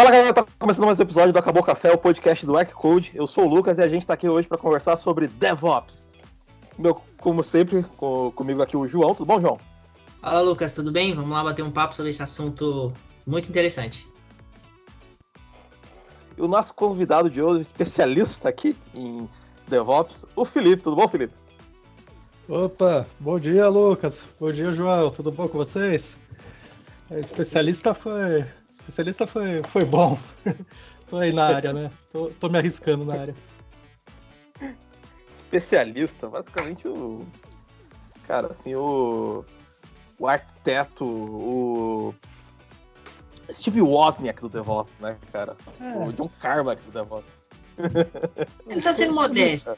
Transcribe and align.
Fala 0.00 0.12
galera, 0.12 0.32
tá 0.32 0.46
começando 0.58 0.86
mais 0.86 0.98
um 0.98 1.02
episódio 1.02 1.30
do 1.30 1.38
Acabou 1.38 1.62
Café, 1.62 1.92
o 1.92 1.98
podcast 1.98 2.46
do 2.46 2.54
Code. 2.74 3.12
Eu 3.14 3.26
sou 3.26 3.44
o 3.44 3.46
Lucas 3.46 3.76
e 3.76 3.82
a 3.82 3.86
gente 3.86 4.06
tá 4.06 4.14
aqui 4.14 4.26
hoje 4.26 4.48
para 4.48 4.56
conversar 4.56 4.96
sobre 4.96 5.28
DevOps. 5.28 6.08
Meu, 6.78 7.02
como 7.18 7.44
sempre, 7.44 7.82
com, 7.98 8.32
comigo 8.34 8.62
aqui 8.62 8.78
o 8.78 8.88
João. 8.88 9.14
Tudo 9.14 9.26
bom, 9.26 9.38
João? 9.38 9.60
Fala 10.22 10.40
Lucas, 10.40 10.72
tudo 10.72 10.90
bem? 10.90 11.14
Vamos 11.14 11.30
lá 11.32 11.44
bater 11.44 11.62
um 11.62 11.70
papo 11.70 11.94
sobre 11.94 12.08
esse 12.08 12.22
assunto 12.22 12.94
muito 13.26 13.50
interessante. 13.50 14.08
E 16.34 16.40
o 16.40 16.48
nosso 16.48 16.72
convidado 16.72 17.28
de 17.28 17.42
hoje, 17.42 17.60
especialista 17.60 18.48
aqui 18.48 18.74
em 18.94 19.28
DevOps, 19.68 20.24
o 20.34 20.46
Felipe. 20.46 20.82
Tudo 20.82 20.96
bom, 20.96 21.08
Felipe? 21.08 21.34
Opa, 22.48 23.06
bom 23.18 23.38
dia, 23.38 23.68
Lucas. 23.68 24.22
Bom 24.40 24.50
dia, 24.50 24.72
João. 24.72 25.10
Tudo 25.10 25.30
bom 25.30 25.46
com 25.46 25.58
vocês? 25.58 26.16
É, 27.10 27.20
especialista 27.20 27.92
foi, 27.92 28.46
especialista 28.90 29.26
foi, 29.26 29.62
foi 29.62 29.84
bom. 29.84 30.18
tô 31.08 31.16
aí 31.16 31.32
na 31.32 31.46
área, 31.46 31.72
né? 31.72 31.90
Tô, 32.12 32.30
tô 32.40 32.48
me 32.48 32.58
arriscando 32.58 33.04
na 33.04 33.14
área. 33.14 33.34
Especialista, 35.32 36.28
basicamente 36.28 36.86
o 36.86 37.26
cara, 38.26 38.48
assim, 38.48 38.74
o 38.74 39.44
o 40.18 40.28
arquiteto, 40.28 41.04
o 41.04 42.14
Steve 43.50 43.80
Wozniak 43.80 44.40
do 44.42 44.48
DevOps, 44.50 44.98
né, 44.98 45.16
cara? 45.32 45.56
É. 45.80 45.96
O 45.96 46.12
John 46.12 46.30
Carmack 46.40 46.82
do 46.82 46.92
DevOps. 46.92 47.30
Ele 48.68 48.82
tá 48.82 48.92
sendo 48.92 49.14
modesto. 49.14 49.76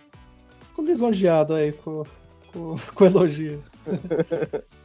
Ficou 0.68 0.84
lisonjeado 0.84 1.54
aí 1.54 1.72
com, 1.72 2.04
com, 2.52 2.76
com 2.94 3.04
elogio. 3.04 3.62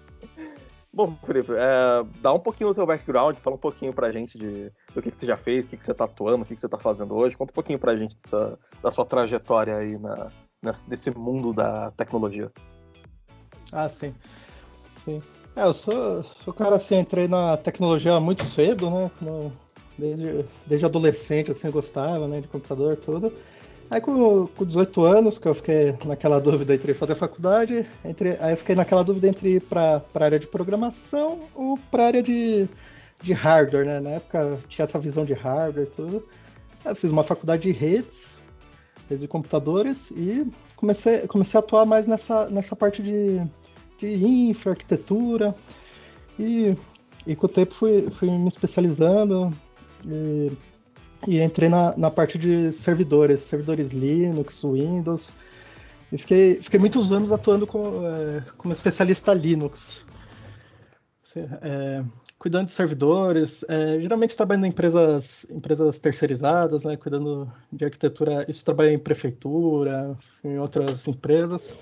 Bom, 0.98 1.16
Felipe, 1.24 1.52
é, 1.52 2.04
dá 2.24 2.34
um 2.34 2.40
pouquinho 2.40 2.70
do 2.70 2.74
teu 2.74 2.88
background, 2.88 3.38
fala 3.38 3.56
um 3.56 3.60
pouquinho 3.60 3.94
pra 3.94 4.12
gente 4.12 4.36
de, 4.36 4.72
do 4.96 5.00
que, 5.00 5.12
que 5.12 5.16
você 5.16 5.28
já 5.28 5.38
fez, 5.38 5.64
o 5.64 5.68
que, 5.68 5.78
que 5.78 5.86
você 5.86 5.94
tá 5.94 6.06
atuando, 6.06 6.42
o 6.42 6.46
que, 6.48 6.56
que 6.56 6.60
você 6.60 6.68
tá 6.68 6.80
fazendo 6.80 7.14
hoje. 7.14 7.38
Conta 7.38 7.52
um 7.52 7.54
pouquinho 7.54 7.78
pra 7.78 7.96
gente 7.96 8.18
dessa, 8.18 8.58
da 8.82 8.90
sua 8.90 9.06
trajetória 9.06 9.78
aí 9.78 9.96
na, 10.00 10.32
nesse, 10.60 10.90
nesse 10.90 11.12
mundo 11.12 11.54
da 11.54 11.92
tecnologia. 11.92 12.52
Ah, 13.72 13.88
sim. 13.88 14.12
Sim. 15.06 15.22
É, 15.56 15.66
eu 15.66 15.74
sou, 15.76 16.24
sou 16.24 16.52
cara 16.52 16.78
assim, 16.78 16.98
entrei 16.98 17.28
na 17.28 17.58
tecnologia 17.58 18.20
muito 18.20 18.44
cedo, 18.44 18.90
né? 18.90 19.12
Desde, 20.00 20.46
desde 20.66 20.88
adolescente, 20.88 21.52
assim, 21.52 21.70
gostava, 21.70 22.28
né, 22.28 22.42
de 22.42 22.48
computador, 22.48 22.98
tudo. 22.98 23.32
Aí 23.90 24.02
com, 24.02 24.48
com 24.48 24.66
18 24.66 25.06
anos, 25.06 25.40
que 25.40 25.48
eu 25.48 25.54
fiquei 25.54 25.96
naquela 26.06 26.40
dúvida 26.40 26.74
entre 26.76 26.94
fazer 26.94 27.16
faculdade, 27.16 27.86
entre, 28.04 28.38
aí 28.42 28.52
eu 28.52 28.58
fiquei 28.58 28.76
naquela 28.76 29.04
dúvida 29.04 29.28
entre 29.28 29.56
ir 29.56 29.62
para 29.62 30.04
a 30.14 30.24
área 30.24 30.40
de 30.40 30.48
programação 30.48 31.42
ou 31.56 31.78
para 31.90 32.04
a 32.04 32.08
área 32.08 32.24
de, 32.24 32.68
de 33.22 33.34
hardware, 33.34 33.86
né? 33.86 34.00
Na 34.00 34.10
época 34.12 34.60
tinha 34.68 34.84
essa 34.86 35.00
visão 35.00 35.26
de 35.26 35.34
hardware 35.34 35.88
e 35.88 35.96
tudo. 35.96 36.28
Eu 36.84 36.96
fiz 36.96 37.12
uma 37.12 37.24
faculdade 37.24 37.64
de 37.64 37.72
redes, 37.72 38.40
redes 39.10 39.22
de 39.22 39.28
computadores, 39.28 40.12
e 40.12 40.46
comecei, 40.76 41.28
comecei 41.28 41.58
a 41.58 41.64
atuar 41.64 41.86
mais 41.86 42.08
nessa, 42.08 42.50
nessa 42.50 42.76
parte 42.76 43.02
de 43.02 43.42
de 43.98 44.14
infra, 44.14 44.72
arquitetura. 44.72 45.56
E, 46.40 46.76
e 47.26 47.36
com 47.36 47.48
o 47.48 47.50
tempo 47.50 47.74
fui, 47.74 48.10
fui 48.12 48.30
me 48.30 48.48
especializando 48.48 49.54
e, 50.08 50.52
e 51.26 51.42
entrei 51.42 51.70
na, 51.70 51.96
na 51.98 52.12
parte 52.12 52.38
de 52.38 52.72
servidores, 52.72 53.42
servidores 53.42 53.92
Linux, 53.92 54.64
Windows. 54.64 55.34
E 56.12 56.18
fiquei, 56.18 56.62
fiquei 56.62 56.80
muitos 56.80 57.12
anos 57.12 57.32
atuando 57.32 57.66
como, 57.66 58.06
é, 58.06 58.44
como 58.58 58.74
especialista 58.74 59.34
Linux. 59.34 60.06
É, 61.36 62.04
cuidando 62.40 62.66
de 62.66 62.72
servidores, 62.72 63.64
é, 63.68 64.00
geralmente 64.00 64.36
trabalhando 64.36 64.66
em 64.66 64.70
empresas, 64.70 65.46
empresas 65.50 66.00
terceirizadas, 66.00 66.84
né, 66.84 66.98
cuidando 66.98 67.52
de 67.72 67.86
arquitetura, 67.86 68.46
isso 68.50 68.66
trabalha 68.66 68.92
em 68.92 69.00
prefeitura, 69.00 70.18
em 70.44 70.58
outras 70.58 71.08
empresas 71.08 71.78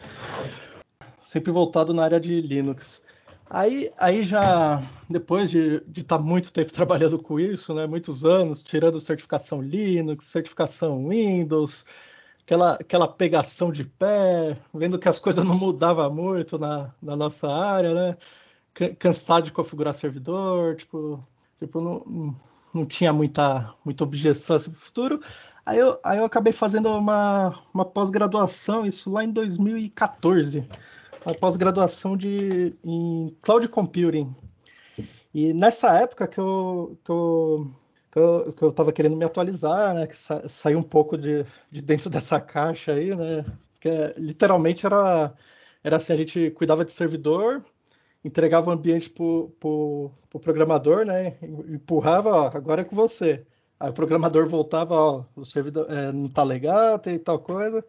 sempre 1.36 1.52
voltado 1.52 1.94
na 1.94 2.02
área 2.04 2.20
de 2.20 2.40
Linux. 2.40 3.02
Aí, 3.50 3.92
aí 3.98 4.24
já, 4.24 4.82
depois 5.10 5.52
de 5.52 5.84
estar 5.96 6.18
tá 6.18 6.20
muito 6.20 6.52
tempo 6.52 6.72
trabalhando 6.74 7.20
com 7.20 7.40
isso, 7.40 7.74
né, 7.74 7.86
muitos 7.86 8.26
anos, 8.26 8.64
tirando 8.64 9.00
certificação 9.00 9.62
Linux, 9.62 10.26
certificação 10.26 11.08
Windows, 11.10 11.86
aquela, 12.42 12.74
aquela 12.74 13.08
pegação 13.08 13.72
de 13.72 13.84
pé, 13.86 14.58
vendo 14.74 14.98
que 14.98 15.08
as 15.08 15.20
coisas 15.20 15.46
não 15.46 15.58
mudavam 15.58 16.12
muito 16.14 16.58
na, 16.58 16.92
na 17.02 17.16
nossa 17.16 17.48
área, 17.52 17.94
né, 17.94 18.18
cansado 19.00 19.46
de 19.46 19.52
configurar 19.52 19.94
servidor, 19.94 20.76
tipo, 20.76 21.24
tipo 21.60 21.80
não, 21.82 22.36
não 22.74 22.86
tinha 22.86 23.14
muita, 23.14 23.74
muita 23.86 24.04
objeção 24.04 24.58
no 24.58 24.74
futuro. 24.76 25.22
Aí 25.66 25.80
eu, 25.80 26.00
aí 26.04 26.18
eu 26.20 26.26
acabei 26.26 26.54
fazendo 26.54 26.90
uma, 26.90 27.60
uma 27.74 27.86
pós-graduação, 27.86 28.86
isso 28.86 29.12
lá 29.12 29.24
em 29.24 29.32
2014 29.32 30.68
a 31.26 31.34
pós-graduação 31.34 32.18
de, 32.18 32.74
em 32.84 33.36
Cloud 33.42 33.68
Computing. 33.68 34.34
E 35.34 35.54
nessa 35.54 36.00
época 36.00 36.28
que 36.28 36.40
eu, 36.40 36.98
que 37.04 37.12
eu, 37.12 37.72
que 38.12 38.20
eu, 38.20 38.54
que 38.54 38.64
eu 38.64 38.72
tava 38.72 38.94
querendo 38.94 39.18
me 39.18 39.26
atualizar, 39.26 39.94
né, 39.94 40.08
que 40.08 40.18
sa, 40.18 40.48
sair 40.48 40.76
um 40.76 40.84
pouco 40.84 41.18
de, 41.18 41.46
de 41.70 41.82
dentro 41.82 42.10
dessa 42.12 42.40
caixa 42.40 42.94
aí, 42.94 43.16
né, 43.16 43.46
porque 43.74 43.90
literalmente 44.18 44.86
era, 44.86 45.34
era 45.84 45.98
assim, 45.98 46.14
a 46.14 46.18
gente 46.18 46.52
cuidava 46.52 46.86
de 46.86 46.92
servidor, 46.92 47.64
entregava 48.24 48.70
o 48.70 48.74
ambiente 48.74 49.10
para 49.10 49.24
o 49.24 49.50
pro 49.60 50.40
programador, 50.40 51.06
né, 51.06 51.38
empurrava, 51.42 52.30
ó, 52.30 52.48
agora 52.54 52.82
é 52.82 52.86
com 52.86 52.96
você. 52.96 53.46
Aí 53.80 53.90
o 53.90 53.94
programador 53.94 54.48
voltava, 54.48 54.96
ó, 54.96 55.24
o 55.36 55.44
servidor 55.44 55.86
é, 55.92 56.12
não 56.12 56.28
tá 56.30 56.44
legal, 56.44 56.98
tem 56.98 57.20
tal 57.20 57.40
coisa. 57.40 57.84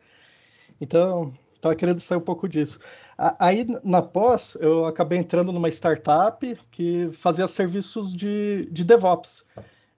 Então, 0.80 1.32
estava 1.54 1.76
querendo 1.76 2.00
sair 2.00 2.18
um 2.18 2.22
pouco 2.22 2.48
disso. 2.48 2.80
Aí, 3.18 3.66
na 3.82 4.02
pós, 4.02 4.56
eu 4.60 4.84
acabei 4.84 5.18
entrando 5.18 5.50
numa 5.50 5.70
startup 5.70 6.56
que 6.70 7.10
fazia 7.12 7.48
serviços 7.48 8.12
de, 8.12 8.68
de 8.70 8.84
DevOps. 8.84 9.46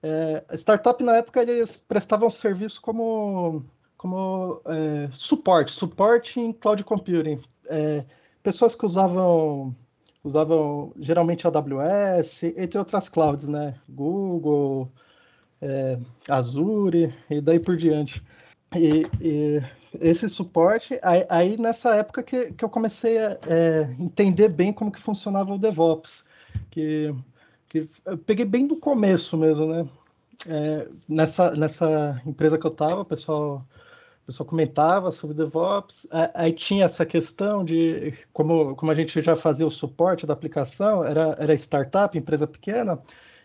É, 0.01 0.45
startup, 0.55 1.03
na 1.03 1.17
época, 1.17 1.41
eles 1.41 1.83
prestavam 1.85 2.29
serviço 2.29 2.81
como, 2.81 3.61
como 3.97 4.61
é, 4.65 5.09
suporte, 5.11 5.71
suporte 5.71 6.39
em 6.39 6.53
cloud 6.53 6.81
computing. 6.85 7.39
É, 7.65 8.05
pessoas 8.41 8.73
que 8.73 8.85
usavam, 8.85 9.75
usavam 10.23 10.93
geralmente 10.97 11.45
AWS, 11.45 12.43
entre 12.55 12.79
outras 12.79 13.09
clouds, 13.09 13.49
né? 13.49 13.75
Google, 13.89 14.89
é, 15.61 15.99
Azure 16.29 17.13
e 17.29 17.41
daí 17.41 17.59
por 17.59 17.75
diante. 17.75 18.23
E, 18.75 19.05
e, 19.19 19.61
esse 19.99 20.29
suporte, 20.29 20.99
aí, 21.01 21.25
aí, 21.29 21.57
nessa 21.57 21.95
época 21.95 22.21
que, 22.21 22.51
que 22.53 22.63
eu 22.63 22.69
comecei 22.69 23.17
a 23.17 23.37
é, 23.47 23.95
entender 23.99 24.49
bem 24.49 24.71
como 24.71 24.91
que 24.91 24.99
funcionava 24.99 25.53
o 25.53 25.57
DevOps, 25.57 26.23
que, 26.69 27.13
que 27.67 27.89
eu 28.05 28.17
peguei 28.17 28.45
bem 28.45 28.67
do 28.67 28.75
começo 28.75 29.37
mesmo, 29.37 29.65
né? 29.65 29.87
É, 30.47 30.87
nessa, 31.07 31.51
nessa 31.51 32.21
empresa 32.25 32.57
que 32.57 32.65
eu 32.65 32.71
estava, 32.71 33.01
o 33.01 33.05
pessoal, 33.05 33.65
o 34.23 34.25
pessoal 34.27 34.47
comentava 34.47 35.11
sobre 35.11 35.35
DevOps, 35.35 36.07
aí 36.33 36.53
tinha 36.53 36.85
essa 36.85 37.05
questão 37.05 37.65
de 37.65 38.13
como, 38.31 38.75
como 38.75 38.91
a 38.91 38.95
gente 38.95 39.21
já 39.21 39.35
fazia 39.35 39.67
o 39.67 39.71
suporte 39.71 40.25
da 40.25 40.33
aplicação, 40.33 41.03
era, 41.03 41.35
era 41.37 41.53
startup, 41.55 42.17
empresa 42.17 42.47
pequena, 42.47 42.99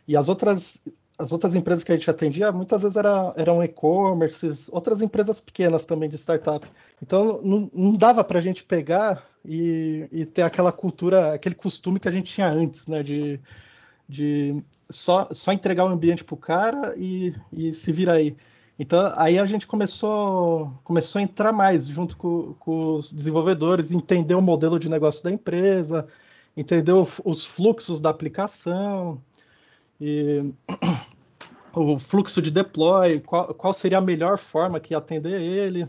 e 0.06 0.16
as 0.16 0.28
outras 0.28 0.84
as 1.18 1.32
outras 1.32 1.54
empresas 1.54 1.84
que 1.84 1.92
a 1.92 1.96
gente 1.96 2.10
atendia, 2.10 2.50
muitas 2.50 2.82
vezes 2.82 2.96
era, 2.96 3.32
eram 3.36 3.62
e-commerces, 3.62 4.68
outras 4.72 5.00
empresas 5.00 5.40
pequenas 5.40 5.86
também 5.86 6.08
de 6.08 6.18
startup. 6.18 6.66
Então 7.00 7.40
não, 7.42 7.70
não 7.72 7.92
dava 7.94 8.24
para 8.24 8.38
a 8.38 8.42
gente 8.42 8.64
pegar 8.64 9.24
e, 9.44 10.08
e, 10.10 10.24
ter 10.26 10.42
aquela 10.42 10.72
cultura, 10.72 11.34
aquele 11.34 11.54
costume 11.54 12.00
que 12.00 12.08
a 12.08 12.10
gente 12.10 12.32
tinha 12.34 12.48
antes, 12.48 12.88
né? 12.88 13.02
De, 13.02 13.40
de 14.08 14.62
só, 14.90 15.28
só 15.32 15.52
entregar 15.52 15.84
o 15.84 15.88
ambiente 15.88 16.24
para 16.24 16.34
o 16.34 16.38
cara 16.38 16.94
e, 16.96 17.32
e 17.52 17.72
se 17.72 17.92
vira 17.92 18.14
aí. 18.14 18.36
Então 18.76 19.12
aí 19.16 19.38
a 19.38 19.46
gente 19.46 19.68
começou, 19.68 20.72
começou 20.82 21.20
a 21.20 21.22
entrar 21.22 21.52
mais 21.52 21.86
junto 21.86 22.16
com, 22.16 22.54
com 22.54 22.96
os 22.96 23.12
desenvolvedores, 23.12 23.92
entender 23.92 24.34
o 24.34 24.42
modelo 24.42 24.80
de 24.80 24.88
negócio 24.88 25.22
da 25.22 25.30
empresa, 25.30 26.08
entender 26.56 26.92
o, 26.92 27.06
os 27.24 27.44
fluxos 27.44 28.00
da 28.00 28.10
aplicação 28.10 29.22
e 30.00 30.54
o 31.74 31.98
fluxo 31.98 32.40
de 32.42 32.50
deploy, 32.50 33.20
qual, 33.20 33.54
qual 33.54 33.72
seria 33.72 33.98
a 33.98 34.00
melhor 34.00 34.38
forma 34.38 34.80
que 34.80 34.94
atender 34.94 35.40
ele. 35.40 35.88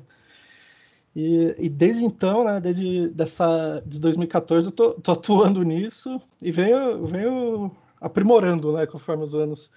E, 1.16 1.56
e, 1.58 1.70
desde 1.70 2.04
então, 2.04 2.44
né, 2.44 2.60
desde 2.60 3.08
dessa, 3.10 3.82
de 3.86 4.00
2014, 4.02 4.68
eu 4.68 4.72
tô, 4.72 4.94
tô, 4.96 5.12
atuando 5.14 5.64
nisso 5.64 6.20
e 6.42 6.52
venho, 6.52 7.06
venho 7.08 7.72
aprimorando, 8.02 8.74
né, 8.74 8.86
conforme 8.86 9.24
os 9.24 9.34
anos. 9.34 9.72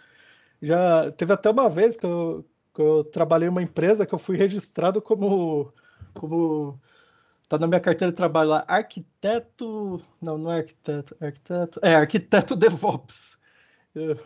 Já 0.60 1.12
teve 1.12 1.32
até 1.32 1.48
uma 1.50 1.68
vez 1.68 1.96
que 1.96 2.04
eu, 2.04 2.44
que 2.74 2.82
eu 2.82 3.04
trabalhei 3.04 3.48
em 3.48 3.50
uma 3.52 3.62
empresa 3.62 4.04
que 4.04 4.14
eu 4.14 4.18
fui 4.18 4.36
registrado 4.36 5.00
como, 5.00 5.70
como 6.14 6.80
tá 7.48 7.56
na 7.56 7.68
minha 7.68 7.80
carteira 7.80 8.10
de 8.10 8.16
trabalho 8.16 8.50
lá, 8.50 8.64
arquiteto, 8.66 10.00
não, 10.20 10.36
não 10.36 10.52
é 10.52 10.58
arquiteto, 10.58 11.16
é 11.20 11.26
arquiteto, 11.26 11.80
é 11.82 11.94
arquiteto 11.94 12.54
DevOps. 12.56 13.37
Eu, 13.98 14.16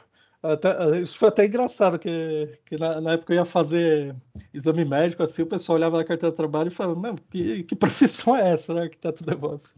Até, 0.43 1.01
isso 1.01 1.17
foi 1.17 1.29
até 1.29 1.47
engraçado, 1.47 2.01
que, 2.01 2.59
que 2.67 2.77
na, 2.77 3.01
na, 3.01 3.13
época 3.13 3.33
eu 3.33 3.37
ia 3.37 3.45
fazer 3.45 4.17
exame 4.53 4.85
médico, 4.85 5.23
assim, 5.23 5.43
o 5.43 5.47
pessoal 5.47 5.79
olhava 5.79 5.97
na 5.97 6.05
carteira 6.05 6.33
de 6.33 6.37
trabalho 6.37 6.67
e 6.67 6.73
falava, 6.73 6.99
mano, 6.99 7.19
que, 7.31 7.63
que 7.63 7.75
profissão 7.77 8.37
é 8.37 8.53
essa, 8.53 8.75
né, 8.75 8.83
arquiteto 8.83 9.25
DevOps? 9.25 9.77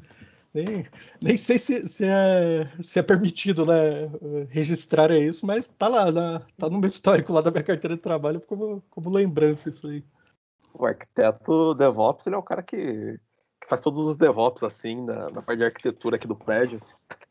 Nem, 0.55 0.87
nem 1.21 1.37
sei 1.37 1.59
se, 1.59 1.87
se, 1.87 2.07
é, 2.07 2.71
se 2.81 2.99
é 2.99 3.03
permitido 3.03 3.67
né, 3.67 4.11
registrar 4.49 5.11
isso, 5.11 5.45
mas 5.45 5.69
tá 5.69 5.89
lá, 5.89 6.11
na, 6.11 6.41
tá 6.57 6.71
no 6.71 6.79
meu 6.79 6.89
histórico 6.89 7.33
lá 7.33 7.43
da 7.43 7.51
minha 7.51 7.63
carteira 7.63 7.97
de 7.97 8.01
trabalho 8.01 8.41
como, 8.41 8.83
como 8.89 9.11
lembrança 9.11 9.69
isso 9.69 9.87
aí. 9.87 10.03
O 10.73 10.87
arquiteto 10.87 11.75
DevOps, 11.75 12.27
ele 12.27 12.37
é 12.37 12.39
o 12.39 12.43
cara 12.43 12.63
que, 12.63 13.19
que 13.61 13.69
faz 13.69 13.83
todos 13.83 14.07
os 14.07 14.17
DevOps 14.17 14.63
assim, 14.63 15.05
na, 15.05 15.29
na 15.29 15.43
parte 15.43 15.59
de 15.59 15.65
arquitetura 15.65 16.17
aqui 16.17 16.27
do 16.27 16.37
prédio. 16.37 16.81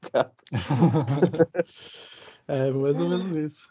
é, 2.47 2.71
mais 2.71 2.99
ou 2.99 3.09
menos 3.09 3.35
isso. 3.35 3.69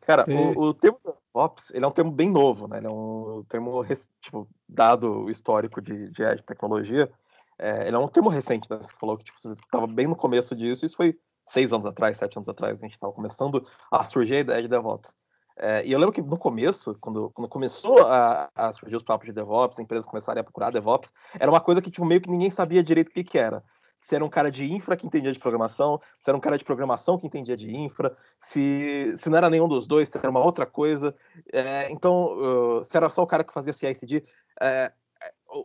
Cara, 0.00 0.24
o, 0.28 0.68
o, 0.68 0.74
termo 0.74 0.98
DevOps, 1.04 1.70
ele 1.72 1.84
é 1.84 1.88
um 1.88 1.92
termo 1.92 2.10
bem 2.10 2.30
novo, 2.30 2.66
né? 2.66 2.78
Ele 2.78 2.86
é 2.86 2.90
um 2.90 3.44
termo, 3.48 3.84
tipo, 4.20 4.48
dado 4.68 5.24
o 5.24 5.30
histórico 5.30 5.80
de, 5.80 6.10
de 6.10 6.42
tecnologia, 6.42 7.10
é, 7.58 7.86
ele 7.86 7.96
é 7.96 7.98
um 7.98 8.08
termo 8.08 8.30
recente, 8.30 8.68
né? 8.70 8.78
Você 8.78 8.92
falou 8.98 9.18
que 9.18 9.24
tipo, 9.24 9.38
você 9.38 9.52
estava 9.52 9.86
bem 9.86 10.06
no 10.06 10.16
começo 10.16 10.56
disso, 10.56 10.86
isso 10.86 10.96
foi 10.96 11.18
seis 11.46 11.72
anos 11.72 11.86
atrás, 11.86 12.16
sete 12.16 12.38
anos 12.38 12.48
atrás, 12.48 12.78
a 12.78 12.80
gente 12.80 12.94
estava 12.94 13.12
começando 13.12 13.64
a 13.90 14.04
surgir 14.04 14.36
a 14.36 14.38
ideia 14.40 14.62
de 14.62 14.68
DevOps. 14.68 15.14
É, 15.56 15.84
e 15.84 15.92
eu 15.92 15.98
lembro 15.98 16.14
que 16.14 16.22
no 16.22 16.38
começo, 16.38 16.96
quando, 17.00 17.30
quando 17.30 17.48
começou 17.48 17.98
a, 18.06 18.48
a, 18.54 18.72
surgir 18.72 18.96
os 18.96 19.02
papos 19.02 19.26
de 19.26 19.32
DevOps, 19.32 19.74
as 19.74 19.78
empresas 19.78 20.06
começarem 20.06 20.40
a 20.40 20.44
procurar 20.44 20.70
DevOps, 20.70 21.12
era 21.38 21.50
uma 21.50 21.60
coisa 21.60 21.82
que 21.82 21.90
tipo, 21.90 22.06
meio 22.06 22.20
que 22.20 22.30
ninguém 22.30 22.48
sabia 22.48 22.82
direito 22.82 23.08
o 23.08 23.12
que, 23.12 23.22
que 23.22 23.38
era. 23.38 23.62
Se 24.00 24.14
era 24.14 24.24
um 24.24 24.28
cara 24.28 24.50
de 24.50 24.72
infra 24.72 24.96
que 24.96 25.06
entendia 25.06 25.32
de 25.32 25.38
programação, 25.38 26.00
se 26.18 26.30
era 26.30 26.36
um 26.36 26.40
cara 26.40 26.56
de 26.56 26.64
programação 26.64 27.18
que 27.18 27.26
entendia 27.26 27.56
de 27.56 27.70
infra, 27.74 28.16
se, 28.38 29.14
se 29.18 29.28
não 29.28 29.36
era 29.36 29.50
nenhum 29.50 29.68
dos 29.68 29.86
dois, 29.86 30.08
se 30.08 30.18
era 30.18 30.30
uma 30.30 30.42
outra 30.42 30.66
coisa. 30.66 31.14
É, 31.52 31.90
então, 31.90 32.78
uh, 32.78 32.84
se 32.84 32.96
era 32.96 33.10
só 33.10 33.22
o 33.22 33.26
cara 33.26 33.44
que 33.44 33.52
fazia 33.52 33.72
CI/CD, 33.72 34.24
é, 34.60 34.92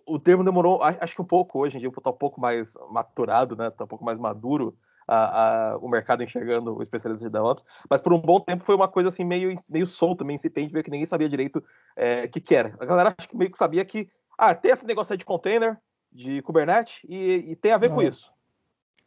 o, 0.05 0.19
termo 0.19 0.43
demorou, 0.43 0.81
acho 0.81 1.15
que 1.15 1.21
um 1.21 1.25
pouco 1.25 1.59
hoje 1.59 1.77
em 1.77 1.79
dia, 1.79 1.89
está 1.89 2.09
um 2.09 2.13
pouco 2.13 2.41
mais 2.41 2.73
maturado, 2.89 3.55
né? 3.55 3.67
Está 3.67 3.83
um 3.83 3.87
pouco 3.87 4.03
mais 4.03 4.17
maduro 4.17 4.75
a, 5.07 5.73
a, 5.73 5.77
o 5.77 5.87
mercado 5.87 6.23
enxergando 6.23 6.75
o 6.75 6.81
especialista 6.81 7.25
de 7.25 7.31
DevOps, 7.31 7.63
mas 7.89 8.01
por 8.01 8.13
um 8.13 8.19
bom 8.19 8.39
tempo 8.39 8.63
foi 8.63 8.75
uma 8.75 8.87
coisa 8.87 9.09
assim 9.09 9.23
meio, 9.23 9.53
meio 9.69 9.85
solta, 9.85 10.23
meio 10.23 10.35
incipiente, 10.35 10.73
meio 10.73 10.83
que 10.83 10.89
ninguém 10.89 11.05
sabia 11.05 11.29
direito 11.29 11.59
o 11.59 11.63
é, 11.95 12.27
que, 12.27 12.41
que 12.41 12.55
era. 12.55 12.75
A 12.79 12.85
galera 12.85 13.13
acho 13.17 13.29
que 13.29 13.37
meio 13.37 13.51
que 13.51 13.57
sabia 13.57 13.85
que 13.85 14.09
ah, 14.37 14.53
tem 14.53 14.71
esse 14.71 14.85
negócio 14.85 15.13
aí 15.13 15.17
de 15.17 15.25
container, 15.25 15.77
de 16.15 16.41
Kubernetes, 16.41 17.01
e, 17.07 17.51
e 17.51 17.55
tem 17.55 17.73
a 17.73 17.77
ver 17.77 17.89
com 17.89 18.01
isso. 18.01 18.31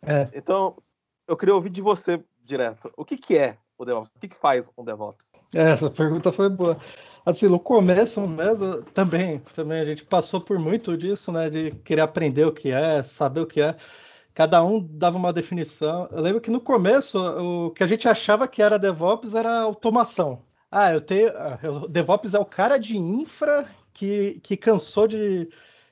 É. 0.02 0.28
Então, 0.34 0.76
eu 1.26 1.37
queria 1.37 1.55
ouvir 1.55 1.70
de 1.70 1.81
você 1.81 2.22
direto. 2.44 2.93
O 2.96 3.05
que, 3.05 3.16
que 3.16 3.37
é 3.37 3.56
o 3.78 3.84
DevOps? 3.84 4.10
O 4.14 4.20
que, 4.20 4.28
que 4.28 4.37
faz 4.37 4.70
um 4.76 4.84
DevOps? 4.84 5.26
É, 5.55 5.70
essa 5.70 5.90
pergunta 5.90 6.31
foi 6.31 6.49
boa. 6.49 6.78
Assim, 7.25 7.49
no 7.49 7.58
começo 7.58 8.20
mesmo, 8.26 8.82
também, 8.94 9.38
também 9.55 9.81
a 9.81 9.87
gente 9.87 10.05
passou 10.05 10.40
por 10.40 10.58
muito 10.58 10.96
disso, 10.96 11.32
né? 11.32 11.49
De 11.49 11.70
querer 11.84 12.02
aprender 12.02 12.44
o 12.44 12.52
que 12.52 12.70
é, 12.70 13.02
saber 13.02 13.40
o 13.40 13.46
que 13.46 13.60
é. 13.60 13.76
Cada 14.34 14.62
um 14.62 14.81
dava 14.81 15.16
uma 15.16 15.32
definição. 15.32 16.08
Eu 16.12 16.20
lembro 16.20 16.40
que 16.40 16.50
no 16.50 16.60
começo, 16.60 17.19
o 17.19 17.70
que 17.70 17.82
a 17.82 17.87
gente 17.87 18.08
achava 18.08 18.46
que 18.46 18.62
era 18.62 18.78
DevOps 18.78 19.34
era 19.34 19.60
automação. 19.60 20.43
Ah, 20.70 20.93
eu 20.93 21.00
tenho. 21.00 21.31
Ah, 21.31 21.58
DevOps 21.88 22.34
é 22.34 22.38
o 22.38 22.44
cara 22.44 22.78
de 22.78 22.96
infra 22.96 23.66
que, 23.93 24.40
que 24.43 24.56
cansou 24.56 25.08
de, 25.08 25.49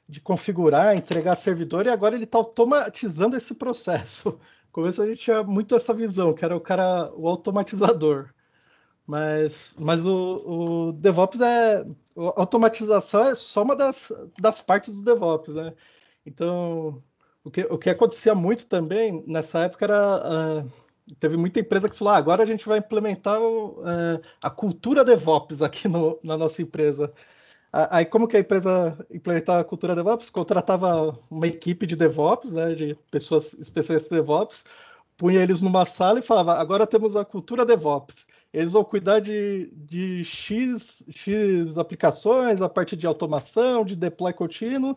de 0.09 0.21
configurar, 0.21 0.97
entregar 0.97 1.35
servidor 1.37 1.87
e 1.87 1.91
agora 1.91 2.15
ele 2.15 2.25
está 2.25 2.39
automatizando 2.39 3.37
esse 3.37 3.55
processo. 3.55 4.31
No 4.67 4.83
começo 4.83 5.03
a 5.03 5.07
gente 5.07 5.23
tinha 5.23 5.43
muito 5.43 5.75
essa 5.75 5.95
visão, 5.95 6.35
que 6.35 6.45
era 6.45 6.57
o 6.57 6.61
cara, 6.61 7.11
o 7.15 7.27
automatizador. 7.29 8.31
Mas, 9.07 9.75
mas 9.79 10.05
o, 10.05 10.89
o 10.89 10.93
DevOps 10.93 11.41
é. 11.41 11.87
A 12.17 12.41
automatização 12.41 13.25
é 13.27 13.35
só 13.35 13.63
uma 13.63 13.77
das, 13.77 14.11
das 14.41 14.61
partes 14.61 14.95
do 14.95 15.05
DevOps, 15.05 15.55
né? 15.55 15.75
Então, 16.25 17.03
o 17.45 17.51
que, 17.51 17.63
o 17.63 17.79
que 17.79 17.91
acontecia 17.91 18.35
muito 18.35 18.67
também 18.67 19.23
nessa 19.27 19.61
época 19.61 19.85
era. 19.85 20.65
Uh, 20.65 20.73
teve 21.21 21.37
muita 21.37 21.61
empresa 21.61 21.89
que 21.89 21.97
falou: 21.97 22.15
ah, 22.15 22.17
agora 22.17 22.43
a 22.43 22.47
gente 22.47 22.67
vai 22.67 22.79
implementar 22.79 23.41
uh, 23.41 24.21
a 24.43 24.51
cultura 24.51 25.05
DevOps 25.05 25.63
aqui 25.63 25.87
no, 25.89 26.19
na 26.23 26.37
nossa 26.37 26.61
empresa. 26.61 27.13
Aí, 27.91 28.07
como 28.07 28.27
que 28.27 28.37
a 28.37 28.41
empresa 28.41 28.97
implementava 29.11 29.61
a 29.61 29.65
cultura 29.65 29.95
DevOps? 29.95 30.31
Contratava 30.31 31.19
uma 31.31 31.47
equipe 31.47 31.87
de 31.87 31.97
DevOps, 31.97 32.53
né, 32.53 32.75
de 32.75 32.97
pessoas 33.11 33.53
especialistas 33.55 34.13
em 34.13 34.17
DevOps, 34.17 34.65
punha 35.17 35.43
eles 35.43 35.61
numa 35.61 35.85
sala 35.85 36.19
e 36.19 36.23
falava: 36.23 36.55
agora 36.55 36.87
temos 36.87 37.17
a 37.17 37.25
cultura 37.25 37.67
DevOps 37.67 38.29
eles 38.57 38.73
vão 38.73 38.83
cuidar 38.83 39.21
de, 39.21 39.71
de 39.75 40.25
X, 40.25 41.05
X 41.11 41.77
aplicações, 41.77 42.63
a 42.63 42.71
parte 42.71 42.97
de 42.97 43.07
automação, 43.07 43.85
de 43.85 43.95
deploy 43.95 44.33
contínuo, 44.33 44.97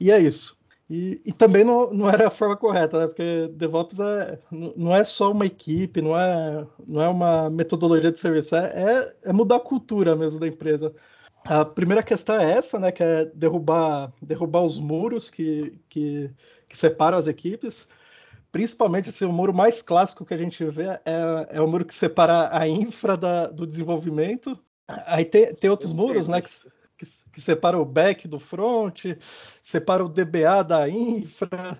e 0.00 0.10
é 0.10 0.18
isso. 0.18 0.56
E, 0.90 1.20
e 1.24 1.32
também 1.32 1.62
não, 1.62 1.92
não 1.92 2.10
era 2.10 2.26
a 2.26 2.30
forma 2.30 2.56
correta, 2.56 2.98
né? 2.98 3.06
porque 3.06 3.48
DevOps 3.54 4.00
é, 4.00 4.40
não 4.76 4.94
é 4.94 5.04
só 5.04 5.30
uma 5.30 5.46
equipe, 5.46 6.02
não 6.02 6.18
é, 6.18 6.66
não 6.84 7.00
é 7.00 7.08
uma 7.08 7.48
metodologia 7.48 8.10
de 8.10 8.18
serviço, 8.18 8.56
é, 8.56 8.72
é, 8.74 9.16
é 9.30 9.32
mudar 9.32 9.56
a 9.56 9.60
cultura 9.60 10.16
mesmo 10.16 10.40
da 10.40 10.48
empresa. 10.48 10.92
A 11.48 11.64
primeira 11.64 12.02
questão 12.02 12.40
é 12.40 12.52
essa, 12.52 12.78
né, 12.78 12.90
que 12.92 13.02
é 13.02 13.24
derrubar, 13.26 14.12
derrubar 14.20 14.62
os 14.62 14.78
muros 14.78 15.30
que, 15.30 15.78
que, 15.88 16.30
que 16.68 16.76
separam 16.76 17.16
as 17.18 17.26
equipes 17.26 17.88
principalmente 18.56 19.10
assim, 19.10 19.26
o 19.26 19.32
muro 19.32 19.52
mais 19.52 19.82
clássico 19.82 20.24
que 20.24 20.32
a 20.32 20.36
gente 20.36 20.64
vê 20.64 20.88
é, 21.04 21.46
é 21.50 21.60
o 21.60 21.68
muro 21.68 21.84
que 21.84 21.94
separa 21.94 22.48
a 22.56 22.66
infra 22.66 23.14
da, 23.14 23.48
do 23.48 23.66
desenvolvimento. 23.66 24.58
Aí 24.88 25.26
tem, 25.26 25.54
tem 25.54 25.68
outros 25.68 25.92
muros, 25.92 26.26
né? 26.26 26.40
Que, 26.40 26.48
que, 26.96 27.06
que 27.32 27.40
separa 27.42 27.78
o 27.78 27.84
back 27.84 28.26
do 28.26 28.38
front, 28.38 29.04
separa 29.62 30.02
o 30.02 30.08
DBA 30.08 30.64
da 30.66 30.88
infra. 30.88 31.78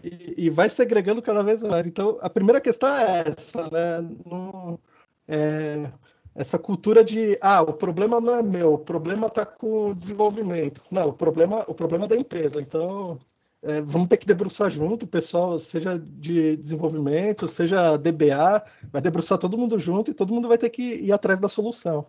E, 0.00 0.46
e, 0.46 0.50
vai 0.50 0.68
segregando 0.68 1.20
cada 1.20 1.42
vez 1.42 1.60
mais. 1.60 1.88
Então, 1.88 2.18
a 2.20 2.30
primeira 2.30 2.60
questão 2.60 2.88
é 2.88 3.24
essa, 3.26 3.62
né? 3.68 4.08
Não, 4.24 4.78
é, 5.26 5.90
essa 6.36 6.58
cultura 6.58 7.02
de 7.02 7.38
ah, 7.40 7.62
o 7.62 7.72
problema 7.72 8.20
não 8.20 8.36
é 8.36 8.42
meu, 8.42 8.74
o 8.74 8.78
problema 8.78 9.26
está 9.26 9.46
com 9.46 9.90
o 9.90 9.94
desenvolvimento. 9.94 10.82
Não, 10.90 11.08
o 11.08 11.12
problema, 11.12 11.64
o 11.66 11.74
problema 11.74 12.04
é 12.04 12.08
da 12.08 12.16
empresa. 12.16 12.60
Então, 12.60 13.18
é, 13.62 13.80
vamos 13.80 14.08
ter 14.08 14.18
que 14.18 14.26
debruçar 14.26 14.70
junto, 14.70 15.06
pessoal, 15.06 15.58
seja 15.58 15.98
de 15.98 16.56
desenvolvimento, 16.56 17.48
seja 17.48 17.96
DBA, 17.96 18.62
vai 18.92 19.00
debruçar 19.00 19.38
todo 19.38 19.56
mundo 19.56 19.78
junto 19.78 20.10
e 20.10 20.14
todo 20.14 20.32
mundo 20.32 20.46
vai 20.46 20.58
ter 20.58 20.70
que 20.70 20.82
ir 20.82 21.12
atrás 21.12 21.38
da 21.40 21.48
solução. 21.48 22.06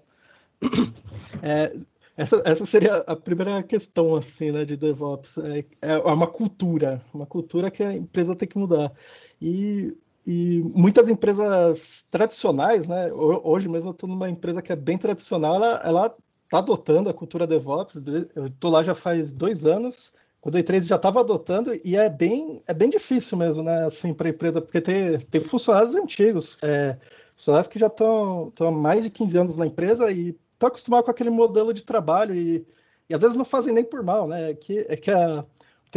É, 1.43 1.71
essa, 2.15 2.41
essa, 2.45 2.65
seria 2.65 2.95
a 3.05 3.15
primeira 3.15 3.61
questão 3.61 4.15
assim, 4.15 4.51
né, 4.51 4.65
de 4.65 4.75
DevOps. 4.75 5.37
É, 5.37 5.63
é, 5.81 5.97
uma 5.97 6.25
cultura, 6.25 6.99
uma 7.13 7.27
cultura 7.27 7.69
que 7.69 7.83
a 7.83 7.93
empresa 7.93 8.35
tem 8.35 8.47
que 8.47 8.57
mudar. 8.57 8.91
E, 9.39 9.95
e 10.27 10.61
muitas 10.75 11.07
empresas 11.09 12.05
tradicionais, 12.11 12.87
né, 12.87 13.11
hoje 13.13 13.69
mesmo 13.69 13.89
eu 13.89 13.93
estou 13.93 14.09
numa 14.09 14.29
empresa 14.29 14.61
que 14.61 14.73
é 14.73 14.75
bem 14.75 14.97
tradicional, 14.97 15.55
ela 15.55 16.13
está 16.43 16.59
adotando 16.59 17.09
a 17.09 17.13
cultura 17.13 17.47
DevOps. 17.47 18.03
Eu 18.35 18.47
estou 18.47 18.69
lá 18.69 18.83
já 18.83 18.93
faz 18.93 19.31
dois 19.31 19.65
anos 19.65 20.11
o 20.47 20.51
Day 20.51 20.63
3 20.63 20.87
já 20.87 20.95
estava 20.95 21.19
adotando 21.19 21.73
e 21.83 21.97
é 21.97 22.09
bem, 22.09 22.63
é 22.65 22.73
bem 22.73 22.89
difícil 22.89 23.37
mesmo, 23.37 23.63
né, 23.63 23.85
assim, 23.85 24.13
para 24.13 24.29
a 24.29 24.31
empresa, 24.31 24.61
porque 24.61 24.79
tem, 24.79 25.19
tem 25.19 25.41
funcionários 25.41 25.93
antigos, 25.93 26.57
é, 26.61 26.97
funcionários 27.35 27.67
que 27.67 27.77
já 27.77 27.87
estão 27.87 28.53
há 28.57 28.71
mais 28.71 29.03
de 29.03 29.09
15 29.09 29.37
anos 29.37 29.57
na 29.57 29.67
empresa 29.67 30.09
e 30.09 30.29
estão 30.53 30.67
acostumados 30.67 31.03
com 31.03 31.11
aquele 31.11 31.29
modelo 31.29 31.73
de 31.73 31.83
trabalho 31.83 32.33
e, 32.33 32.65
e 33.09 33.13
às 33.13 33.19
vezes 33.19 33.35
não 33.35 33.43
fazem 33.43 33.73
nem 33.73 33.83
por 33.83 34.01
mal, 34.01 34.25
né, 34.25 34.51
é 34.51 34.53
que, 34.53 34.85
é 34.87 34.95
que 34.95 35.11
a, 35.11 35.43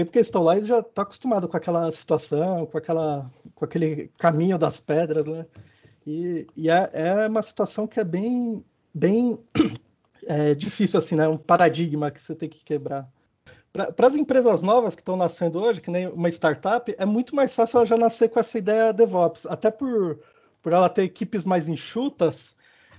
tempo 0.01 0.11
que 0.11 0.19
eles 0.19 0.29
estão 0.29 0.43
lá, 0.43 0.57
eles 0.57 0.67
já 0.67 0.81
estão 0.81 1.03
acostumados 1.03 1.51
com 1.51 1.57
aquela 1.57 1.93
situação, 1.93 2.65
com, 2.65 2.79
aquela, 2.79 3.31
com 3.55 3.65
aquele 3.67 4.09
caminho 4.19 4.59
das 4.59 4.81
pedras, 4.81 5.27
né, 5.27 5.47
e, 6.07 6.47
e 6.57 6.71
é, 6.71 6.91
é 6.93 7.29
uma 7.29 7.43
situação 7.43 7.87
que 7.87 8.01
é 8.01 8.05
bem, 8.05 8.65
bem 8.95 9.39
é, 10.27 10.55
difícil, 10.55 10.99
assim, 10.99 11.17
né, 11.17 11.29
um 11.29 11.37
paradigma 11.37 12.11
que 12.11 12.21
você 12.21 12.35
tem 12.35 12.49
que 12.49 12.65
quebrar. 12.65 13.07
Para 13.73 14.07
as 14.07 14.17
empresas 14.17 14.63
novas 14.63 14.95
que 14.95 15.03
estão 15.03 15.17
nascendo 15.17 15.61
hoje, 15.61 15.81
que 15.81 15.91
nem 15.91 16.09
uma 16.09 16.29
startup, 16.29 16.93
é 16.99 17.07
muito 17.07 17.37
mais 17.37 17.55
fácil 17.55 17.79
ela 17.79 17.87
já 17.87 17.97
nascer 17.97 18.29
com 18.29 18.41
essa 18.41 18.59
ideia 18.59 18.93
DevOps. 18.93 19.47
Até 19.47 19.71
por, 19.71 20.19
por 20.61 20.73
ela 20.73 20.89
ter 20.89 21.05
equipes 21.05 21.45
mais 21.45 21.69
enxutas, 21.69 22.57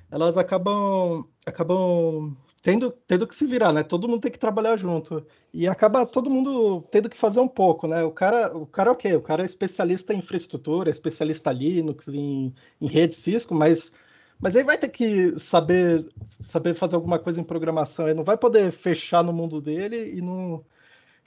elas 0.09 0.37
acabam, 0.37 1.25
acabam 1.45 2.33
tendo, 2.61 2.91
tendo 3.07 3.27
que 3.27 3.35
se 3.35 3.45
virar, 3.45 3.73
né? 3.73 3.83
Todo 3.83 4.07
mundo 4.07 4.21
tem 4.21 4.31
que 4.31 4.39
trabalhar 4.39 4.77
junto. 4.77 5.25
E 5.53 5.67
acaba 5.67 6.05
todo 6.05 6.29
mundo 6.29 6.81
tendo 6.91 7.09
que 7.09 7.17
fazer 7.17 7.39
um 7.39 7.47
pouco, 7.47 7.87
né? 7.87 8.03
O 8.03 8.11
cara, 8.11 8.55
o 8.57 8.65
cara 8.65 8.89
é 8.89 8.93
o 8.93 8.95
quê? 8.95 9.13
O 9.15 9.21
cara 9.21 9.43
é 9.43 9.45
especialista 9.45 10.13
em 10.13 10.19
infraestrutura, 10.19 10.89
é 10.89 10.91
especialista 10.91 11.51
Linux, 11.51 12.07
em, 12.09 12.53
em 12.79 12.87
rede 12.87 13.15
Cisco, 13.15 13.53
mas 13.55 13.93
mas 14.39 14.55
aí 14.55 14.63
vai 14.63 14.77
ter 14.77 14.89
que 14.89 15.37
saber 15.39 16.05
saber 16.43 16.73
fazer 16.73 16.95
alguma 16.95 17.19
coisa 17.19 17.39
em 17.39 17.43
programação. 17.43 18.07
Ele 18.07 18.15
não 18.15 18.23
vai 18.23 18.37
poder 18.37 18.71
fechar 18.71 19.23
no 19.23 19.31
mundo 19.33 19.61
dele 19.61 20.17
e 20.17 20.21
não, 20.21 20.65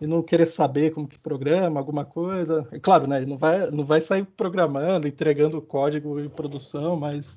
e 0.01 0.07
não 0.07 0.23
querer 0.23 0.47
saber 0.47 0.93
como 0.93 1.09
que 1.09 1.19
programa 1.19 1.79
alguma 1.81 2.05
coisa. 2.05 2.67
É 2.73 2.79
claro, 2.81 3.07
né? 3.07 3.19
Ele 3.19 3.27
não 3.27 3.39
vai, 3.39 3.71
não 3.71 3.85
vai 3.87 4.01
sair 4.01 4.25
programando, 4.25 5.07
entregando 5.09 5.63
código 5.63 6.21
em 6.21 6.29
produção, 6.29 6.97
mas, 6.97 7.37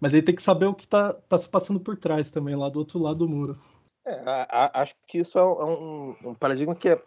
Mas 0.00 0.12
ele 0.12 0.22
tem 0.22 0.34
que 0.34 0.42
saber 0.42 0.66
o 0.66 0.74
que 0.74 0.84
está 0.84 1.12
tá 1.12 1.38
se 1.38 1.48
passando 1.48 1.80
por 1.80 1.96
trás 1.96 2.30
também, 2.30 2.54
lá 2.54 2.68
do 2.68 2.78
outro 2.78 2.98
lado 2.98 3.18
do 3.18 3.28
muro. 3.28 3.56
É, 4.06 4.22
a, 4.26 4.46
a, 4.50 4.82
acho 4.82 4.94
que 5.06 5.18
isso 5.18 5.38
é 5.38 5.44
um, 5.44 6.14
um, 6.24 6.34
paradigma 6.34 6.74
que 6.74 6.90
é, 6.90 7.02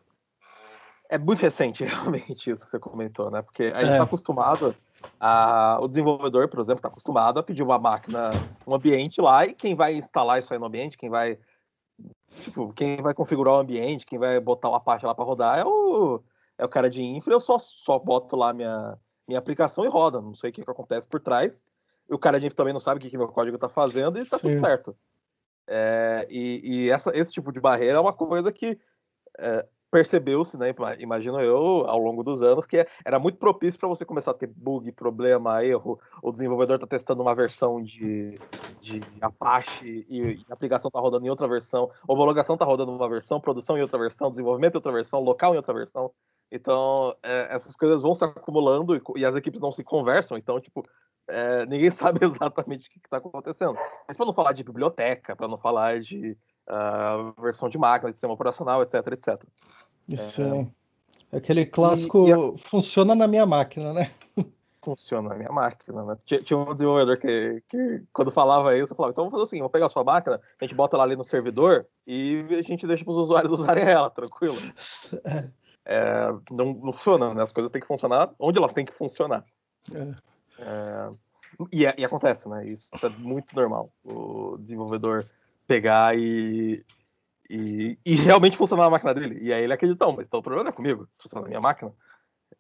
é 1.10 1.18
muito 1.18 1.42
recente, 1.42 1.84
realmente, 1.86 2.50
isso 2.50 2.66
que 2.66 2.72
você 2.72 2.80
comentou, 2.80 3.30
né? 3.30 3.42
Porque 3.42 3.64
a 3.64 3.80
gente 3.80 3.84
está 3.84 3.96
é. 3.98 4.02
acostumado, 4.02 4.76
a, 5.20 5.78
o 5.82 5.88
desenvolvedor, 5.88 6.48
por 6.48 6.60
exemplo, 6.60 6.80
está 6.80 6.88
acostumado 6.88 7.40
a 7.40 7.44
pedir 7.44 7.62
uma 7.62 7.78
máquina, 7.78 8.32
um 8.66 8.74
ambiente 8.74 9.22
lá, 9.22 9.46
e 9.46 9.54
quem 9.54 9.76
vai 9.76 9.94
instalar 9.94 10.40
isso 10.40 10.52
aí 10.54 10.60
no 10.60 10.66
ambiente, 10.66 10.98
quem 10.98 11.10
vai 11.10 11.38
Tipo, 12.28 12.74
quem 12.74 12.98
vai 12.98 13.14
configurar 13.14 13.56
o 13.56 13.60
ambiente, 13.60 14.06
quem 14.06 14.20
vai 14.20 14.40
botar 14.40 14.70
uma 14.70 14.80
parte 14.80 15.06
lá 15.06 15.16
para 15.16 15.26
rodar 15.26 15.58
é 15.60 15.66
o, 15.66 16.22
é 16.58 16.66
o 16.66 16.70
cara 16.70 16.90
de 16.90 17.02
infra. 17.02 17.34
Eu 17.34 17.40
só, 17.40 17.58
só 17.58 17.98
boto 17.98 18.36
lá 18.36 18.54
minha, 18.54 18.98
minha 19.28 19.40
aplicação 19.40 19.86
e 19.86 19.88
roda. 19.88 20.22
Não 20.22 20.36
sei 20.36 20.50
o 20.50 20.54
que, 20.54 20.64
que 20.64 20.70
acontece 20.70 21.08
por 21.08 21.20
trás. 21.20 21.64
O 22.10 22.18
cara 22.18 22.40
também 22.52 22.74
não 22.74 22.80
sabe 22.80 23.00
o 23.00 23.02
que, 23.02 23.10
que 23.10 23.18
meu 23.18 23.28
código 23.28 23.56
está 23.56 23.70
fazendo 23.70 24.18
e 24.18 24.22
está 24.22 24.40
tudo 24.40 24.60
certo. 24.60 24.96
É, 25.68 26.26
e, 26.30 26.62
e 26.64 26.90
essa, 26.90 27.12
esse 27.14 27.32
tipo 27.32 27.52
de 27.52 27.60
barreira 27.60 27.98
é 27.98 28.02
uma 28.02 28.14
coisa 28.14 28.52
que 28.52 28.80
é, 29.38 29.68
percebeu-se, 29.92 30.58
né, 30.58 30.74
imagino 31.00 31.40
eu, 31.40 31.86
ao 31.88 31.98
longo 31.98 32.24
dos 32.24 32.42
anos, 32.42 32.66
que 32.66 32.86
era 33.06 33.20
muito 33.20 33.38
propício 33.38 33.80
para 33.80 33.90
você 33.90 34.04
começar 34.06 34.32
a 34.32 34.34
ter 34.34 34.48
bug, 34.48 34.92
problema, 34.92 35.64
erro. 35.64 36.00
O 36.22 36.32
desenvolvedor 36.32 36.76
está 36.76 36.88
testando 36.88 37.22
uma 37.22 37.36
versão 37.36 37.82
de, 37.82 38.36
de 38.82 39.02
Apache 39.22 40.06
e 40.10 40.46
a 40.50 40.54
aplicação 40.54 40.90
está 40.90 41.00
rodando 41.00 41.26
em 41.26 41.30
outra 41.30 41.48
versão, 41.48 41.90
homologação 42.08 42.56
está 42.56 42.66
rodando 42.66 42.92
em 42.92 42.96
uma 42.96 43.10
versão, 43.10 43.40
produção 43.40 43.78
em 43.78 43.82
outra 43.82 43.98
versão, 43.98 44.30
desenvolvimento 44.30 44.76
em 44.76 44.78
outra 44.78 44.92
versão, 44.92 45.20
local 45.22 45.54
em 45.54 45.58
outra 45.58 45.74
versão. 45.74 46.12
Então, 46.52 47.16
é, 47.22 47.54
essas 47.54 47.76
coisas 47.76 48.02
vão 48.02 48.16
se 48.16 48.24
acumulando 48.24 48.96
e, 48.96 49.02
e, 49.18 49.26
as 49.26 49.36
equipes 49.36 49.60
não 49.60 49.72
se 49.72 49.84
conversam. 49.84 50.38
Então, 50.38 50.60
tipo, 50.60 50.84
é, 51.28 51.66
ninguém 51.68 51.92
sabe 51.92 52.26
exatamente 52.26 52.88
o 52.88 52.92
que 52.92 53.00
está 53.04 53.18
acontecendo. 53.18 53.78
Mas 54.08 54.16
para 54.16 54.26
não 54.26 54.34
falar 54.34 54.54
de 54.54 54.64
biblioteca, 54.64 55.36
para 55.36 55.48
não 55.48 55.58
falar 55.58 56.00
de 56.00 56.38
uh, 56.68 57.42
versão 57.42 57.70
de 57.70 57.78
máquina, 57.78 58.12
de 58.12 58.18
sistema 58.18 58.34
operacional, 58.34 58.82
etc, 58.82 58.96
etc. 59.12 59.44
Isso 60.08 60.42
é, 60.42 60.68
é 61.34 61.38
aquele 61.38 61.66
clássico 61.66 62.28
e, 62.28 62.32
e 62.32 62.58
funciona 62.58 63.14
na 63.14 63.28
minha 63.28 63.46
máquina, 63.46 63.94
né? 63.94 64.12
Funciona 64.82 65.30
na 65.30 65.36
minha 65.36 65.52
máquina, 65.52 66.02
né? 66.06 66.18
Tinha, 66.24 66.42
tinha 66.42 66.58
um 66.58 66.74
desenvolvedor 66.74 67.18
que, 67.18 67.62
que, 67.68 68.04
quando 68.14 68.32
falava 68.32 68.74
isso, 68.78 68.94
eu 68.94 68.96
falava, 68.96 69.12
então 69.12 69.26
vamos 69.26 69.38
fazer 69.38 69.44
assim, 69.44 69.58
vamos 69.58 69.74
pegar 69.74 69.88
a 69.88 69.90
sua 69.90 70.04
máquina, 70.04 70.40
a 70.62 70.64
gente 70.64 70.74
bota 70.74 70.96
ela 70.96 71.04
ali 71.04 71.18
no 71.18 71.26
servidor 71.26 71.86
e 72.06 72.46
a 72.52 72.62
gente 72.62 72.88
deixa 72.88 73.04
para 73.04 73.12
os 73.12 73.24
usuários 73.24 73.52
usarem 73.60 73.84
ela, 73.84 74.10
tranquilo. 74.10 74.56
É. 75.88 75.96
É, 75.96 76.28
não, 76.52 76.74
não, 76.74 76.94
funciona, 76.94 77.34
né? 77.34 77.42
As 77.42 77.52
coisas 77.52 77.72
têm 77.72 77.82
que 77.82 77.88
funcionar 77.88 78.30
onde 78.38 78.60
elas 78.60 78.74
têm 78.74 78.86
que 78.86 78.94
funcionar. 78.94 79.46
É. 79.96 80.16
É, 80.60 81.10
e, 81.72 81.84
e, 81.84 82.06
acontece, 82.06 82.50
né? 82.50 82.68
Isso 82.68 82.90
é 83.02 83.10
muito 83.10 83.56
normal. 83.56 83.90
O 84.04 84.58
desenvolvedor 84.60 85.26
pegar 85.66 86.18
e, 86.18 86.84
e, 87.50 87.98
e, 88.06 88.16
realmente 88.16 88.58
funcionar 88.58 88.84
na 88.84 88.90
máquina 88.90 89.14
dele. 89.14 89.40
E 89.42 89.54
aí 89.54 89.64
ele 89.64 89.74
acredita, 89.74 90.12
mas 90.12 90.28
então 90.28 90.42
o 90.42 90.44
problema 90.44 90.70
é 90.70 90.74
comigo, 90.74 91.08
se 91.14 91.24
funcionar 91.24 91.44
na 91.44 91.50
minha 91.50 91.62
máquina. 91.62 91.94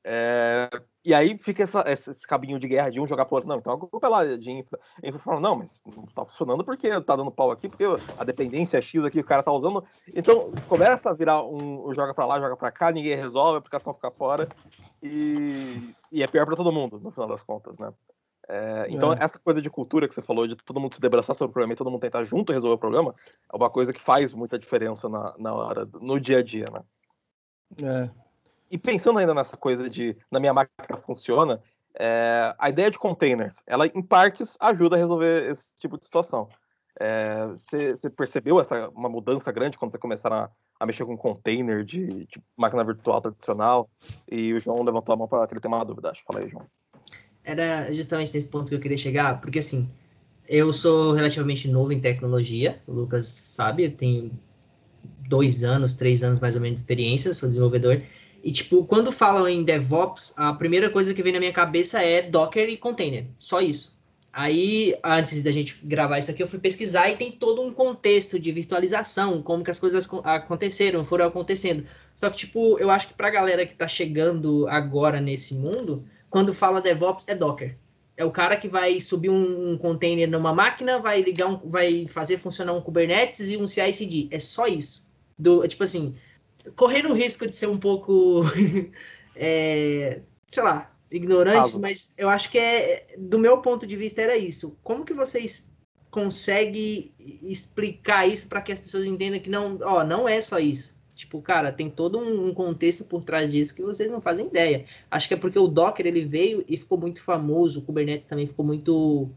É, 0.04 0.70
e 1.04 1.14
aí 1.14 1.38
fica 1.38 1.64
essa, 1.64 1.84
esse 1.88 2.26
cabinho 2.26 2.60
de 2.60 2.68
guerra 2.68 2.90
de 2.90 3.00
um 3.00 3.08
jogar 3.08 3.26
pro 3.26 3.36
outro. 3.36 3.50
Não, 3.50 3.58
então 3.58 3.74
a 3.74 3.78
culpa 3.78 4.08
é 4.08 4.10
lá 4.10 4.26
de 4.26 4.52
infra. 4.52 4.80
A 5.04 5.08
infra 5.08 5.20
fala, 5.20 5.40
não, 5.40 5.58
mas 5.58 5.82
não 5.86 6.06
tá 6.06 6.26
funcionando 6.26 6.64
porque 6.64 6.90
tá 7.02 7.16
dando 7.16 7.32
pau 7.32 7.52
aqui, 7.52 7.68
porque 7.68 7.84
a 8.18 8.24
dependência 8.24 8.82
X 8.82 9.04
aqui 9.04 9.20
o 9.20 9.26
cara 9.26 9.44
tá 9.44 9.52
usando. 9.52 9.84
Então 10.16 10.52
começa 10.68 11.10
a 11.10 11.14
virar 11.14 11.44
um, 11.44 11.90
um 11.90 11.94
joga 11.94 12.14
pra 12.14 12.26
lá, 12.26 12.40
joga 12.40 12.56
pra 12.56 12.72
cá, 12.72 12.92
ninguém 12.92 13.16
resolve, 13.16 13.56
a 13.56 13.58
aplicação 13.60 13.94
fica 13.94 14.12
fora. 14.12 14.48
E, 15.02 15.94
e 16.12 16.24
é 16.24 16.28
pior 16.28 16.46
para 16.46 16.56
todo 16.56 16.72
mundo, 16.72 17.00
no 17.00 17.12
final 17.12 17.28
das 17.28 17.44
contas, 17.44 17.78
né? 17.78 17.94
É, 18.50 18.88
então, 18.90 19.12
é. 19.12 19.18
essa 19.20 19.38
coisa 19.38 19.62
de 19.62 19.70
cultura 19.70 20.08
que 20.08 20.16
você 20.16 20.22
falou, 20.22 20.48
de 20.48 20.56
todo 20.56 20.80
mundo 20.80 20.94
se 20.94 21.02
debruçar 21.02 21.36
sobre 21.36 21.52
o 21.52 21.54
problema 21.54 21.74
e 21.74 21.76
todo 21.76 21.92
mundo 21.92 22.00
tentar 22.00 22.24
junto 22.24 22.54
resolver 22.54 22.76
o 22.76 22.80
problema, 22.80 23.14
é 23.52 23.56
uma 23.56 23.70
coisa 23.70 23.92
que 23.92 24.00
faz 24.00 24.34
muita 24.34 24.58
diferença 24.58 25.10
na, 25.10 25.36
na 25.38 25.54
hora, 25.54 25.86
no 26.02 26.18
dia 26.18 26.40
a 26.40 26.44
dia, 26.44 26.66
né? 26.72 26.84
É. 27.84 28.27
E 28.70 28.78
pensando 28.78 29.20
ainda 29.20 29.34
nessa 29.34 29.56
coisa 29.56 29.90
de 29.90 30.16
na 30.32 30.40
minha 30.40 30.54
máquina 30.54 30.98
funciona, 31.06 31.62
é, 32.00 32.54
a 32.58 32.70
ideia 32.70 32.92
de 32.92 33.00
containers, 33.00 33.62
ela 33.66 33.88
em 33.88 34.02
partes 34.02 34.58
ajuda 34.60 34.96
a 34.96 35.00
resolver 35.00 35.50
esse 35.50 35.66
tipo 35.80 35.98
de 35.98 36.06
situação. 36.06 36.48
É, 37.00 37.48
você, 37.48 37.94
você, 37.94 38.10
percebeu 38.10 38.60
essa 38.60 38.90
uma 38.90 39.08
mudança 39.08 39.52
grande 39.52 39.78
quando 39.78 39.92
você 39.92 40.00
começar 40.00 40.34
a, 40.34 40.50
a 40.80 40.86
mexer 40.86 41.06
com 41.06 41.16
container 41.16 41.84
de, 41.84 42.08
de, 42.08 42.42
máquina 42.58 42.84
virtual 42.84 43.22
tradicional? 43.22 43.90
E 44.30 44.54
o 44.54 44.60
João 44.60 44.84
levantou 44.84 45.14
a 45.14 45.16
mão 45.16 45.28
para 45.28 45.48
ele 45.50 45.60
ter 45.60 45.68
uma 45.68 45.84
dúvida, 45.86 46.10
acho. 46.10 46.24
Fala 46.26 46.40
aí, 46.40 46.50
João 46.50 46.66
era 47.48 47.92
justamente 47.94 48.34
nesse 48.34 48.50
ponto 48.50 48.68
que 48.68 48.76
eu 48.76 48.80
queria 48.80 48.98
chegar, 48.98 49.40
porque 49.40 49.60
assim, 49.60 49.90
eu 50.50 50.74
sou 50.74 51.14
relativamente 51.14 51.70
novo 51.70 51.94
em 51.94 52.00
tecnologia, 52.00 52.82
o 52.86 52.92
Lucas 52.92 53.28
sabe, 53.28 53.86
eu 53.86 53.92
tenho 53.92 54.32
dois 55.30 55.64
anos, 55.64 55.96
três 55.96 56.24
anos 56.24 56.42
mais 56.42 56.56
ou 56.56 56.62
menos 56.62 56.76
de 56.76 56.82
experiência, 56.82 57.34
sou 57.34 57.48
desenvolvedor, 57.48 57.96
e 58.48 58.52
tipo, 58.54 58.86
quando 58.86 59.12
falam 59.12 59.46
em 59.46 59.62
DevOps, 59.62 60.34
a 60.38 60.54
primeira 60.54 60.90
coisa 60.90 61.14
que 61.14 61.22
vem 61.22 61.34
na 61.34 61.40
minha 61.40 61.52
cabeça 61.52 62.02
é 62.02 62.22
Docker 62.22 62.70
e 62.70 62.78
container, 62.78 63.28
só 63.38 63.60
isso. 63.60 63.94
Aí, 64.32 64.98
antes 65.04 65.44
da 65.44 65.52
gente 65.52 65.78
gravar 65.84 66.18
isso 66.18 66.32
aqui, 66.32 66.42
eu 66.42 66.48
fui 66.48 66.58
pesquisar 66.58 67.10
e 67.10 67.18
tem 67.18 67.30
todo 67.30 67.62
um 67.62 67.74
contexto 67.74 68.40
de 68.40 68.50
virtualização, 68.54 69.42
como 69.42 69.66
que 69.66 69.72
as 69.72 69.80
coisas 69.80 70.08
aconteceram, 70.24 71.04
foram 71.04 71.26
acontecendo. 71.26 71.86
Só 72.16 72.30
que, 72.30 72.38
tipo, 72.38 72.80
eu 72.80 72.90
acho 72.90 73.10
que 73.10 73.16
pra 73.16 73.30
galera 73.30 73.66
que 73.66 73.76
tá 73.76 73.86
chegando 73.86 74.66
agora 74.70 75.20
nesse 75.20 75.54
mundo, 75.54 76.06
quando 76.30 76.54
fala 76.54 76.80
DevOps, 76.80 77.26
é 77.28 77.36
Docker. 77.36 77.76
É 78.16 78.24
o 78.24 78.32
cara 78.32 78.56
que 78.56 78.70
vai 78.70 78.98
subir 79.02 79.30
um, 79.30 79.72
um 79.72 79.78
container 79.78 80.30
numa 80.30 80.54
máquina, 80.54 81.00
vai 81.00 81.22
ligar, 81.22 81.48
um, 81.48 81.58
vai 81.66 82.08
fazer 82.08 82.38
funcionar 82.38 82.72
um 82.72 82.80
Kubernetes 82.80 83.50
e 83.50 83.58
um 83.58 83.68
CI/CD. 83.68 84.30
É 84.32 84.40
só 84.40 84.68
isso. 84.68 85.06
Do, 85.38 85.68
tipo 85.68 85.84
assim, 85.84 86.16
correndo 86.76 87.10
o 87.10 87.14
risco 87.14 87.48
de 87.48 87.56
ser 87.56 87.68
um 87.68 87.78
pouco, 87.78 88.42
é, 89.36 90.22
sei 90.52 90.64
lá, 90.64 90.92
ignorante, 91.12 91.78
mas 91.80 92.14
eu 92.18 92.30
acho 92.30 92.52
que 92.52 92.58
é, 92.58 93.08
do 93.18 93.40
meu 93.40 93.60
ponto 93.60 93.88
de 93.88 93.96
vista 93.96 94.22
era 94.22 94.38
isso. 94.38 94.78
Como 94.84 95.06
que 95.06 95.14
vocês 95.14 95.70
conseguem 96.10 97.12
explicar 97.20 98.28
isso 98.28 98.48
para 98.48 98.62
que 98.62 98.72
as 98.72 98.80
pessoas 98.80 99.06
entendam 99.06 99.40
que 99.40 99.50
não, 99.50 99.78
ó, 99.82 100.04
não 100.04 100.28
é 100.28 100.42
só 100.42 100.60
isso. 100.60 100.98
Tipo, 101.18 101.42
cara, 101.42 101.72
tem 101.72 101.90
todo 101.90 102.20
um, 102.20 102.54
contexto 102.54 103.04
por 103.04 103.24
trás 103.24 103.52
disso 103.52 103.74
que 103.74 103.82
vocês 103.82 104.10
não 104.10 104.22
fazem 104.22 104.46
ideia. 104.46 104.86
Acho 105.10 105.28
que 105.28 105.34
é 105.34 105.38
porque 105.38 105.58
o 105.58 105.68
Docker 105.68 106.06
ele 106.06 106.26
veio 106.26 106.64
e 106.68 106.78
ficou 106.78 106.98
muito 106.98 107.24
famoso, 107.24 107.80
o 107.80 107.82
Kubernetes 107.82 108.28
também 108.28 108.46
ficou 108.46 108.64
muito, 108.64 109.28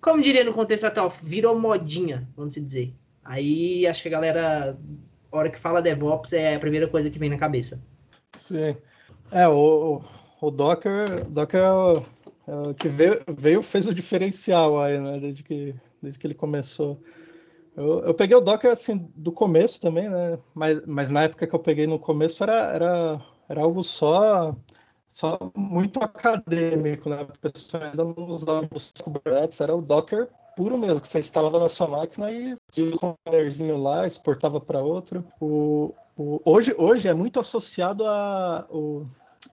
como 0.00 0.22
diria 0.22 0.44
no 0.44 0.54
contexto 0.54 0.84
atual, 0.84 1.10
virou 1.10 1.58
modinha, 1.58 2.28
vamos 2.36 2.54
dizer. 2.54 2.94
Aí 3.24 3.84
acho 3.84 4.02
que 4.02 4.08
a 4.08 4.12
galera, 4.12 4.78
hora 5.36 5.50
que 5.50 5.58
fala 5.58 5.82
DevOps 5.82 6.32
é 6.32 6.54
a 6.54 6.60
primeira 6.60 6.88
coisa 6.88 7.10
que 7.10 7.18
vem 7.18 7.30
na 7.30 7.36
cabeça. 7.36 7.82
Sim. 8.34 8.76
É, 9.30 9.48
o, 9.48 10.02
o 10.40 10.50
Docker, 10.50 11.24
Docker 11.28 11.60
é 11.60 11.72
o, 11.72 12.02
é 12.46 12.68
o 12.68 12.74
que 12.74 12.88
veio, 12.88 13.22
veio, 13.36 13.62
fez 13.62 13.86
o 13.86 13.94
diferencial 13.94 14.80
aí, 14.80 14.98
né, 15.00 15.18
desde 15.18 15.42
que, 15.42 15.74
desde 16.02 16.18
que 16.18 16.26
ele 16.26 16.34
começou. 16.34 17.00
Eu, 17.76 18.04
eu, 18.04 18.14
peguei 18.14 18.36
o 18.36 18.40
Docker 18.40 18.70
assim 18.70 19.10
do 19.16 19.32
começo 19.32 19.80
também, 19.80 20.08
né? 20.08 20.38
Mas, 20.54 20.86
mas 20.86 21.10
na 21.10 21.24
época 21.24 21.46
que 21.46 21.54
eu 21.54 21.58
peguei 21.58 21.86
no 21.86 21.98
começo 21.98 22.44
era, 22.44 22.72
era, 22.72 23.20
era 23.48 23.62
algo 23.62 23.82
só 23.82 24.56
só 25.14 25.38
muito 25.56 26.02
acadêmico, 26.02 27.08
né? 27.08 27.20
A 27.22 27.48
pessoa 27.50 27.84
ainda 27.84 28.04
não 28.04 28.26
usava 28.26 28.66
o 28.66 29.02
Kubernetes, 29.04 29.60
era 29.60 29.74
o 29.74 29.80
Docker 29.80 30.28
puro 30.56 30.76
mesmo, 30.76 31.00
que 31.00 31.08
você 31.08 31.20
instalava 31.20 31.58
na 31.60 31.68
sua 31.68 31.86
máquina 31.86 32.30
e 32.32 32.56
um 32.82 32.92
containerzinho 32.92 33.76
lá, 33.76 34.06
exportava 34.06 34.60
para 34.60 34.82
outro. 34.82 35.24
O, 35.40 35.94
o, 36.16 36.40
hoje, 36.44 36.74
hoje 36.76 37.08
é 37.08 37.14
muito 37.14 37.40
associado 37.40 38.06
a. 38.06 38.66
O, 38.70 39.06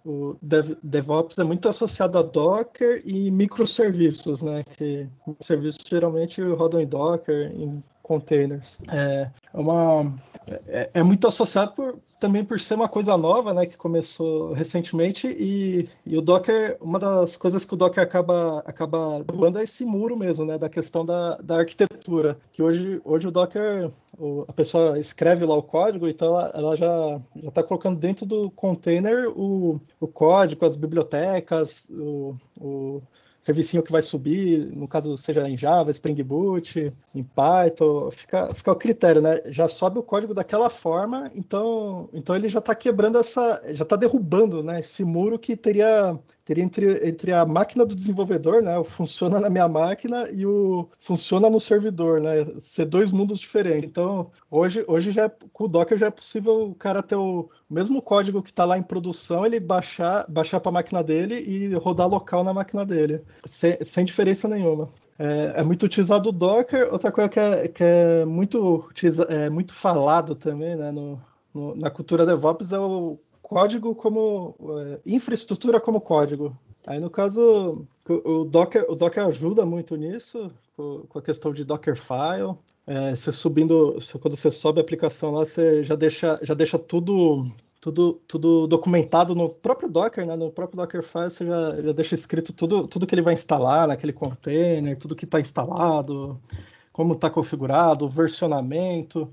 o 0.05 0.35
Dev, 0.41 0.77
DevOps 0.81 1.37
é 1.37 1.43
muito 1.43 1.67
associado 1.67 2.17
a 2.17 2.21
Docker 2.21 3.01
e 3.05 3.29
microserviços, 3.29 4.41
né? 4.41 4.63
Que 4.63 5.07
serviços 5.41 5.83
geralmente 5.85 6.41
rodam 6.41 6.79
em 6.79 6.87
Docker, 6.87 7.51
em 7.53 7.83
containers. 8.11 8.77
É, 8.89 9.29
é, 9.53 9.57
uma, 9.57 10.13
é, 10.67 10.89
é, 10.95 11.03
muito 11.03 11.25
associado 11.25 11.71
por, 11.71 11.97
também 12.19 12.43
por 12.43 12.59
ser 12.59 12.73
uma 12.73 12.89
coisa 12.89 13.15
nova, 13.15 13.53
né, 13.53 13.65
que 13.65 13.77
começou 13.77 14.51
recentemente 14.51 15.27
e, 15.27 15.87
e, 16.05 16.17
o 16.17 16.21
Docker, 16.21 16.77
uma 16.81 16.99
das 16.99 17.37
coisas 17.37 17.63
que 17.63 17.73
o 17.73 17.77
Docker 17.77 18.03
acaba 18.03 18.59
acaba 18.65 19.23
doando 19.23 19.59
é 19.59 19.63
esse 19.63 19.85
muro 19.85 20.17
mesmo, 20.17 20.43
né, 20.43 20.57
da 20.57 20.67
questão 20.67 21.05
da, 21.05 21.37
da 21.37 21.59
arquitetura, 21.59 22.37
que 22.51 22.61
hoje, 22.61 22.99
hoje 23.05 23.27
o 23.29 23.31
Docker, 23.31 23.89
o, 24.19 24.43
a 24.45 24.51
pessoa 24.51 24.99
escreve 24.99 25.45
lá 25.45 25.55
o 25.55 25.63
código, 25.63 26.09
então 26.09 26.27
ela, 26.27 26.51
ela 26.53 26.75
já 26.75 27.21
já 27.37 27.47
está 27.47 27.63
colocando 27.63 27.97
dentro 27.97 28.25
do 28.25 28.51
container 28.51 29.29
o, 29.29 29.79
o 29.99 30.07
código, 30.07 30.65
as 30.65 30.75
bibliotecas, 30.75 31.89
o, 31.89 32.35
o 32.59 33.01
servicinho 33.41 33.83
que 33.83 33.91
vai 33.91 34.01
subir, 34.01 34.71
no 34.75 34.87
caso 34.87 35.17
seja 35.17 35.47
em 35.49 35.57
Java, 35.57 35.91
Spring 35.91 36.21
Boot, 36.23 36.93
em 37.13 37.23
Python, 37.23 38.11
fica, 38.11 38.53
fica 38.53 38.71
ao 38.71 38.77
critério, 38.77 39.21
né? 39.21 39.41
Já 39.47 39.67
sobe 39.67 39.99
o 39.99 40.03
código 40.03 40.33
daquela 40.33 40.69
forma, 40.69 41.31
então, 41.35 42.07
então 42.13 42.35
ele 42.35 42.47
já 42.47 42.59
está 42.59 42.75
quebrando 42.75 43.17
essa, 43.17 43.61
já 43.73 43.83
está 43.83 43.95
derrubando, 43.95 44.61
né? 44.61 44.79
Esse 44.79 45.03
muro 45.03 45.39
que 45.39 45.57
teria 45.57 46.17
teria 46.51 46.63
entre, 46.65 47.07
entre 47.07 47.31
a 47.31 47.45
máquina 47.45 47.85
do 47.85 47.95
desenvolvedor, 47.95 48.61
né, 48.61 48.77
o 48.77 48.83
funciona 48.83 49.39
na 49.39 49.49
minha 49.49 49.69
máquina 49.69 50.29
e 50.29 50.45
o 50.45 50.89
funciona 50.99 51.49
no 51.49 51.61
servidor, 51.61 52.19
né, 52.19 52.45
ser 52.75 52.85
dois 52.85 53.09
mundos 53.09 53.39
diferentes. 53.39 53.89
Então, 53.89 54.29
hoje, 54.49 54.83
hoje 54.85 55.13
já 55.13 55.25
é, 55.25 55.31
com 55.53 55.63
o 55.63 55.67
Docker 55.69 55.97
já 55.97 56.07
é 56.07 56.11
possível 56.11 56.63
o 56.63 56.75
cara 56.75 57.01
ter 57.01 57.15
o 57.15 57.49
mesmo 57.69 58.01
código 58.01 58.43
que 58.43 58.49
está 58.49 58.65
lá 58.65 58.77
em 58.77 58.83
produção, 58.83 59.45
ele 59.45 59.61
baixar, 59.61 60.25
baixar 60.27 60.59
para 60.59 60.69
a 60.69 60.73
máquina 60.73 61.01
dele 61.01 61.39
e 61.39 61.73
rodar 61.75 62.09
local 62.09 62.43
na 62.43 62.53
máquina 62.53 62.85
dele, 62.85 63.21
sem, 63.45 63.77
sem 63.85 64.03
diferença 64.03 64.45
nenhuma. 64.49 64.89
É, 65.17 65.61
é, 65.61 65.63
muito 65.63 65.85
utilizado 65.85 66.29
o 66.29 66.33
Docker. 66.33 66.91
Outra 66.91 67.11
coisa 67.11 67.29
que 67.29 67.39
é, 67.39 67.67
que 67.69 67.83
é 67.83 68.25
muito, 68.25 68.89
é 69.29 69.49
muito 69.49 69.73
falado 69.75 70.35
também 70.35 70.75
né, 70.75 70.91
no, 70.91 71.21
no, 71.53 71.75
na 71.75 71.89
cultura 71.89 72.25
DevOps 72.25 72.73
é 72.73 72.79
o 72.79 73.19
código 73.51 73.93
como 73.93 74.55
é, 74.79 74.99
infraestrutura 75.05 75.81
como 75.81 75.99
código. 75.99 76.57
Aí 76.87 77.01
no 77.01 77.09
caso 77.09 77.85
o 78.07 78.45
Docker, 78.45 78.85
o 78.89 78.95
Docker 78.95 79.25
ajuda 79.25 79.65
muito 79.65 79.97
nisso 79.97 80.49
com 80.77 81.19
a 81.19 81.21
questão 81.21 81.51
de 81.53 81.65
Dockerfile. 81.65 82.55
É, 82.87 83.13
você 83.13 83.29
subindo, 83.29 83.97
quando 84.21 84.37
você 84.37 84.49
sobe 84.49 84.79
a 84.79 84.83
aplicação 84.83 85.31
lá, 85.31 85.45
você 85.45 85.83
já 85.83 85.95
deixa, 85.95 86.39
já 86.41 86.53
deixa 86.53 86.79
tudo 86.79 87.45
tudo, 87.81 88.21
tudo 88.25 88.67
documentado 88.67 89.35
no 89.35 89.49
próprio 89.49 89.89
Docker, 89.89 90.25
né? 90.25 90.35
No 90.37 90.49
próprio 90.49 90.77
Dockerfile 90.77 91.29
você 91.29 91.45
já, 91.45 91.81
já 91.81 91.91
deixa 91.91 92.15
escrito 92.15 92.53
tudo, 92.53 92.87
tudo 92.87 93.05
que 93.05 93.13
ele 93.13 93.21
vai 93.21 93.33
instalar 93.33 93.87
naquele 93.87 94.13
container, 94.13 94.97
tudo 94.97 95.15
que 95.15 95.25
está 95.25 95.41
instalado, 95.41 96.39
como 96.93 97.13
está 97.13 97.29
configurado, 97.29 98.05
o 98.05 98.09
versionamento 98.09 99.27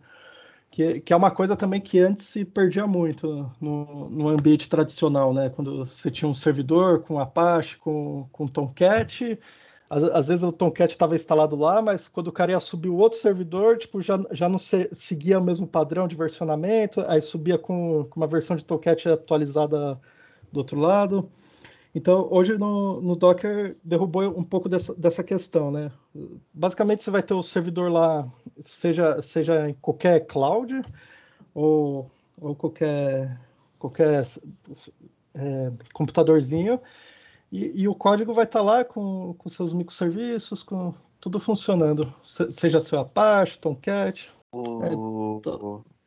que, 0.71 1.01
que 1.01 1.13
é 1.13 1.17
uma 1.17 1.31
coisa 1.31 1.57
também 1.57 1.81
que 1.81 1.99
antes 1.99 2.27
se 2.27 2.45
perdia 2.45 2.87
muito 2.87 3.51
no, 3.61 4.09
no 4.11 4.29
ambiente 4.29 4.69
tradicional, 4.69 5.33
né? 5.33 5.51
Quando 5.51 5.79
você 5.79 6.11
tinha 6.11 6.29
um 6.29 6.35
servidor 6.35 7.03
com 7.03 7.19
Apache, 7.19 7.77
com, 7.79 8.29
com 8.31 8.47
Tomcat, 8.47 9.39
às, 9.89 10.03
às 10.03 10.29
vezes 10.29 10.45
o 10.45 10.53
Tomcat 10.53 10.93
estava 10.93 11.17
instalado 11.17 11.57
lá, 11.57 11.81
mas 11.81 12.09
quando 12.09 12.29
o 12.29 12.33
cara 12.33 12.53
ia 12.53 12.61
subir 12.61 12.89
o 12.91 12.97
outro 12.97 13.19
servidor, 13.19 13.79
tipo, 13.79 14.03
já, 14.03 14.19
já 14.33 14.49
não 14.49 14.59
se, 14.59 14.89
seguia 14.93 15.39
o 15.39 15.45
mesmo 15.45 15.67
padrão 15.67 16.07
de 16.07 16.17
versionamento, 16.17 17.01
aí 17.09 17.21
subia 17.23 17.59
com, 17.59 18.05
com 18.05 18.21
uma 18.21 18.27
versão 18.27 18.57
de 18.57 18.65
Tomcat 18.65 19.09
atualizada 19.09 19.99
do 20.53 20.59
outro 20.59 20.79
lado. 20.79 21.31
Então, 21.95 22.29
hoje 22.31 22.57
no, 22.59 23.01
no, 23.01 23.17
Docker 23.17 23.77
derrubou 23.83 24.23
um 24.39 24.43
pouco 24.43 24.69
dessa, 24.69 24.95
dessa 24.95 25.25
questão, 25.25 25.71
né? 25.71 25.91
Basicamente, 26.53 27.03
você 27.03 27.11
vai 27.11 27.23
ter 27.23 27.35
o 27.35 27.43
servidor 27.43 27.91
lá, 27.91 28.31
seja, 28.61 29.21
seja 29.23 29.69
em 29.69 29.75
qualquer 29.75 30.27
cloud 30.27 30.83
ou, 31.55 32.11
ou 32.41 32.55
qualquer, 32.55 33.41
qualquer 33.79 34.25
é, 35.35 35.73
computadorzinho, 35.93 36.81
e, 37.51 37.83
e, 37.83 37.89
o 37.89 37.95
código 37.95 38.35
vai 38.35 38.45
estar 38.45 38.61
lá 38.61 38.85
com, 38.85 39.35
com 39.39 39.49
seus 39.49 39.73
microserviços, 39.73 40.63
com 40.63 40.93
tudo 41.19 41.41
funcionando, 41.41 42.13
seja 42.23 42.79
seu 42.79 43.01
Apache, 43.01 43.59
Tomcat. 43.59 44.31
É, 44.53 44.91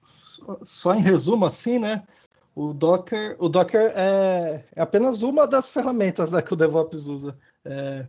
só, 0.05 0.59
só 0.63 0.93
em 0.93 1.01
resumo, 1.01 1.45
assim, 1.45 1.79
né? 1.79 2.03
O 2.55 2.73
Docker, 2.73 3.35
o 3.39 3.47
Docker 3.47 3.93
é, 3.95 4.63
é 4.75 4.81
apenas 4.81 5.21
uma 5.21 5.47
das 5.47 5.71
ferramentas 5.71 6.31
né, 6.31 6.41
que 6.41 6.53
o 6.53 6.57
DevOps 6.57 7.05
usa. 7.05 7.37
É, 7.63 8.05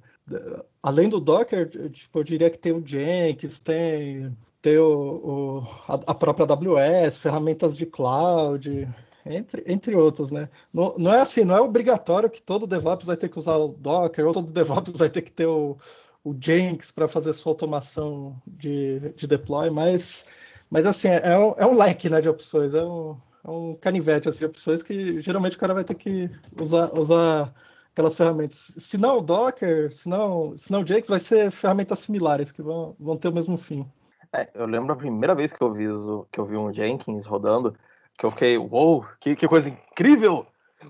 além 0.82 1.08
do 1.08 1.20
Docker, 1.20 1.68
tipo, 1.90 2.18
eu 2.18 2.24
diria 2.24 2.50
que 2.50 2.58
tem 2.58 2.72
o 2.72 2.84
Jenkins, 2.84 3.60
tem, 3.60 4.36
tem 4.60 4.78
o, 4.78 4.84
o 4.88 5.66
a, 5.88 6.14
própria 6.14 6.46
AWS, 6.46 7.18
ferramentas 7.18 7.76
de 7.76 7.86
cloud, 7.86 8.88
entre, 9.24 9.62
entre 9.66 9.94
outras, 9.94 10.30
né? 10.30 10.48
Não, 10.72 10.94
não 10.98 11.14
é 11.14 11.20
assim, 11.20 11.44
não 11.44 11.56
é 11.56 11.60
obrigatório 11.60 12.30
que 12.30 12.42
todo 12.42 12.66
DevOps 12.66 13.06
vai 13.06 13.16
ter 13.16 13.28
que 13.28 13.38
usar 13.38 13.56
o 13.56 13.68
Docker, 13.68 14.26
ou 14.26 14.32
todo 14.32 14.50
DevOps 14.50 14.96
vai 14.96 15.08
ter 15.10 15.22
que 15.22 15.30
ter 15.30 15.46
o, 15.46 15.76
o 16.24 16.34
Jenkins 16.38 16.90
para 16.90 17.06
fazer 17.08 17.32
sua 17.32 17.52
automação 17.52 18.40
de, 18.46 19.12
de 19.16 19.26
deploy, 19.26 19.70
mas, 19.70 20.26
mas 20.68 20.86
assim, 20.86 21.08
é 21.08 21.38
um, 21.38 21.54
é 21.56 21.66
um 21.66 21.76
leque 21.76 22.08
né, 22.08 22.20
de 22.20 22.28
opções, 22.28 22.74
é 22.74 22.82
um, 22.84 23.16
é 23.44 23.50
um 23.50 23.74
canivete 23.74 24.28
assim, 24.28 24.44
opções 24.44 24.82
que 24.82 25.20
geralmente 25.20 25.56
o 25.56 25.60
cara 25.60 25.74
vai 25.74 25.84
ter 25.84 25.94
que 25.94 26.30
usar, 26.60 26.96
usar 26.98 27.52
aquelas 27.92 28.16
ferramentas. 28.16 28.74
Se 28.78 28.96
não 28.96 29.18
o 29.18 29.22
Docker, 29.22 29.92
se 29.92 30.08
não, 30.08 30.56
se 30.56 30.70
não 30.70 30.86
Jakes, 30.86 31.10
vai 31.10 31.20
ser 31.20 31.50
ferramentas 31.50 31.98
similares 32.00 32.52
que 32.52 32.62
vão, 32.62 32.96
vão 32.98 33.16
ter 33.16 33.28
o 33.28 33.34
mesmo 33.34 33.56
fim. 33.58 33.86
É, 34.32 34.48
eu 34.54 34.66
lembro 34.66 34.92
a 34.92 34.96
primeira 34.96 35.34
vez 35.34 35.52
que 35.52 35.62
eu 35.62 35.72
vi, 35.72 35.84
que 36.30 36.40
eu 36.40 36.46
vi 36.46 36.56
um 36.56 36.72
Jenkins 36.72 37.26
rodando, 37.26 37.76
que 38.16 38.24
eu 38.24 38.30
fiquei, 38.30 38.56
uou, 38.56 38.70
wow, 38.70 39.06
que, 39.20 39.36
que 39.36 39.46
coisa 39.46 39.68
incrível! 39.68 40.46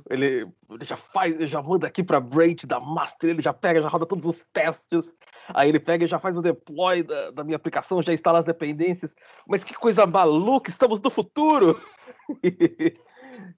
Ele, 0.08 0.46
ele 0.70 0.84
já 0.84 0.96
faz, 0.96 1.34
ele 1.34 1.46
já 1.46 1.62
manda 1.62 1.86
aqui 1.86 2.02
para 2.02 2.20
Braid 2.20 2.66
da 2.66 2.80
Master, 2.80 3.30
ele 3.30 3.42
já 3.42 3.52
pega, 3.52 3.82
já 3.82 3.88
roda 3.88 4.06
todos 4.06 4.26
os 4.26 4.44
testes, 4.52 5.14
aí 5.48 5.68
ele 5.68 5.80
pega 5.80 6.04
e 6.04 6.08
já 6.08 6.18
faz 6.18 6.36
o 6.36 6.42
deploy 6.42 7.02
da, 7.02 7.30
da 7.30 7.44
minha 7.44 7.56
aplicação, 7.56 8.02
já 8.02 8.12
instala 8.12 8.38
as 8.38 8.46
dependências. 8.46 9.14
Mas 9.46 9.64
que 9.64 9.74
coisa 9.74 10.06
maluca, 10.06 10.70
estamos 10.70 11.00
no 11.00 11.10
futuro! 11.10 11.80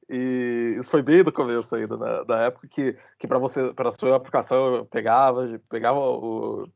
E, 0.08 0.76
isso 0.78 0.90
foi 0.90 1.02
bem 1.02 1.22
no 1.22 1.32
começo 1.32 1.74
ainda, 1.74 1.96
na, 1.96 2.24
na 2.24 2.40
época 2.44 2.68
que, 2.68 2.96
que 3.18 3.26
para 3.26 3.38
você, 3.38 3.72
para 3.72 3.90
sua 3.92 4.16
aplicação, 4.16 4.76
eu 4.76 4.86
pegava, 4.86 5.60
pegava 5.68 5.98
o, 5.98 6.68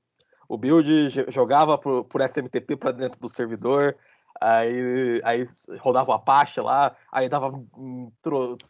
o 0.49 0.59
build, 0.59 1.11
jogava 1.29 1.77
por, 1.77 2.05
por 2.05 2.21
SMTP 2.21 2.77
para 2.77 2.93
dentro 2.93 3.21
do 3.21 3.29
servidor, 3.29 3.97
aí, 4.41 5.21
aí 5.25 5.47
rodava 5.81 6.11
o 6.11 6.15
Apache 6.15 6.61
lá, 6.61 6.97
aí 7.11 7.29
dava 7.29 7.53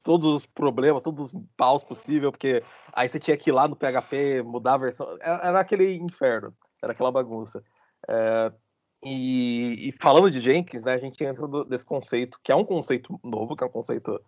todos 0.03 0.35
os 0.35 0.47
problemas, 0.47 1.03
todos 1.03 1.33
os 1.33 1.43
paus 1.57 1.85
possíveis, 1.85 2.31
porque 2.31 2.63
aí 2.93 3.09
você 3.09 3.19
tinha 3.19 3.37
que 3.37 3.51
ir 3.51 3.53
lá 3.53 3.69
no 3.69 3.77
PHP, 3.77 4.43
mudar 4.43 4.75
a 4.75 4.79
versão, 4.79 5.07
era, 5.21 5.49
era 5.49 5.61
aquele 5.61 5.95
inferno, 5.97 6.55
era 6.83 6.93
aquela 6.93 7.13
bagunça. 7.13 7.63
É, 8.09 8.53
e, 9.05 9.89
e, 9.89 9.93
falando 10.01 10.31
de 10.31 10.41
Jenkins, 10.41 10.83
né, 10.83 10.95
a 10.95 10.99
gente 10.99 11.23
entra 11.23 11.47
nesse 11.69 11.85
conceito, 11.85 12.39
que 12.43 12.51
é 12.51 12.57
um 12.57 12.65
conceito 12.65 13.19
novo, 13.23 13.55
que 13.55 13.63
é 13.63 13.67
um 13.67 13.71
conceito 13.71 14.21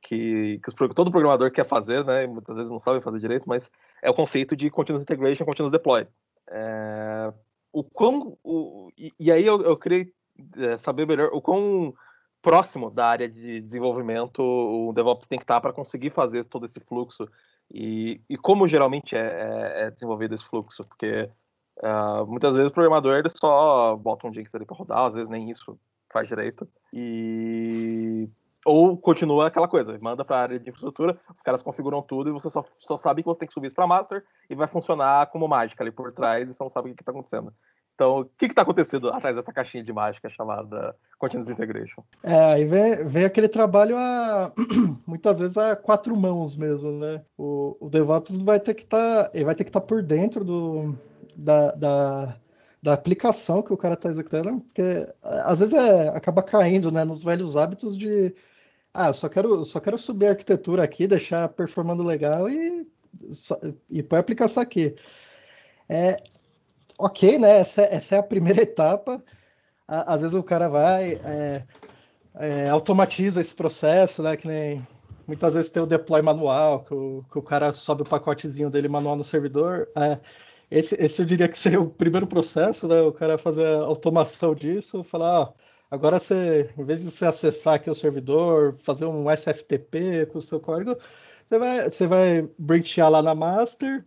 que, 0.00 0.60
que 0.62 0.68
os, 0.68 0.94
todo 0.94 1.10
programador 1.10 1.50
quer 1.50 1.66
fazer, 1.66 2.04
né, 2.04 2.26
muitas 2.26 2.54
vezes 2.54 2.70
não 2.70 2.78
sabe 2.78 3.02
fazer 3.02 3.18
direito, 3.18 3.48
mas 3.48 3.70
é 4.02 4.10
o 4.10 4.14
conceito 4.14 4.56
de 4.56 4.70
Continuous 4.70 5.02
Integration, 5.02 5.44
Continuous 5.44 5.72
Deploy. 5.72 6.06
É, 6.50 7.32
o 7.72 7.82
quão, 7.82 8.38
o, 8.42 8.90
e, 8.96 9.10
e, 9.18 9.32
aí 9.32 9.44
eu, 9.44 9.60
eu 9.62 9.76
queria 9.76 10.06
é, 10.56 10.78
saber 10.78 11.06
melhor 11.06 11.30
o 11.32 11.40
quão 11.40 11.94
próximo 12.42 12.90
da 12.90 13.06
área 13.06 13.28
de 13.28 13.60
desenvolvimento 13.60 14.40
o 14.42 14.92
DevOps 14.92 15.26
tem 15.26 15.38
que 15.38 15.44
estar 15.44 15.60
para 15.60 15.72
conseguir 15.72 16.10
fazer 16.10 16.44
todo 16.44 16.66
esse 16.66 16.78
fluxo 16.80 17.26
e, 17.72 18.20
e 18.28 18.36
como 18.36 18.68
geralmente 18.68 19.16
é, 19.16 19.20
é, 19.20 19.82
é 19.84 19.90
desenvolvido 19.90 20.34
esse 20.34 20.44
fluxo, 20.44 20.84
porque 20.84 21.30
Uh, 21.78 22.24
muitas 22.26 22.52
vezes 22.52 22.70
o 22.70 22.72
programador 22.72 23.16
ele 23.16 23.28
só 23.28 23.96
bota 23.96 24.26
um 24.26 24.32
Jenkins 24.32 24.54
ali 24.54 24.64
para 24.64 24.76
rodar, 24.76 25.06
às 25.06 25.14
vezes 25.14 25.28
nem 25.28 25.50
isso 25.50 25.78
faz 26.12 26.28
direito. 26.28 26.68
E 26.92 28.28
ou 28.64 28.96
continua 28.96 29.48
aquela 29.48 29.68
coisa, 29.68 29.98
manda 30.00 30.24
para 30.24 30.36
a 30.36 30.40
área 30.40 30.58
de 30.58 30.70
infraestrutura, 30.70 31.20
os 31.34 31.42
caras 31.42 31.62
configuram 31.62 32.00
tudo 32.00 32.30
e 32.30 32.32
você 32.32 32.48
só, 32.48 32.64
só 32.78 32.96
sabe 32.96 33.22
que 33.22 33.26
você 33.26 33.40
tem 33.40 33.48
que 33.48 33.52
subir 33.52 33.66
isso 33.66 33.74
para 33.74 33.86
master 33.86 34.24
e 34.48 34.54
vai 34.54 34.66
funcionar 34.66 35.26
como 35.26 35.46
mágica 35.46 35.84
ali 35.84 35.90
por 35.90 36.12
trás 36.12 36.48
e 36.48 36.54
você 36.54 36.62
não 36.62 36.70
sabe 36.70 36.90
o 36.90 36.94
que 36.94 37.02
está 37.02 37.12
acontecendo. 37.12 37.52
Então, 37.94 38.20
o 38.20 38.24
que 38.24 38.46
está 38.46 38.62
acontecendo 38.62 39.08
atrás 39.08 39.36
dessa 39.36 39.52
caixinha 39.52 39.84
de 39.84 39.92
mágica 39.92 40.28
chamada 40.28 40.96
Continuous 41.16 41.48
Integration? 41.48 42.02
É, 42.24 42.52
aí 42.54 42.64
vem, 42.64 43.06
vem 43.06 43.24
aquele 43.24 43.48
trabalho 43.48 43.96
a 43.96 44.52
muitas 45.06 45.38
vezes 45.38 45.56
a 45.56 45.76
quatro 45.76 46.16
mãos 46.16 46.56
mesmo, 46.56 46.90
né? 46.90 47.22
O, 47.38 47.76
o 47.80 47.88
DevOps 47.88 48.38
vai 48.38 48.58
ter 48.58 48.74
que 48.74 48.82
estar, 48.82 49.24
tá, 49.24 49.30
ele 49.32 49.44
vai 49.44 49.54
ter 49.54 49.62
que 49.62 49.70
estar 49.70 49.80
tá 49.80 49.86
por 49.86 50.02
dentro 50.02 50.44
do, 50.44 50.98
da, 51.36 51.70
da, 51.72 52.36
da 52.82 52.92
aplicação 52.92 53.62
que 53.62 53.72
o 53.72 53.76
cara 53.76 53.94
está 53.94 54.08
executando, 54.08 54.60
porque 54.60 55.08
às 55.22 55.60
vezes 55.60 55.74
é, 55.74 56.08
acaba 56.08 56.42
caindo 56.42 56.90
né, 56.90 57.04
nos 57.04 57.22
velhos 57.22 57.56
hábitos 57.56 57.96
de 57.96 58.34
ah, 58.92 59.08
eu 59.08 59.14
só 59.14 59.28
quero, 59.28 59.64
só 59.64 59.80
quero 59.80 59.98
subir 59.98 60.26
a 60.26 60.30
arquitetura 60.30 60.82
aqui, 60.82 61.06
deixar 61.06 61.48
performando 61.48 62.02
legal 62.02 62.48
e, 62.48 62.88
e 63.90 64.02
pôr 64.02 64.16
a 64.16 64.20
aplicação 64.20 64.62
aqui. 64.62 64.94
É, 65.88 66.22
ok, 66.98 67.38
né? 67.38 67.58
Essa, 67.58 67.82
essa 67.82 68.16
é 68.16 68.18
a 68.18 68.22
primeira 68.22 68.62
etapa. 68.62 69.22
Às 69.86 70.22
vezes 70.22 70.34
o 70.34 70.42
cara 70.42 70.68
vai, 70.68 71.14
é, 71.24 71.64
é, 72.36 72.70
automatiza 72.70 73.40
esse 73.40 73.54
processo, 73.54 74.22
né? 74.22 74.36
Que 74.36 74.48
nem 74.48 74.86
muitas 75.26 75.54
vezes 75.54 75.70
tem 75.70 75.82
o 75.82 75.86
deploy 75.86 76.22
manual, 76.22 76.84
que 76.84 76.94
o, 76.94 77.24
que 77.30 77.38
o 77.38 77.42
cara 77.42 77.72
sobe 77.72 78.02
o 78.02 78.08
pacotezinho 78.08 78.70
dele 78.70 78.88
manual 78.88 79.16
no 79.16 79.24
servidor. 79.24 79.88
É, 79.96 80.18
esse, 80.70 80.94
esse 80.96 81.22
eu 81.22 81.26
diria 81.26 81.48
que 81.48 81.56
seria 81.58 81.80
o 81.80 81.90
primeiro 81.90 82.26
processo, 82.26 82.88
né? 82.88 83.00
O 83.02 83.12
cara 83.12 83.38
fazer 83.38 83.66
a 83.66 83.82
automação 83.82 84.54
disso, 84.54 85.02
falar, 85.04 85.42
ah, 85.42 85.52
agora 85.90 86.18
você, 86.18 86.70
em 86.78 86.84
vez 86.84 87.02
de 87.02 87.10
você 87.10 87.26
acessar 87.26 87.74
aqui 87.74 87.90
o 87.90 87.94
servidor, 87.94 88.76
fazer 88.78 89.06
um 89.06 89.30
SFTP 89.30 90.26
com 90.26 90.38
o 90.38 90.40
seu 90.40 90.60
código, 90.60 90.96
você 91.48 91.58
vai, 91.58 91.90
você 91.90 92.06
vai 92.06 92.48
branchear 92.58 93.10
lá 93.10 93.22
na 93.22 93.34
master 93.34 94.04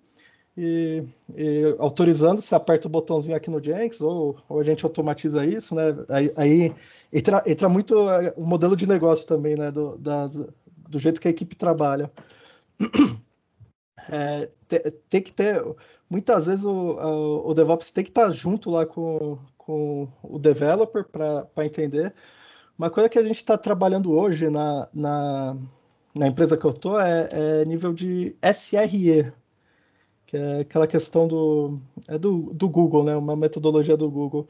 e, 0.58 1.04
e, 1.36 1.76
autorizando, 1.78 2.42
você 2.42 2.56
aperta 2.56 2.88
o 2.88 2.92
botãozinho 2.92 3.38
aqui 3.38 3.50
no 3.50 3.64
Jenkins, 3.64 4.02
ou, 4.02 4.38
ou 4.50 4.60
a 4.60 4.64
gente 4.64 4.84
automatiza 4.84 5.46
isso, 5.46 5.76
né? 5.76 5.96
Aí, 6.10 6.34
aí 6.36 6.76
entra, 7.14 7.44
entra 7.46 7.70
muito 7.70 7.96
o 8.36 8.44
modelo 8.44 8.76
de 8.76 8.88
negócio 8.88 9.28
também, 9.28 9.56
né? 9.56 9.70
Do, 9.72 9.98
da, 9.98 10.28
do 10.90 10.98
jeito 10.98 11.22
que 11.22 11.28
a 11.28 11.32
equipe 11.32 11.56
trabalha. 11.56 12.12
é, 14.12 14.50
tem 15.10 15.22
que 15.22 15.32
ter. 15.32 15.64
Muitas 16.10 16.48
vezes 16.48 16.66
o, 16.66 16.72
o, 16.72 17.52
o, 17.52 17.54
DevOps 17.54 17.92
tem 17.92 18.04
que 18.04 18.10
estar 18.10 18.32
junto 18.32 18.72
lá 18.72 18.86
com, 18.86 19.38
com 19.58 20.08
o 20.24 20.40
developer 20.40 21.06
para 21.06 21.66
entender. 21.66 22.16
Uma 22.78 22.90
coisa 22.90 23.10
que 23.10 23.20
a 23.20 23.24
gente 23.24 23.38
está 23.38 23.58
trabalhando 23.58 24.12
hoje 24.12 24.50
na, 24.50 24.88
na, 24.94 25.58
na, 26.16 26.28
empresa 26.28 26.58
que 26.58 26.66
eu 26.66 26.72
estou 26.72 27.00
é, 27.00 27.30
é, 27.32 27.66
nível 27.66 27.94
de 27.94 28.36
SRE, 28.42 29.32
que 30.28 30.38
é 30.38 30.60
aquela 30.60 30.86
questão 30.86 31.28
do, 31.28 31.80
é 32.08 32.18
do, 32.18 32.54
do 32.54 32.70
Google, 32.70 33.04
né? 33.04 33.16
uma 33.16 33.36
metodologia 33.36 33.98
do 33.98 34.12
Google. 34.12 34.48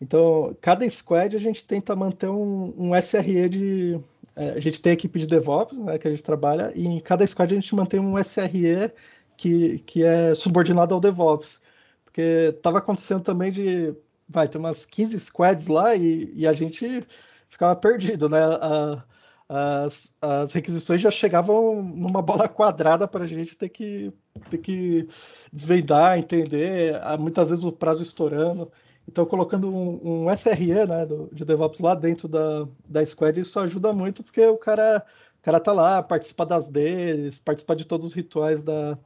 Então, 0.00 0.56
cada 0.60 0.88
squad 0.88 1.36
a 1.36 1.38
gente 1.38 1.64
tenta 1.64 1.94
manter 1.94 2.28
um, 2.28 2.74
um 2.76 2.96
SRE 2.96 3.48
de. 3.48 4.00
É, 4.34 4.52
a 4.52 4.60
gente 4.60 4.80
tem 4.80 4.90
a 4.90 4.94
equipe 4.94 5.18
de 5.18 5.26
DevOps, 5.26 5.76
né, 5.78 5.98
que 5.98 6.08
a 6.08 6.10
gente 6.10 6.22
trabalha, 6.22 6.72
e 6.74 6.86
em 6.86 6.98
cada 7.00 7.26
squad 7.26 7.52
a 7.52 7.60
gente 7.60 7.74
mantém 7.74 8.00
um 8.00 8.18
SRE 8.18 8.90
que, 9.36 9.80
que 9.80 10.02
é 10.02 10.34
subordinado 10.34 10.94
ao 10.94 11.00
DevOps. 11.00 11.60
Porque 12.04 12.54
estava 12.56 12.78
acontecendo 12.78 13.22
também 13.22 13.52
de. 13.52 13.94
Vai, 14.28 14.48
ter 14.48 14.58
umas 14.58 14.86
15 14.86 15.18
squads 15.20 15.66
lá 15.66 15.94
e, 15.94 16.32
e 16.34 16.46
a 16.46 16.52
gente 16.52 17.06
ficava 17.48 17.76
perdido, 17.76 18.28
né? 18.28 18.38
A, 18.42 19.04
as, 19.48 20.16
as 20.20 20.52
requisições 20.52 21.00
já 21.00 21.10
chegavam 21.10 21.82
numa 21.82 22.22
bola 22.22 22.48
quadrada 22.48 23.08
para 23.08 23.24
a 23.24 23.26
gente 23.26 23.56
ter 23.56 23.68
que, 23.68 24.12
ter 24.48 24.58
que 24.58 25.08
desvendar, 25.52 26.18
entender, 26.18 26.94
muitas 27.18 27.50
vezes 27.50 27.64
o 27.64 27.72
prazo 27.72 28.02
estourando. 28.02 28.70
Então, 29.08 29.26
colocando 29.26 29.68
um, 29.68 30.26
um 30.26 30.36
SRE 30.36 30.86
né, 30.86 31.04
do, 31.04 31.28
de 31.32 31.44
DevOps 31.44 31.80
lá 31.80 31.94
dentro 31.94 32.28
da, 32.28 32.66
da 32.88 33.04
Squad, 33.04 33.40
isso 33.40 33.58
ajuda 33.58 33.92
muito, 33.92 34.22
porque 34.22 34.46
o 34.46 34.56
cara, 34.56 35.04
o 35.38 35.42
cara 35.42 35.58
tá 35.58 35.72
lá, 35.72 36.02
participa 36.02 36.46
das 36.46 36.68
deles, 36.68 37.38
participa 37.38 37.74
de 37.74 37.84
todos 37.84 38.06
os 38.06 38.12
rituais 38.12 38.62
da, 38.62 38.96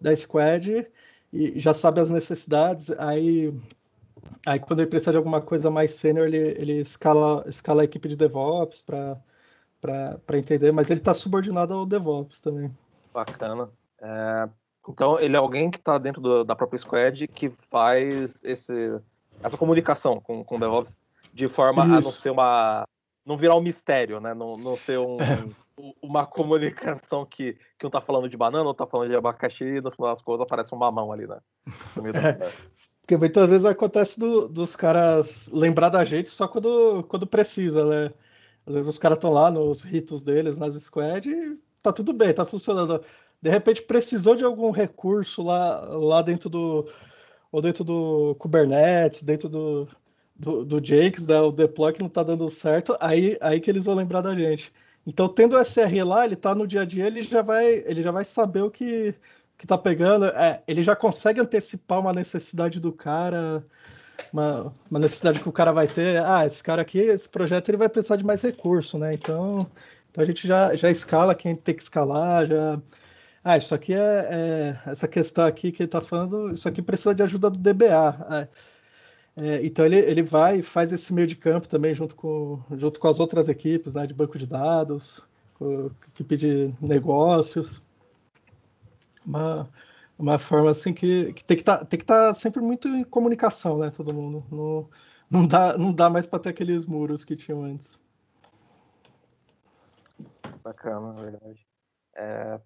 da 0.00 0.16
Squad 0.16 0.86
e 1.32 1.60
já 1.60 1.72
sabe 1.72 2.00
as 2.00 2.10
necessidades. 2.10 2.90
Aí, 2.98 3.56
aí 4.44 4.58
quando 4.58 4.80
ele 4.80 4.90
precisa 4.90 5.12
de 5.12 5.18
alguma 5.18 5.40
coisa 5.40 5.70
mais 5.70 5.94
sênior, 5.94 6.26
ele, 6.26 6.38
ele 6.38 6.80
escala, 6.80 7.44
escala 7.46 7.82
a 7.82 7.84
equipe 7.84 8.08
de 8.08 8.16
DevOps 8.16 8.80
para 8.80 9.18
entender, 10.34 10.72
mas 10.72 10.90
ele 10.90 11.00
está 11.00 11.14
subordinado 11.14 11.72
ao 11.72 11.86
DevOps 11.86 12.40
também. 12.40 12.70
Bacana. 13.14 13.70
É, 14.00 14.48
então, 14.88 15.18
ele 15.18 15.34
é 15.34 15.38
alguém 15.38 15.70
que 15.70 15.78
está 15.78 15.98
dentro 15.98 16.20
do, 16.20 16.44
da 16.44 16.54
própria 16.54 16.78
Squad 16.78 17.26
que 17.28 17.52
faz 17.70 18.40
esse 18.44 19.00
essa 19.42 19.56
comunicação 19.56 20.20
com, 20.20 20.42
com 20.44 20.56
o 20.56 20.60
DevOps 20.60 20.96
de 21.32 21.48
forma 21.48 21.84
Isso. 21.84 21.94
a 21.94 22.00
não 22.00 22.10
ser 22.10 22.30
uma. 22.30 22.88
não 23.24 23.36
virar 23.36 23.56
um 23.56 23.60
mistério, 23.60 24.20
né? 24.20 24.32
Não, 24.32 24.54
não 24.54 24.76
ser 24.76 24.98
um, 24.98 25.16
uma 26.00 26.26
comunicação 26.26 27.26
que, 27.26 27.58
que 27.78 27.86
um 27.86 27.90
tá 27.90 28.00
falando 28.00 28.28
de 28.28 28.36
banana, 28.36 28.64
outro 28.64 28.84
tá 28.84 28.90
falando 28.90 29.10
de 29.10 29.16
abacaxi, 29.16 29.64
e 29.64 29.80
no 29.80 29.90
final 29.90 30.10
das 30.10 30.22
coisas 30.22 30.42
aparece 30.42 30.74
um 30.74 30.78
mamão 30.78 31.12
ali, 31.12 31.26
né? 31.26 31.38
É, 32.14 32.52
porque 33.00 33.16
muitas 33.16 33.48
vezes 33.48 33.64
acontece 33.64 34.18
do, 34.18 34.48
dos 34.48 34.74
caras 34.74 35.48
lembrar 35.52 35.90
da 35.90 36.04
gente 36.04 36.28
só 36.28 36.48
quando, 36.48 37.04
quando 37.04 37.26
precisa, 37.26 37.84
né? 37.84 38.12
Às 38.66 38.74
vezes 38.74 38.90
os 38.90 38.98
caras 38.98 39.18
estão 39.18 39.32
lá 39.32 39.48
nos 39.48 39.82
ritos 39.82 40.24
deles, 40.24 40.58
nas 40.58 40.74
squad, 40.82 41.30
e 41.30 41.56
tá 41.80 41.92
tudo 41.92 42.12
bem, 42.12 42.34
tá 42.34 42.44
funcionando. 42.44 43.00
De 43.40 43.50
repente 43.50 43.82
precisou 43.82 44.34
de 44.34 44.44
algum 44.44 44.70
recurso 44.70 45.42
lá, 45.42 45.80
lá 45.80 46.22
dentro 46.22 46.48
do, 46.48 46.88
ou 47.52 47.62
dentro 47.62 47.84
do 47.84 48.34
Kubernetes, 48.38 49.22
dentro 49.22 49.48
do, 49.48 49.88
do, 50.34 50.64
do 50.64 50.84
Jakes, 50.84 51.26
né, 51.26 51.40
o 51.40 51.52
deploy 51.52 51.92
que 51.92 52.00
não 52.00 52.08
está 52.08 52.22
dando 52.22 52.50
certo, 52.50 52.96
aí, 53.00 53.36
aí 53.40 53.60
que 53.60 53.70
eles 53.70 53.84
vão 53.84 53.94
lembrar 53.94 54.20
da 54.22 54.34
gente. 54.34 54.72
Então, 55.06 55.28
tendo 55.28 55.56
o 55.56 55.64
SR 55.64 56.04
lá, 56.04 56.24
ele 56.24 56.34
está 56.34 56.54
no 56.54 56.66
dia 56.66 56.82
a 56.82 56.84
dia, 56.84 57.06
ele 57.06 57.22
já 57.22 57.42
vai, 57.42 57.84
ele 57.86 58.02
já 58.02 58.10
vai 58.10 58.24
saber 58.24 58.62
o 58.62 58.70
que 58.70 59.14
que 59.58 59.66
tá 59.66 59.78
pegando, 59.78 60.26
é, 60.26 60.62
ele 60.66 60.82
já 60.82 60.94
consegue 60.94 61.40
antecipar 61.40 61.98
uma 62.00 62.12
necessidade 62.12 62.78
do 62.78 62.92
cara, 62.92 63.64
uma, 64.32 64.72
uma, 64.90 65.00
necessidade 65.00 65.40
que 65.40 65.48
o 65.48 65.52
cara 65.52 65.72
vai 65.72 65.88
ter. 65.88 66.22
Ah, 66.22 66.44
esse 66.44 66.62
cara 66.62 66.82
aqui, 66.82 66.98
esse 66.98 67.28
projeto, 67.28 67.68
ele 67.68 67.78
vai 67.78 67.88
precisar 67.88 68.16
de 68.16 68.24
mais 68.24 68.42
recurso, 68.42 68.98
né? 68.98 69.14
Então, 69.14 69.66
então 70.10 70.22
a 70.22 70.26
gente 70.26 70.46
já, 70.46 70.74
já 70.74 70.90
escala 70.90 71.34
quem 71.34 71.56
tem 71.56 71.74
que 71.74 71.82
escalar, 71.82 72.46
já 72.46 72.80
ah, 73.48 73.56
isso 73.56 73.72
aqui 73.76 73.94
é, 73.94 73.98
é 73.98 74.90
essa 74.90 75.06
questão 75.06 75.44
aqui 75.44 75.70
que 75.70 75.80
ele 75.80 75.86
está 75.86 76.00
falando, 76.00 76.50
isso 76.50 76.68
aqui 76.68 76.82
precisa 76.82 77.14
de 77.14 77.22
ajuda 77.22 77.48
do 77.48 77.56
DBA. 77.56 78.48
É, 79.36 79.54
é, 79.56 79.64
então 79.64 79.86
ele, 79.86 79.98
ele 79.98 80.20
vai 80.20 80.58
e 80.58 80.62
faz 80.62 80.90
esse 80.92 81.14
meio 81.14 81.28
de 81.28 81.36
campo 81.36 81.68
também 81.68 81.94
junto 81.94 82.16
com, 82.16 82.60
junto 82.72 82.98
com 82.98 83.06
as 83.06 83.20
outras 83.20 83.48
equipes 83.48 83.94
né, 83.94 84.04
de 84.04 84.14
banco 84.14 84.36
de 84.36 84.48
dados, 84.48 85.22
com 85.54 85.92
equipe 86.08 86.36
de 86.36 86.74
negócios. 86.80 87.80
Uma, 89.24 89.68
uma 90.18 90.40
forma 90.40 90.72
assim 90.72 90.92
que, 90.92 91.32
que 91.32 91.44
tem 91.44 91.56
que 91.56 91.62
tá, 91.62 91.86
estar 91.88 92.04
tá 92.04 92.34
sempre 92.34 92.60
muito 92.60 92.88
em 92.88 93.04
comunicação, 93.04 93.78
né? 93.78 93.90
Todo 93.90 94.12
mundo. 94.12 94.44
Não, 94.50 94.88
não, 95.30 95.46
dá, 95.46 95.78
não 95.78 95.92
dá 95.92 96.10
mais 96.10 96.26
para 96.26 96.40
ter 96.40 96.48
aqueles 96.48 96.84
muros 96.84 97.24
que 97.24 97.36
tinham 97.36 97.62
antes. 97.62 97.96
Bacana, 100.64 101.12
na 101.12 101.22
verdade. 101.22 101.66
É, 102.16 102.60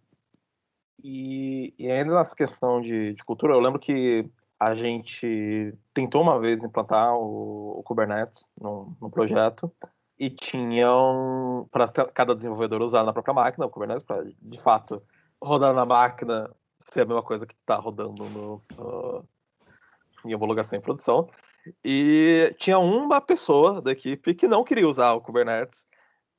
e, 1.02 1.74
e 1.78 1.90
ainda 1.90 2.14
nessa 2.14 2.34
questão 2.34 2.80
de, 2.80 3.14
de, 3.14 3.24
cultura, 3.24 3.54
eu 3.54 3.60
lembro 3.60 3.78
que 3.78 4.28
a 4.58 4.74
gente 4.74 5.74
tentou 5.94 6.22
uma 6.22 6.38
vez 6.38 6.62
implantar 6.62 7.14
o, 7.14 7.78
o 7.78 7.82
Kubernetes 7.82 8.46
no, 8.60 8.96
projeto 9.10 9.72
e 10.18 10.28
tinham 10.28 11.66
para 11.70 11.88
cada 11.88 12.34
desenvolvedor 12.34 12.82
usar 12.82 13.04
na 13.04 13.12
própria 13.12 13.34
máquina 13.34 13.66
o 13.66 13.70
Kubernetes 13.70 14.04
para 14.04 14.22
de 14.24 14.60
fato 14.60 15.02
rodar 15.42 15.72
na 15.72 15.86
máquina 15.86 16.50
ser 16.78 17.02
a 17.02 17.06
mesma 17.06 17.22
coisa 17.22 17.46
que 17.46 17.54
está 17.54 17.76
rodando 17.76 18.22
no, 18.24 18.62
no, 18.76 19.24
em 20.24 20.34
homologação 20.34 20.78
em 20.78 20.82
produção. 20.82 21.28
E 21.84 22.54
tinha 22.58 22.78
uma 22.78 23.20
pessoa 23.20 23.80
da 23.80 23.92
equipe 23.92 24.34
que 24.34 24.48
não 24.48 24.64
queria 24.64 24.88
usar 24.88 25.12
o 25.12 25.20
Kubernetes 25.20 25.86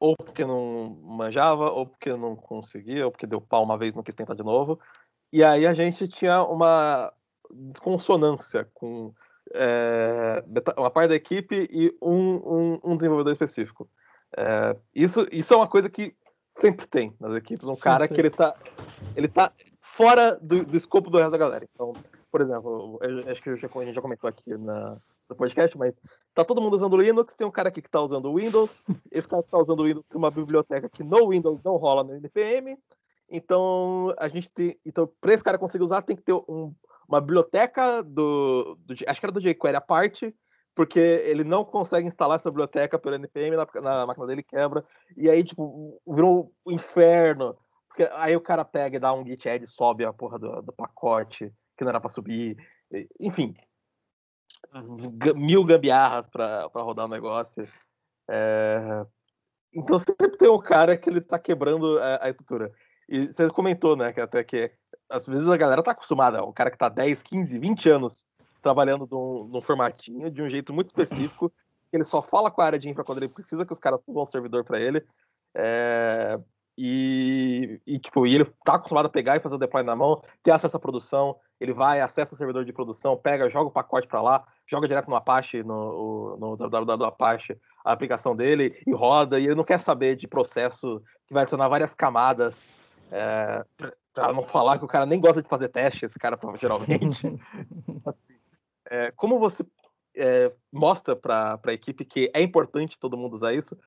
ou 0.02 0.18
porque 0.18 0.44
não 0.44 0.98
manjava, 1.04 1.70
ou 1.70 1.86
porque 1.86 2.12
não 2.16 2.36
conseguia, 2.36 3.06
ou 3.06 3.12
porque 3.12 3.28
deu 3.28 3.40
pau 3.40 3.64
uma 3.64 3.78
vez 3.78 3.94
e 3.94 3.96
não 3.96 4.02
quis 4.04 4.16
tentar 4.16 4.34
de 4.34 4.42
novo. 4.42 4.80
E 5.32 5.44
aí 5.44 5.68
a 5.68 5.76
gente 5.76 6.08
tinha 6.08 6.42
uma 6.42 7.14
desconsonância 7.54 8.68
com 8.74 9.14
é, 9.54 10.44
uma 10.76 10.90
parte 10.90 11.10
da 11.10 11.16
equipe 11.16 11.68
e 11.72 11.96
um, 12.02 12.36
um, 12.36 12.80
um 12.84 12.96
desenvolvedor 12.96 13.32
específico. 13.32 13.88
É, 14.36 14.76
isso, 14.96 15.28
isso 15.32 15.54
é 15.54 15.58
uma 15.58 15.68
coisa 15.68 15.88
que 15.88 16.16
sempre 16.52 16.88
tem 16.88 17.16
nas 17.20 17.36
equipes, 17.36 17.68
um 17.68 17.76
cara 17.76 18.08
que 18.08 18.20
ele 18.20 18.32
tá, 18.32 18.56
ele 19.16 19.28
tá 19.28 19.54
fora 19.82 20.36
do, 20.42 20.66
do 20.66 20.76
escopo 20.76 21.12
do 21.12 21.20
resto 21.20 21.32
da 21.32 21.38
galera. 21.38 21.68
Então, 21.76 21.94
por 22.32 22.42
exemplo, 22.42 23.00
acho 23.30 23.40
que 23.40 23.50
a 23.52 23.54
gente 23.54 23.94
já 23.94 24.02
comentou 24.02 24.28
aqui 24.28 24.58
na, 24.58 24.98
no 25.32 25.36
podcast, 25.36 25.78
mas 25.78 26.00
tá 26.34 26.44
todo 26.44 26.62
mundo 26.62 26.74
usando 26.74 26.98
Linux, 26.98 27.36
tem 27.36 27.48
um 27.48 27.52
cara 27.52 27.70
aqui 27.70 27.82
que 27.82 27.90
tá 27.90 28.02
usando 28.02 28.34
Windows, 28.34 28.84
esse 29.12 29.28
cara 29.28 29.42
que 29.42 29.50
tá 29.50 29.58
usando 29.58 29.84
Windows 29.84 30.06
tem 30.06 30.18
uma 30.18 30.30
biblioteca 30.30 30.90
que 30.90 31.04
no 31.04 31.30
Windows 31.30 31.64
não 31.64 31.78
rola 31.78 32.04
no 32.04 32.14
NPM, 32.16 32.78
então 33.30 34.14
a 34.20 34.28
gente 34.28 34.50
tem, 34.50 34.78
então 34.86 35.10
para 35.20 35.34
esse 35.34 35.44
cara 35.44 35.58
conseguir 35.58 35.84
usar 35.84 36.02
tem 36.02 36.16
que 36.16 36.22
ter 36.22 36.34
um, 36.34 36.74
uma 37.08 37.22
biblioteca 37.22 38.04
do, 38.04 38.78
do, 38.86 38.94
acho 38.94 39.20
que 39.20 39.26
era 39.26 39.32
do 39.32 39.42
jQuery 39.42 39.78
a 39.78 39.82
parte, 39.82 40.36
porque 40.76 41.00
ele 41.00 41.44
não 41.44 41.66
consegue 41.66 42.08
instalar 42.08 42.36
essa 42.36 42.50
biblioteca 42.50 43.00
pelo 43.00 43.16
NPM, 43.16 43.56
na, 43.56 43.68
na 43.82 44.06
máquina 44.06 44.28
dele 44.28 44.44
quebra, 44.44 44.86
e 45.16 45.30
aí 45.30 45.44
tipo 45.44 46.02
virou 46.06 46.52
um 46.66 46.72
inferno, 46.72 47.58
porque 47.88 48.08
aí 48.14 48.36
o 48.36 48.42
cara 48.42 48.66
pega 48.66 48.98
e 48.98 49.00
dá 49.00 49.14
um 49.14 49.26
git 49.26 49.48
add, 49.48 49.66
sobe 49.66 50.04
a 50.04 50.14
porra 50.14 50.38
do, 50.38 50.62
do 50.62 50.74
pacote 50.74 51.52
que 51.78 51.84
não 51.84 51.90
era 51.90 52.00
para 52.00 52.10
subir, 52.10 52.58
enfim, 53.20 53.56
mil 55.36 55.64
gambiarras 55.64 56.28
para 56.28 56.68
rodar 56.76 57.06
o 57.06 57.10
negócio. 57.10 57.68
É... 58.30 59.06
Então 59.74 59.98
sempre 60.00 60.38
tem 60.38 60.50
um 60.50 60.60
cara 60.60 60.98
que 60.98 61.10
ele 61.10 61.22
tá 61.22 61.40
quebrando 61.40 62.00
a, 62.00 62.26
a, 62.26 62.30
estrutura. 62.30 62.72
E 63.08 63.28
você 63.28 63.50
comentou, 63.50 63.96
né, 63.96 64.12
que 64.12 64.22
até 64.22 64.44
que 64.44 64.72
às 65.10 65.26
vezes 65.26 65.48
a 65.48 65.58
galera 65.58 65.84
tá 65.84 65.92
acostumada, 65.92 66.44
o 66.44 66.54
cara 66.54 66.72
que 66.72 66.78
tá 66.78 66.90
10, 66.90 67.22
15, 67.22 67.60
20 67.60 67.90
anos 67.90 68.26
trabalhando 68.62 69.08
num, 69.10 69.48
num 69.48 69.62
formatinho, 69.62 70.30
de 70.30 70.42
um 70.42 70.50
jeito 70.50 70.74
muito 70.74 70.88
específico, 70.88 71.52
ele 71.92 72.06
só 72.06 72.22
fala 72.22 72.50
com 72.50 72.62
a 72.62 72.66
área 72.66 72.80
de 72.80 72.90
infra 72.90 73.04
quando 73.04 73.18
ele 73.18 73.34
precisa 73.34 73.66
que 73.66 73.74
os 73.74 73.80
caras 73.80 74.00
subam 74.06 74.24
um 74.24 74.26
servidor 74.26 74.64
para 74.64 74.80
ele. 74.80 75.06
É... 75.54 76.40
E, 76.78 77.80
e, 77.86 78.00
tipo, 78.00 78.26
e 78.26 78.34
ele 78.34 78.46
tá 78.66 78.76
acostumado 78.76 79.06
a 79.06 79.10
pegar 79.10 79.36
e 79.36 79.40
fazer 79.40 79.56
o 79.56 79.60
deploy 79.60 79.84
na 79.84 79.96
mão, 79.96 80.22
ter 80.42 80.52
acesso 80.52 80.78
à 80.78 80.80
produção, 80.80 81.36
ele 81.60 81.74
vai, 81.74 82.02
acessa 82.02 82.34
o 82.34 82.38
servidor 82.38 82.66
de 82.66 82.74
produção, 82.74 83.16
pega, 83.16 83.50
joga 83.50 83.68
o 83.68 83.72
pacote 83.72 84.08
para 84.08 84.22
lá, 84.22 84.48
joga 84.66 84.88
direto 84.88 85.10
no 85.10 85.16
Apache, 85.16 85.64
no, 85.64 86.38
no 86.38 86.58
do 86.58 87.06
Apache, 87.06 87.58
a 87.86 87.92
aplicação 87.92 88.36
dele, 88.36 88.82
e 88.88 88.94
roda, 88.94 89.40
e 89.40 89.46
ele 89.46 89.56
não 89.56 89.64
quer 89.64 89.80
saber 89.80 90.16
de 90.16 90.28
processo 90.28 91.02
que 91.28 91.34
vai 91.34 91.44
adicionar 91.44 91.68
várias 91.68 91.94
camadas, 91.94 92.96
é, 93.12 93.64
para 94.14 94.34
não 94.34 94.44
falar 94.44 94.80
que 94.80 94.86
o 94.86 94.88
cara 94.88 95.06
nem 95.06 95.20
gosta 95.20 95.42
de 95.42 95.50
fazer 95.50 95.70
teste, 95.70 96.06
esse 96.06 96.18
cara 96.18 96.40
geralmente. 96.60 97.28
assim, 98.06 98.24
é, 98.90 99.12
como 99.12 99.38
você 99.38 99.66
é, 100.16 100.52
mostra 100.72 101.16
para 101.16 101.60
a 101.64 101.74
equipe 101.74 102.06
que 102.06 102.32
é 102.34 102.42
importante 102.42 103.00
todo 103.00 103.18
mundo 103.18 103.34
usar 103.34 103.54
isso, 103.54 103.78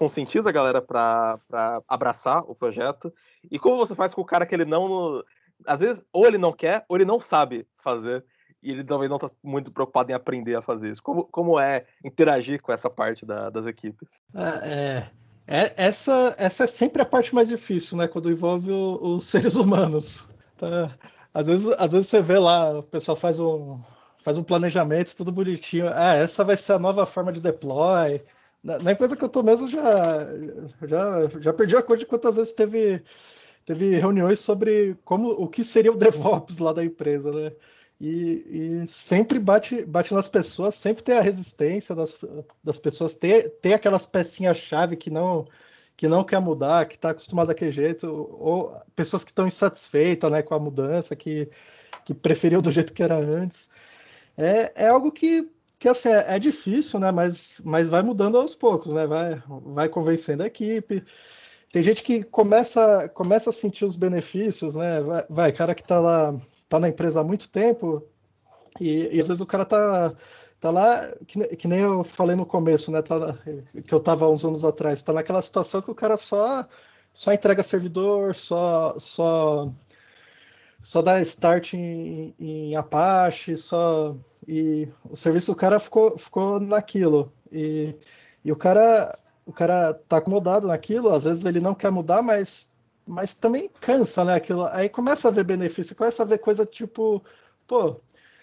conscientiza 0.00 0.48
a 0.48 0.52
galera 0.52 0.80
para 0.80 1.38
abraçar 1.86 2.42
o 2.50 2.54
projeto, 2.54 3.12
e 3.50 3.58
como 3.58 3.76
você 3.76 3.94
faz 3.94 4.14
com 4.14 4.22
o 4.22 4.24
cara 4.24 4.46
que 4.46 4.54
ele 4.54 4.64
não 4.64 5.22
às 5.66 5.78
vezes, 5.78 6.02
ou 6.10 6.26
ele 6.26 6.38
não 6.38 6.54
quer, 6.54 6.86
ou 6.88 6.96
ele 6.96 7.04
não 7.04 7.20
sabe 7.20 7.66
fazer, 7.84 8.24
e 8.62 8.70
ele 8.70 8.82
também 8.82 9.10
não 9.10 9.16
está 9.16 9.28
muito 9.42 9.70
preocupado 9.70 10.10
em 10.10 10.14
aprender 10.14 10.54
a 10.54 10.62
fazer 10.62 10.90
isso. 10.90 11.02
Como, 11.02 11.24
como 11.24 11.60
é 11.60 11.84
interagir 12.02 12.62
com 12.62 12.72
essa 12.72 12.88
parte 12.88 13.26
da, 13.26 13.50
das 13.50 13.66
equipes? 13.66 14.08
É, 14.34 14.70
é, 14.70 15.64
é, 15.64 15.74
essa, 15.76 16.34
essa 16.38 16.64
é 16.64 16.66
sempre 16.66 17.02
a 17.02 17.06
parte 17.06 17.34
mais 17.34 17.50
difícil, 17.50 17.98
né? 17.98 18.08
Quando 18.08 18.30
envolve 18.30 18.70
os 18.72 19.26
seres 19.28 19.54
humanos. 19.54 20.26
Tá? 20.56 20.96
Às, 21.34 21.46
vezes, 21.46 21.74
às 21.78 21.92
vezes 21.92 22.06
você 22.08 22.22
vê 22.22 22.38
lá, 22.38 22.78
o 22.78 22.82
pessoal 22.82 23.16
faz 23.16 23.38
um, 23.38 23.78
faz 24.16 24.38
um 24.38 24.42
planejamento, 24.42 25.14
tudo 25.14 25.30
bonitinho. 25.30 25.88
Ah, 25.94 26.14
essa 26.14 26.42
vai 26.42 26.56
ser 26.56 26.72
a 26.72 26.78
nova 26.78 27.04
forma 27.04 27.30
de 27.32 27.40
deploy. 27.42 28.22
Na, 28.62 28.78
na 28.78 28.92
empresa 28.92 29.16
que 29.16 29.24
eu 29.24 29.28
tô 29.28 29.42
mesmo, 29.42 29.68
já, 29.68 30.26
já, 30.82 31.28
já 31.40 31.52
perdi 31.52 31.76
a 31.76 31.82
conta 31.82 31.98
de 31.98 32.06
quantas 32.06 32.36
vezes 32.36 32.52
teve, 32.52 33.02
teve 33.64 33.96
reuniões 33.96 34.40
sobre 34.40 34.96
como 35.04 35.30
o 35.30 35.48
que 35.48 35.64
seria 35.64 35.92
o 35.92 35.96
DevOps 35.96 36.58
lá 36.58 36.72
da 36.72 36.84
empresa, 36.84 37.32
né? 37.32 37.52
E, 38.00 38.82
e, 38.84 38.86
sempre 38.88 39.38
bate, 39.38 39.84
bate 39.84 40.14
nas 40.14 40.28
pessoas, 40.28 40.74
sempre 40.74 41.02
tem 41.02 41.18
a 41.18 41.20
resistência 41.20 41.94
das, 41.94 42.18
das 42.64 42.78
pessoas, 42.78 43.14
ter, 43.14 43.50
ter 43.60 43.74
aquelas 43.74 44.06
pecinhas-chave 44.06 44.96
que 44.96 45.10
não 45.10 45.46
que 46.00 46.08
não 46.08 46.24
quer 46.24 46.40
mudar, 46.40 46.86
que 46.86 46.94
está 46.94 47.10
acostumado 47.10 47.48
daquele 47.48 47.70
jeito, 47.70 48.06
ou 48.08 48.74
pessoas 48.96 49.22
que 49.22 49.32
estão 49.32 49.46
insatisfeitas 49.46 50.32
né, 50.32 50.40
com 50.40 50.54
a 50.54 50.58
mudança, 50.58 51.14
que, 51.14 51.50
que 52.06 52.14
preferiu 52.14 52.62
do 52.62 52.72
jeito 52.72 52.94
que 52.94 53.02
era 53.02 53.16
antes. 53.16 53.68
É, 54.34 54.86
é 54.86 54.88
algo 54.88 55.12
que, 55.12 55.46
que 55.80 55.88
assim, 55.88 56.10
é, 56.10 56.36
é 56.36 56.38
difícil, 56.38 57.00
né, 57.00 57.10
mas, 57.10 57.60
mas 57.64 57.88
vai 57.88 58.02
mudando 58.02 58.38
aos 58.38 58.54
poucos, 58.54 58.92
né, 58.92 59.06
vai, 59.06 59.42
vai 59.48 59.88
convencendo 59.88 60.42
a 60.44 60.46
equipe. 60.46 61.04
Tem 61.72 61.82
gente 61.82 62.02
que 62.02 62.22
começa, 62.22 63.08
começa 63.08 63.50
a 63.50 63.52
sentir 63.52 63.84
os 63.84 63.96
benefícios, 63.96 64.76
né, 64.76 65.00
vai, 65.00 65.24
vai 65.28 65.52
cara 65.52 65.74
que 65.74 65.82
está 65.82 65.98
lá 65.98 66.38
tá 66.68 66.78
na 66.78 66.88
empresa 66.88 67.20
há 67.20 67.24
muito 67.24 67.50
tempo 67.50 68.06
e, 68.80 69.08
e 69.16 69.20
às 69.20 69.28
vezes 69.28 69.40
o 69.40 69.46
cara 69.46 69.64
tá, 69.64 70.14
tá 70.60 70.70
lá, 70.70 71.12
que, 71.26 71.56
que, 71.56 71.66
nem 71.66 71.80
eu 71.80 72.04
falei 72.04 72.36
no 72.36 72.46
começo, 72.46 72.92
né? 72.92 73.02
Tá, 73.02 73.38
que 73.86 73.92
eu 73.92 74.00
tava 74.00 74.28
uns 74.28 74.44
anos 74.44 74.64
atrás, 74.64 75.02
tá 75.02 75.12
naquela 75.12 75.42
situação 75.42 75.82
que 75.82 75.90
o 75.90 75.94
cara 75.94 76.16
só, 76.16 76.66
só 77.12 77.32
entrega 77.32 77.62
servidor, 77.62 78.36
só, 78.36 78.96
só, 78.98 79.70
só 80.82 81.02
dá 81.02 81.20
start 81.22 81.74
em, 81.74 82.34
em 82.38 82.76
Apache, 82.76 83.56
só. 83.56 84.14
E 84.52 84.88
o 85.08 85.16
serviço 85.16 85.52
do 85.52 85.56
cara 85.56 85.78
ficou, 85.78 86.18
ficou 86.18 86.58
naquilo. 86.58 87.32
E, 87.52 87.94
e 88.44 88.50
o 88.50 88.56
cara 88.56 89.16
o 89.46 89.52
cara 89.52 89.94
tá 89.94 90.16
acomodado 90.16 90.66
naquilo, 90.66 91.14
às 91.14 91.22
vezes 91.24 91.44
ele 91.44 91.60
não 91.60 91.72
quer 91.74 91.90
mudar, 91.92 92.20
mas 92.20 92.76
mas 93.06 93.34
também 93.34 93.70
cansa, 93.80 94.24
né? 94.24 94.34
Aquilo. 94.34 94.64
Aí 94.66 94.88
começa 94.88 95.28
a 95.28 95.30
ver 95.30 95.44
benefício, 95.44 95.94
começa 95.94 96.22
a 96.24 96.26
ver 96.26 96.38
coisa 96.38 96.66
tipo, 96.66 97.22
pô, 97.66 98.00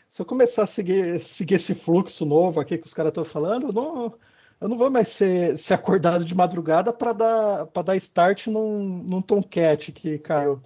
se 0.09 0.21
eu 0.21 0.25
começar 0.25 0.63
a 0.63 0.67
seguir, 0.67 1.19
seguir 1.19 1.55
esse 1.55 1.75
fluxo 1.75 2.25
novo 2.25 2.59
aqui 2.61 2.77
que 2.77 2.87
os 2.87 2.93
caras 2.93 3.11
estão 3.11 3.25
falando, 3.25 3.73
não, 3.73 4.13
eu 4.61 4.69
não 4.69 4.77
vou 4.77 4.89
mais 4.89 5.09
ser, 5.09 5.57
ser 5.57 5.73
acordado 5.73 6.23
de 6.25 6.35
madrugada 6.35 6.93
para 6.93 7.13
dar, 7.13 7.65
dar 7.65 7.95
start 7.97 8.47
num, 8.47 9.03
num 9.03 9.21
Tomcat 9.21 9.91
que 9.91 10.19
caiu. 10.19 10.61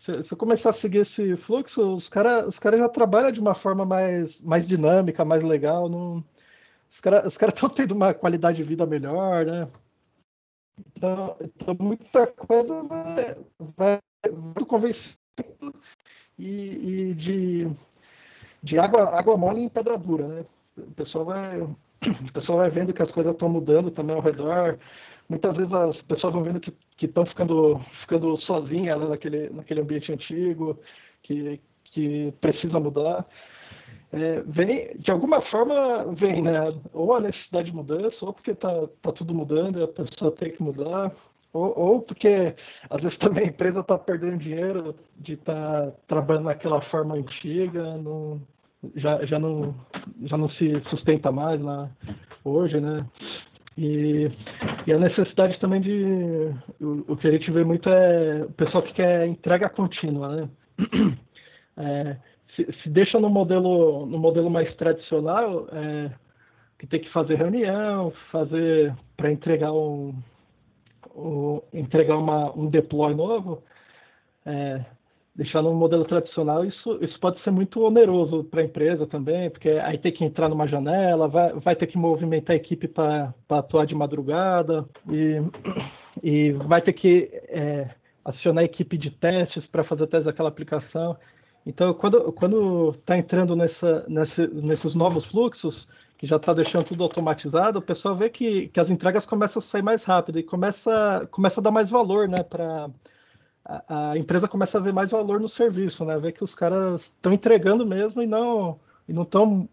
Se, 0.00 0.22
se, 0.22 0.32
eu 0.32 0.38
começar 0.38 0.70
a 0.70 0.72
seguir 0.72 1.00
esse 1.00 1.36
fluxo, 1.36 1.92
os 1.92 2.08
caras 2.08 2.46
os 2.46 2.58
cara 2.58 2.78
já 2.78 2.88
trabalham 2.88 3.30
de 3.30 3.38
uma 3.38 3.54
forma 3.54 3.84
mais, 3.84 4.40
mais 4.40 4.66
dinâmica, 4.66 5.26
mais 5.26 5.42
legal. 5.42 5.90
Não, 5.90 6.24
os 6.90 7.00
caras 7.02 7.26
os 7.26 7.36
cara 7.36 7.52
estão 7.52 7.68
tendo 7.68 7.92
uma 7.92 8.14
qualidade 8.14 8.56
de 8.56 8.64
vida 8.64 8.86
melhor, 8.86 9.44
né? 9.44 9.68
Então, 10.78 11.36
então 11.40 11.76
muita 11.78 12.26
coisa 12.28 12.82
vai, 12.82 13.36
vai 13.58 14.00
convencendo 14.66 15.18
e, 16.38 17.10
e, 17.10 17.14
de, 17.14 17.70
de 18.62 18.78
água, 18.78 19.02
água 19.18 19.36
mole 19.36 19.60
em 19.60 19.68
pedra 19.68 19.98
dura, 19.98 20.26
né? 20.26 20.46
O 20.78 20.92
pessoal 20.92 21.26
vai, 21.26 21.60
o 21.60 21.76
pessoal 22.32 22.60
vai 22.60 22.70
vendo 22.70 22.94
que 22.94 23.02
as 23.02 23.12
coisas 23.12 23.34
estão 23.34 23.50
mudando 23.50 23.90
também 23.90 24.16
ao 24.16 24.22
redor. 24.22 24.78
Muitas 25.30 25.56
vezes 25.56 25.72
as 25.72 26.02
pessoas 26.02 26.34
vão 26.34 26.42
vendo 26.42 26.58
que 26.58 26.74
estão 27.06 27.24
ficando, 27.24 27.78
ficando 28.00 28.36
sozinhas 28.36 28.98
né, 28.98 29.06
naquele, 29.06 29.48
naquele 29.50 29.80
ambiente 29.80 30.12
antigo, 30.12 30.76
que, 31.22 31.60
que 31.84 32.32
precisa 32.40 32.80
mudar. 32.80 33.24
É, 34.12 34.42
vem, 34.44 34.96
de 34.98 35.12
alguma 35.12 35.40
forma, 35.40 36.12
vem, 36.12 36.42
né? 36.42 36.58
Ou 36.92 37.14
a 37.14 37.20
necessidade 37.20 37.70
de 37.70 37.76
mudança, 37.76 38.26
ou 38.26 38.32
porque 38.32 38.56
tá, 38.56 38.88
tá 39.00 39.12
tudo 39.12 39.32
mudando 39.32 39.78
e 39.78 39.84
a 39.84 39.88
pessoa 39.88 40.32
tem 40.32 40.50
que 40.50 40.60
mudar, 40.60 41.12
ou, 41.52 41.78
ou 41.78 42.02
porque 42.02 42.56
às 42.90 43.00
vezes 43.00 43.16
também 43.18 43.44
a 43.44 43.48
empresa 43.50 43.80
está 43.80 43.96
perdendo 43.96 44.36
dinheiro 44.36 44.96
de 45.16 45.34
estar 45.34 45.54
tá 45.54 45.92
trabalhando 46.08 46.46
naquela 46.46 46.82
forma 46.90 47.14
antiga, 47.14 47.96
não, 47.98 48.42
já, 48.96 49.24
já, 49.26 49.38
não, 49.38 49.76
já 50.24 50.36
não 50.36 50.50
se 50.50 50.82
sustenta 50.90 51.30
mais 51.30 51.60
lá 51.60 51.88
hoje, 52.44 52.80
né? 52.80 53.06
E, 53.76 54.30
e 54.86 54.92
a 54.92 54.98
necessidade 54.98 55.58
também 55.60 55.80
de. 55.80 56.54
O, 56.80 57.12
o, 57.12 57.16
que 57.16 57.28
a 57.28 57.30
gente 57.30 57.50
vê 57.50 57.64
muito 57.64 57.88
é 57.88 58.42
o 58.42 58.52
pessoal 58.52 58.82
que 58.82 58.92
quer 58.92 59.26
entrega 59.26 59.68
contínua, 59.68 60.36
né? 60.36 60.50
É, 61.76 62.16
se, 62.54 62.70
se 62.82 62.90
deixa 62.90 63.18
no 63.18 63.30
modelo, 63.30 64.04
no 64.04 64.18
modelo 64.18 64.50
mais 64.50 64.74
tradicional, 64.76 65.66
é, 65.72 66.10
que 66.78 66.86
tem 66.86 67.00
que 67.00 67.10
fazer 67.10 67.36
reunião, 67.36 68.12
fazer 68.30 68.94
para 69.16 69.30
entregar 69.30 69.72
um, 69.72 70.14
um, 71.14 71.62
entregar 71.72 72.18
uma, 72.18 72.54
um 72.54 72.68
deploy 72.68 73.14
novo, 73.14 73.62
é, 74.44 74.84
deixar 75.34 75.62
no 75.62 75.72
modelo 75.72 76.04
tradicional, 76.04 76.64
isso, 76.64 76.98
isso 77.00 77.18
pode 77.20 77.40
ser 77.42 77.50
muito 77.50 77.80
oneroso 77.80 78.44
para 78.44 78.60
a 78.60 78.64
empresa 78.64 79.06
também, 79.06 79.48
porque 79.48 79.68
aí 79.68 79.96
tem 79.96 80.12
que 80.12 80.24
entrar 80.24 80.48
numa 80.48 80.66
janela, 80.66 81.28
vai, 81.28 81.52
vai 81.54 81.76
ter 81.76 81.86
que 81.86 81.96
movimentar 81.96 82.54
a 82.54 82.56
equipe 82.56 82.88
para 82.88 83.32
atuar 83.48 83.86
de 83.86 83.94
madrugada 83.94 84.84
e, 85.08 85.40
e 86.22 86.52
vai 86.52 86.82
ter 86.82 86.92
que 86.92 87.30
é, 87.48 87.90
acionar 88.24 88.62
a 88.62 88.64
equipe 88.64 88.98
de 88.98 89.10
testes 89.10 89.66
para 89.66 89.84
fazer 89.84 90.06
testes 90.08 90.26
daquela 90.26 90.48
aplicação. 90.48 91.16
Então, 91.64 91.92
quando 91.94 92.90
está 92.90 93.16
entrando 93.16 93.54
nessa, 93.54 94.04
nessa, 94.08 94.46
nesses 94.48 94.94
novos 94.94 95.26
fluxos, 95.26 95.88
que 96.20 96.26
já 96.26 96.36
está 96.36 96.52
deixando 96.52 96.84
tudo 96.84 97.02
automatizado, 97.02 97.78
o 97.78 97.82
pessoal 97.82 98.14
vê 98.14 98.28
que, 98.28 98.68
que 98.68 98.78
as 98.78 98.90
entregas 98.90 99.24
começam 99.24 99.58
a 99.60 99.62
sair 99.62 99.82
mais 99.82 100.04
rápido 100.04 100.38
e 100.38 100.42
começa, 100.42 101.26
começa 101.30 101.60
a 101.60 101.62
dar 101.62 101.70
mais 101.70 101.88
valor, 101.88 102.28
né? 102.28 102.42
Para 102.42 102.90
a, 103.70 104.10
a, 104.10 104.18
empresa 104.18 104.48
começa 104.48 104.78
a 104.78 104.80
ver 104.80 104.92
mais 104.92 105.10
valor 105.10 105.40
no 105.40 105.48
serviço, 105.48 106.04
né? 106.04 106.18
Ver 106.18 106.32
que 106.32 106.42
os 106.42 106.54
caras 106.54 107.02
estão 107.02 107.32
entregando 107.32 107.86
mesmo 107.86 108.20
e 108.20 108.26
não 108.26 108.80
e 109.08 109.12
não 109.12 109.22
estão 109.22 109.68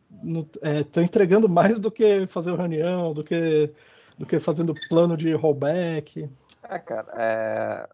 estão 0.79 1.01
é, 1.01 1.05
entregando 1.05 1.49
mais 1.49 1.79
do 1.79 1.91
que 1.91 2.27
fazer 2.27 2.55
reunião, 2.55 3.13
do 3.13 3.23
que 3.23 3.71
do 4.17 4.25
que 4.25 4.39
fazendo 4.39 4.73
plano 4.89 5.15
de 5.15 5.33
rollback. 5.33 6.29
É, 6.63 6.79
cara, 6.79 7.07
é, 7.15 7.89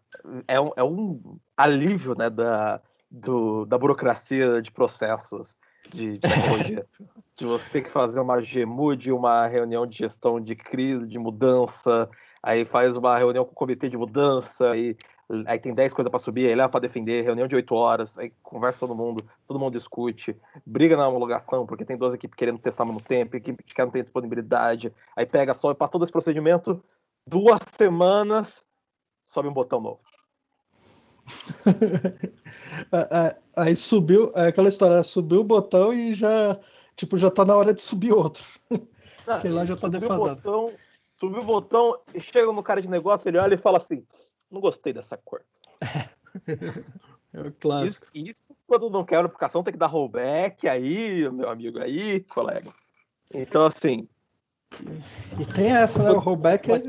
é, 0.48 0.60
um, 0.60 0.70
é 0.76 0.82
um 0.82 1.38
alívio, 1.56 2.14
né, 2.16 2.30
da, 2.30 2.80
do, 3.10 3.64
da 3.66 3.78
burocracia 3.78 4.60
de 4.60 4.72
processos 4.72 5.56
de, 5.90 6.18
tecnologia. 6.18 6.86
de 7.36 7.44
você 7.44 7.68
ter 7.68 7.82
que 7.82 7.90
fazer 7.90 8.20
uma 8.20 8.40
GMUD, 8.40 9.12
uma 9.12 9.46
reunião 9.46 9.86
de 9.86 9.98
gestão 9.98 10.40
de 10.40 10.56
crise, 10.56 11.06
de 11.06 11.18
mudança, 11.18 12.08
aí 12.42 12.64
faz 12.64 12.96
uma 12.96 13.16
reunião 13.16 13.44
com 13.44 13.52
o 13.52 13.54
comitê 13.54 13.88
de 13.88 13.96
mudança, 13.96 14.70
aí, 14.70 14.96
aí 15.46 15.58
tem 15.58 15.74
10 15.74 15.92
coisas 15.92 16.10
para 16.10 16.20
subir, 16.20 16.46
aí 16.48 16.54
leva 16.54 16.68
para 16.68 16.80
defender, 16.80 17.22
reunião 17.22 17.46
de 17.46 17.56
8 17.56 17.74
horas, 17.74 18.18
aí 18.18 18.32
conversa 18.42 18.80
todo 18.80 18.94
mundo, 18.94 19.24
todo 19.46 19.58
mundo 19.58 19.78
discute, 19.78 20.36
briga 20.64 20.96
na 20.96 21.08
homologação, 21.08 21.66
porque 21.66 21.84
tem 21.84 21.96
duas 21.96 22.14
equipes 22.14 22.36
querendo 22.36 22.58
testar 22.58 22.82
ao 22.84 22.88
mesmo 22.88 23.02
tempo, 23.02 23.36
equipe 23.36 23.62
que 23.62 23.82
não 23.82 23.90
tem 23.90 24.02
disponibilidade, 24.02 24.92
aí 25.16 25.26
pega 25.26 25.54
só 25.54 25.72
para 25.74 25.88
todo 25.88 26.04
esse 26.04 26.12
procedimento, 26.12 26.82
duas 27.26 27.60
semanas, 27.76 28.64
sobe 29.24 29.48
um 29.48 29.52
botão 29.52 29.80
novo. 29.80 30.00
Aí 33.56 33.74
subiu, 33.74 34.30
é 34.34 34.48
aquela 34.48 34.68
história, 34.68 35.02
subiu 35.02 35.40
o 35.40 35.44
botão 35.44 35.92
e 35.92 36.12
já, 36.12 36.58
tipo, 36.96 37.16
já 37.16 37.30
tá 37.30 37.44
na 37.44 37.56
hora 37.56 37.72
de 37.72 37.80
subir 37.80 38.12
outro. 38.12 38.44
Porque 38.68 39.48
lá 39.48 39.64
já 39.64 39.74
tá 39.76 39.88
defasado. 39.88 40.22
O 40.22 40.34
botão, 40.34 40.72
subiu 41.18 41.40
o 41.40 41.44
botão 41.44 41.96
chega 42.20 42.52
no 42.52 42.62
cara 42.62 42.82
de 42.82 42.88
negócio, 42.88 43.28
ele 43.28 43.38
olha 43.38 43.54
e 43.54 43.58
fala 43.58 43.78
assim: 43.78 44.04
não 44.54 44.60
gostei 44.60 44.92
dessa 44.92 45.16
cor. 45.16 45.42
É 47.34 47.40
o 47.40 47.52
clássico. 47.52 48.16
Isso, 48.16 48.30
isso 48.30 48.56
quando 48.64 48.88
não 48.88 49.04
quer 49.04 49.16
a 49.16 49.24
aplicação 49.24 49.64
tem 49.64 49.72
que 49.72 49.78
dar 49.78 49.88
rollback 49.88 50.68
aí, 50.68 51.28
meu 51.32 51.48
amigo, 51.48 51.80
aí, 51.80 52.20
colega. 52.20 52.72
Então, 53.32 53.66
assim. 53.66 54.08
E 55.40 55.44
tem 55.52 55.72
essa, 55.72 56.00
né? 56.00 56.10
O 56.12 56.20
rollback 56.20 56.70
é. 56.70 56.80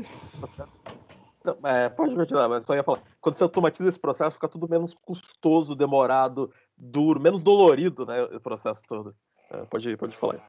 Não, 1.44 1.58
é, 1.68 1.88
pode 1.88 2.14
continuar, 2.14 2.48
mas 2.48 2.64
só 2.64 2.76
ia 2.76 2.84
falar. 2.84 3.02
Quando 3.20 3.34
você 3.34 3.42
automatiza 3.42 3.88
esse 3.88 3.98
processo, 3.98 4.34
fica 4.34 4.48
tudo 4.48 4.68
menos 4.68 4.94
custoso, 4.94 5.74
demorado, 5.74 6.52
duro, 6.76 7.20
menos 7.20 7.42
dolorido, 7.42 8.06
né? 8.06 8.22
O 8.22 8.40
processo 8.40 8.82
todo. 8.86 9.16
É, 9.50 9.64
pode, 9.64 9.96
pode 9.96 10.16
falar. 10.16 10.48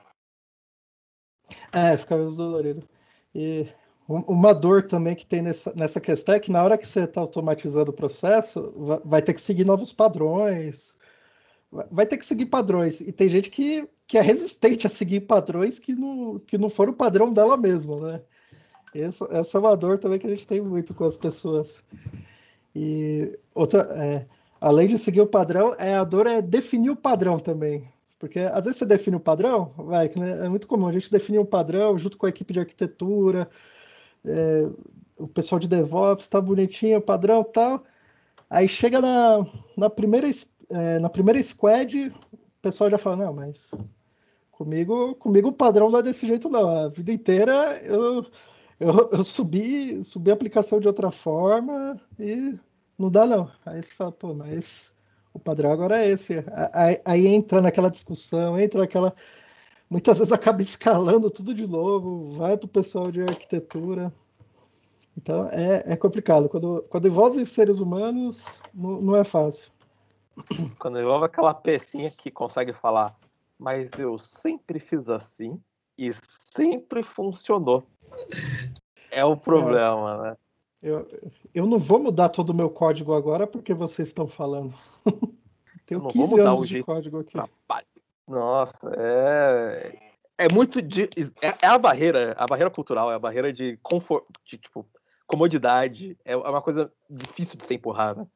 É, 1.71 1.97
fica 1.97 2.15
menos 2.15 2.37
dolorido. 2.37 2.87
E 3.33 3.67
Uma 4.07 4.53
dor 4.53 4.83
também 4.83 5.15
que 5.15 5.25
tem 5.25 5.41
nessa, 5.41 5.73
nessa 5.75 5.99
questão 5.99 6.35
é 6.35 6.39
que 6.39 6.49
na 6.49 6.63
hora 6.63 6.77
que 6.77 6.87
você 6.87 7.01
está 7.01 7.19
automatizando 7.19 7.91
o 7.91 7.93
processo, 7.93 9.01
vai 9.03 9.21
ter 9.21 9.33
que 9.33 9.41
seguir 9.41 9.65
novos 9.65 9.91
padrões, 9.91 10.97
vai 11.91 12.05
ter 12.05 12.17
que 12.17 12.25
seguir 12.25 12.45
padrões. 12.45 13.01
E 13.01 13.11
tem 13.11 13.27
gente 13.27 13.49
que, 13.49 13.87
que 14.07 14.17
é 14.17 14.21
resistente 14.21 14.87
a 14.87 14.89
seguir 14.89 15.21
padrões 15.21 15.77
que 15.77 15.93
não, 15.93 16.39
que 16.39 16.57
não 16.57 16.69
foram 16.69 16.93
o 16.93 16.95
padrão 16.95 17.33
dela 17.33 17.57
mesma, 17.57 17.99
né? 17.99 18.21
Essa, 18.95 19.27
essa 19.29 19.57
é 19.57 19.61
uma 19.61 19.75
dor 19.75 19.99
também 19.99 20.17
que 20.17 20.25
a 20.25 20.29
gente 20.29 20.47
tem 20.47 20.61
muito 20.61 20.93
com 20.93 21.03
as 21.03 21.17
pessoas. 21.17 21.83
E 22.73 23.37
outra, 23.53 23.81
é, 23.91 24.25
além 24.61 24.87
de 24.87 24.97
seguir 24.97 25.21
o 25.21 25.27
padrão, 25.27 25.75
é, 25.77 25.95
a 25.95 26.05
dor 26.05 26.27
é 26.27 26.41
definir 26.41 26.91
o 26.91 26.95
padrão 26.95 27.39
também. 27.39 27.83
Porque 28.17 28.39
às 28.39 28.65
vezes 28.65 28.77
você 28.77 28.85
define 28.85 29.17
o 29.17 29.19
padrão, 29.19 29.73
vai, 29.77 30.09
né, 30.15 30.45
é 30.45 30.49
muito 30.49 30.65
comum 30.65 30.87
a 30.87 30.91
gente 30.91 31.11
definir 31.11 31.39
um 31.39 31.45
padrão 31.45 31.97
junto 31.97 32.17
com 32.17 32.25
a 32.25 32.29
equipe 32.29 32.53
de 32.53 32.59
arquitetura, 32.59 33.47
é, 34.25 34.67
o 35.17 35.27
pessoal 35.27 35.59
de 35.59 35.67
DevOps 35.67 36.27
tá 36.27 36.39
bonitinho, 36.39 37.01
padrão 37.01 37.43
tal. 37.43 37.83
Aí 38.49 38.67
chega 38.67 39.01
na, 39.01 39.45
na, 39.75 39.89
primeira, 39.89 40.27
é, 40.69 40.99
na 40.99 41.09
primeira 41.09 41.41
squad, 41.41 42.07
o 42.07 42.13
pessoal 42.61 42.89
já 42.89 42.97
fala, 42.97 43.25
não, 43.25 43.33
mas 43.33 43.71
comigo, 44.51 45.15
comigo 45.15 45.49
o 45.49 45.53
padrão 45.53 45.89
não 45.89 45.99
é 45.99 46.03
desse 46.03 46.25
jeito 46.25 46.49
não. 46.49 46.69
A 46.69 46.87
vida 46.89 47.11
inteira 47.11 47.79
eu, 47.83 48.25
eu, 48.79 49.09
eu 49.11 49.23
subi, 49.23 50.03
subi 50.03 50.31
a 50.31 50.33
aplicação 50.33 50.79
de 50.79 50.87
outra 50.87 51.11
forma 51.11 51.99
e 52.19 52.57
não 52.97 53.11
dá 53.11 53.25
não. 53.25 53.51
Aí 53.65 53.81
você 53.81 53.91
fala, 53.91 54.11
pô, 54.11 54.33
mas 54.33 54.93
o 55.33 55.39
padrão 55.39 55.71
agora 55.71 56.03
é 56.03 56.09
esse. 56.09 56.43
Aí, 56.73 57.01
aí 57.05 57.27
entra 57.27 57.61
naquela 57.61 57.91
discussão, 57.91 58.59
entra 58.59 58.79
naquela 58.81 59.13
muitas 59.89 60.19
vezes 60.19 60.33
acaba 60.33 60.61
escalando 60.61 61.29
tudo 61.29 61.53
de 61.53 61.67
novo, 61.67 62.31
vai 62.31 62.57
para 62.57 62.65
o 62.65 62.69
pessoal 62.69 63.11
de 63.11 63.21
arquitetura. 63.21 64.11
Então 65.17 65.47
é, 65.49 65.83
é 65.85 65.95
complicado. 65.95 66.47
Quando, 66.47 66.85
quando 66.89 67.07
envolve 67.07 67.45
seres 67.45 67.79
humanos, 67.79 68.61
não, 68.73 69.01
não 69.01 69.15
é 69.15 69.23
fácil. 69.23 69.71
Quando 70.77 70.99
envolve 70.99 71.25
aquela 71.25 71.53
pecinha 71.53 72.11
que 72.11 72.29
consegue 72.29 72.73
falar, 72.73 73.17
mas 73.57 73.91
eu 73.97 74.19
sempre 74.19 74.79
fiz 74.79 75.09
assim 75.09 75.59
e 75.97 76.13
sempre 76.21 77.01
funcionou. 77.01 77.83
É 79.09 79.25
o 79.25 79.35
problema, 79.35 80.13
é. 80.13 80.21
né? 80.21 80.37
Eu, 80.83 81.07
eu 81.55 81.65
não 81.65 81.79
vou 81.79 81.97
mudar 81.97 82.29
todo 82.29 82.51
o 82.51 82.55
meu 82.55 82.69
código 82.69 83.13
agora 83.13 83.47
porque 83.47 83.73
vocês 83.73 84.09
estão 84.09 84.27
falando. 84.27 84.73
Tenho 85.87 86.05
15 86.05 86.39
anos 86.39 86.67
de 86.67 86.83
código 86.83 87.19
aqui. 87.19 87.31
Trabalho. 87.31 87.87
Nossa, 88.27 88.91
é. 88.97 90.07
É 90.39 90.53
muito 90.53 90.81
de. 90.81 91.03
É, 91.41 91.47
é, 91.63 91.67
a 91.67 91.77
barreira, 91.79 92.35
a 92.37 92.45
barreira 92.45 92.69
cultural, 92.69 93.11
é 93.11 93.15
a 93.15 93.19
barreira 93.19 93.51
de 93.51 93.77
conforto, 93.81 94.27
de 94.45 94.57
tipo, 94.57 94.87
comodidade. 95.25 96.15
É, 96.23 96.33
é 96.33 96.37
uma 96.37 96.61
coisa 96.61 96.91
difícil 97.09 97.57
de 97.57 97.65
ser 97.65 97.75
empurrada. 97.75 98.27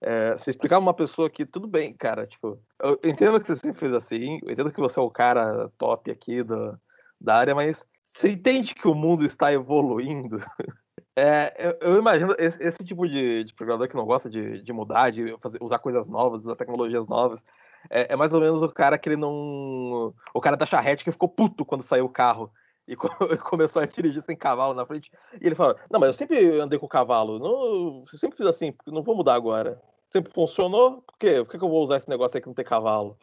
É, 0.00 0.32
você 0.32 0.50
explicar 0.50 0.78
uma 0.78 0.92
pessoa 0.92 1.30
que, 1.30 1.46
tudo 1.46 1.68
bem, 1.68 1.94
cara, 1.94 2.26
tipo, 2.26 2.58
eu 2.82 2.98
entendo 3.04 3.40
que 3.40 3.46
você 3.46 3.56
sempre 3.56 3.78
fez 3.78 3.94
assim, 3.94 4.38
eu 4.42 4.50
entendo 4.50 4.70
que 4.70 4.80
você 4.80 4.98
é 4.98 5.02
o 5.02 5.10
cara 5.10 5.70
top 5.78 6.10
aqui 6.10 6.42
do, 6.42 6.78
da 7.18 7.36
área, 7.36 7.54
mas 7.54 7.86
você 8.02 8.30
entende 8.30 8.74
que 8.74 8.86
o 8.86 8.94
mundo 8.94 9.24
está 9.24 9.52
evoluindo? 9.52 10.38
É, 11.16 11.54
eu, 11.58 11.92
eu, 11.92 11.98
imagino 11.98 12.34
esse, 12.40 12.60
esse 12.60 12.84
tipo 12.84 13.08
de, 13.08 13.44
de, 13.44 13.54
programador 13.54 13.88
que 13.88 13.94
não 13.94 14.04
gosta 14.04 14.28
de, 14.28 14.60
de 14.60 14.72
mudar, 14.72 15.10
de 15.10 15.36
fazer, 15.40 15.58
usar 15.62 15.78
coisas 15.78 16.08
novas, 16.08 16.40
usar 16.40 16.56
tecnologias 16.56 17.06
novas. 17.06 17.44
É, 17.90 18.12
é, 18.12 18.16
mais 18.16 18.32
ou 18.32 18.40
menos 18.40 18.62
o 18.62 18.68
cara 18.68 18.98
que 18.98 19.08
ele 19.08 19.16
não. 19.16 20.14
O 20.32 20.40
cara 20.40 20.56
da 20.56 20.66
charrete 20.66 21.04
que 21.04 21.12
ficou 21.12 21.28
puto 21.28 21.64
quando 21.64 21.82
saiu 21.82 22.06
o 22.06 22.10
carro 22.10 22.50
e 22.86 22.96
começou 23.38 23.82
a 23.82 23.86
dirigir 23.86 24.22
sem 24.22 24.36
cavalo 24.36 24.74
na 24.74 24.86
frente. 24.86 25.10
E 25.40 25.46
ele 25.46 25.54
fala: 25.54 25.76
Não, 25.90 26.00
mas 26.00 26.08
eu 26.08 26.14
sempre 26.14 26.60
andei 26.60 26.78
com 26.78 26.88
cavalo. 26.88 27.38
Não, 27.38 28.04
eu 28.12 28.18
sempre 28.18 28.36
fiz 28.36 28.46
assim, 28.46 28.74
não 28.86 29.02
vou 29.02 29.16
mudar 29.16 29.34
agora. 29.34 29.80
Sempre 30.10 30.32
funcionou, 30.32 31.02
por 31.02 31.18
quê? 31.18 31.42
Por 31.44 31.50
que, 31.50 31.56
eu 31.56 31.68
vou 31.68 31.82
usar 31.82 31.96
esse 31.96 32.08
negócio 32.08 32.36
aí 32.36 32.40
que 32.40 32.46
não 32.46 32.54
tem 32.54 32.64
cavalo? 32.64 33.18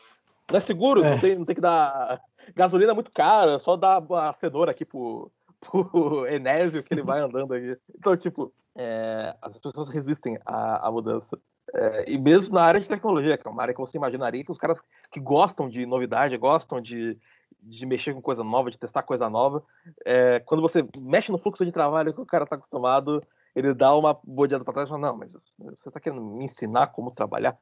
Não 0.50 0.58
é 0.58 0.60
seguro, 0.60 1.04
é. 1.04 1.12
Não, 1.12 1.20
tem, 1.20 1.38
não 1.38 1.46
tem 1.46 1.56
que 1.56 1.62
dar. 1.62 2.22
Gasolina 2.54 2.92
é 2.92 2.94
muito 2.94 3.12
cara, 3.12 3.60
só 3.60 3.78
dá 3.78 3.98
a 3.98 4.34
cenoura 4.34 4.72
aqui 4.72 4.84
pro, 4.84 5.32
pro 5.62 6.28
Enésio 6.28 6.84
que 6.84 6.94
ele 6.94 7.04
vai 7.04 7.22
andando 7.22 7.54
aqui. 7.54 7.78
Então, 7.98 8.18
tipo, 8.18 8.54
é, 8.76 9.36
as 9.42 9.58
pessoas 9.60 9.88
resistem 9.88 10.38
à, 10.46 10.88
à 10.88 10.92
mudança. 10.92 11.40
É, 11.74 12.12
e 12.12 12.18
mesmo 12.18 12.54
na 12.54 12.64
área 12.64 12.80
de 12.80 12.88
tecnologia, 12.88 13.38
que 13.38 13.48
é 13.48 13.52
uma 13.52 13.62
área 13.62 13.74
que 13.74 13.80
você 13.80 13.98
imaginaria 13.98 14.44
que 14.44 14.52
os 14.52 14.58
caras 14.58 14.82
que 15.12 15.20
gostam 15.20 15.70
de 15.70 15.86
novidade, 15.86 16.38
gostam 16.38 16.82
de, 16.82 17.18
de 17.62 17.86
mexer 17.86 18.14
com 18.14 18.22
coisa 18.22 18.44
nova, 18.44 18.72
de 18.72 18.78
testar 18.78 19.04
coisa 19.04 19.30
nova, 19.30 19.64
é, 20.06 20.40
quando 20.42 20.62
você 20.62 20.86
mexe 21.00 21.32
no 21.32 21.38
fluxo 21.38 21.66
de 21.66 21.72
trabalho 21.72 22.14
que 22.14 22.22
o 22.22 22.26
cara 22.26 22.44
está 22.44 22.56
acostumado, 22.56 23.24
ele 23.56 23.74
dá 23.74 23.96
uma 23.96 24.18
bodeada 24.24 24.64
para 24.64 24.74
trás 24.74 24.88
e 24.88 24.90
fala, 24.90 25.08
não, 25.08 25.18
mas 25.18 25.34
você 25.58 25.90
está 25.90 26.00
querendo 26.00 26.22
me 26.22 26.46
ensinar 26.46 26.88
como 26.88 27.12
trabalhar? 27.12 27.58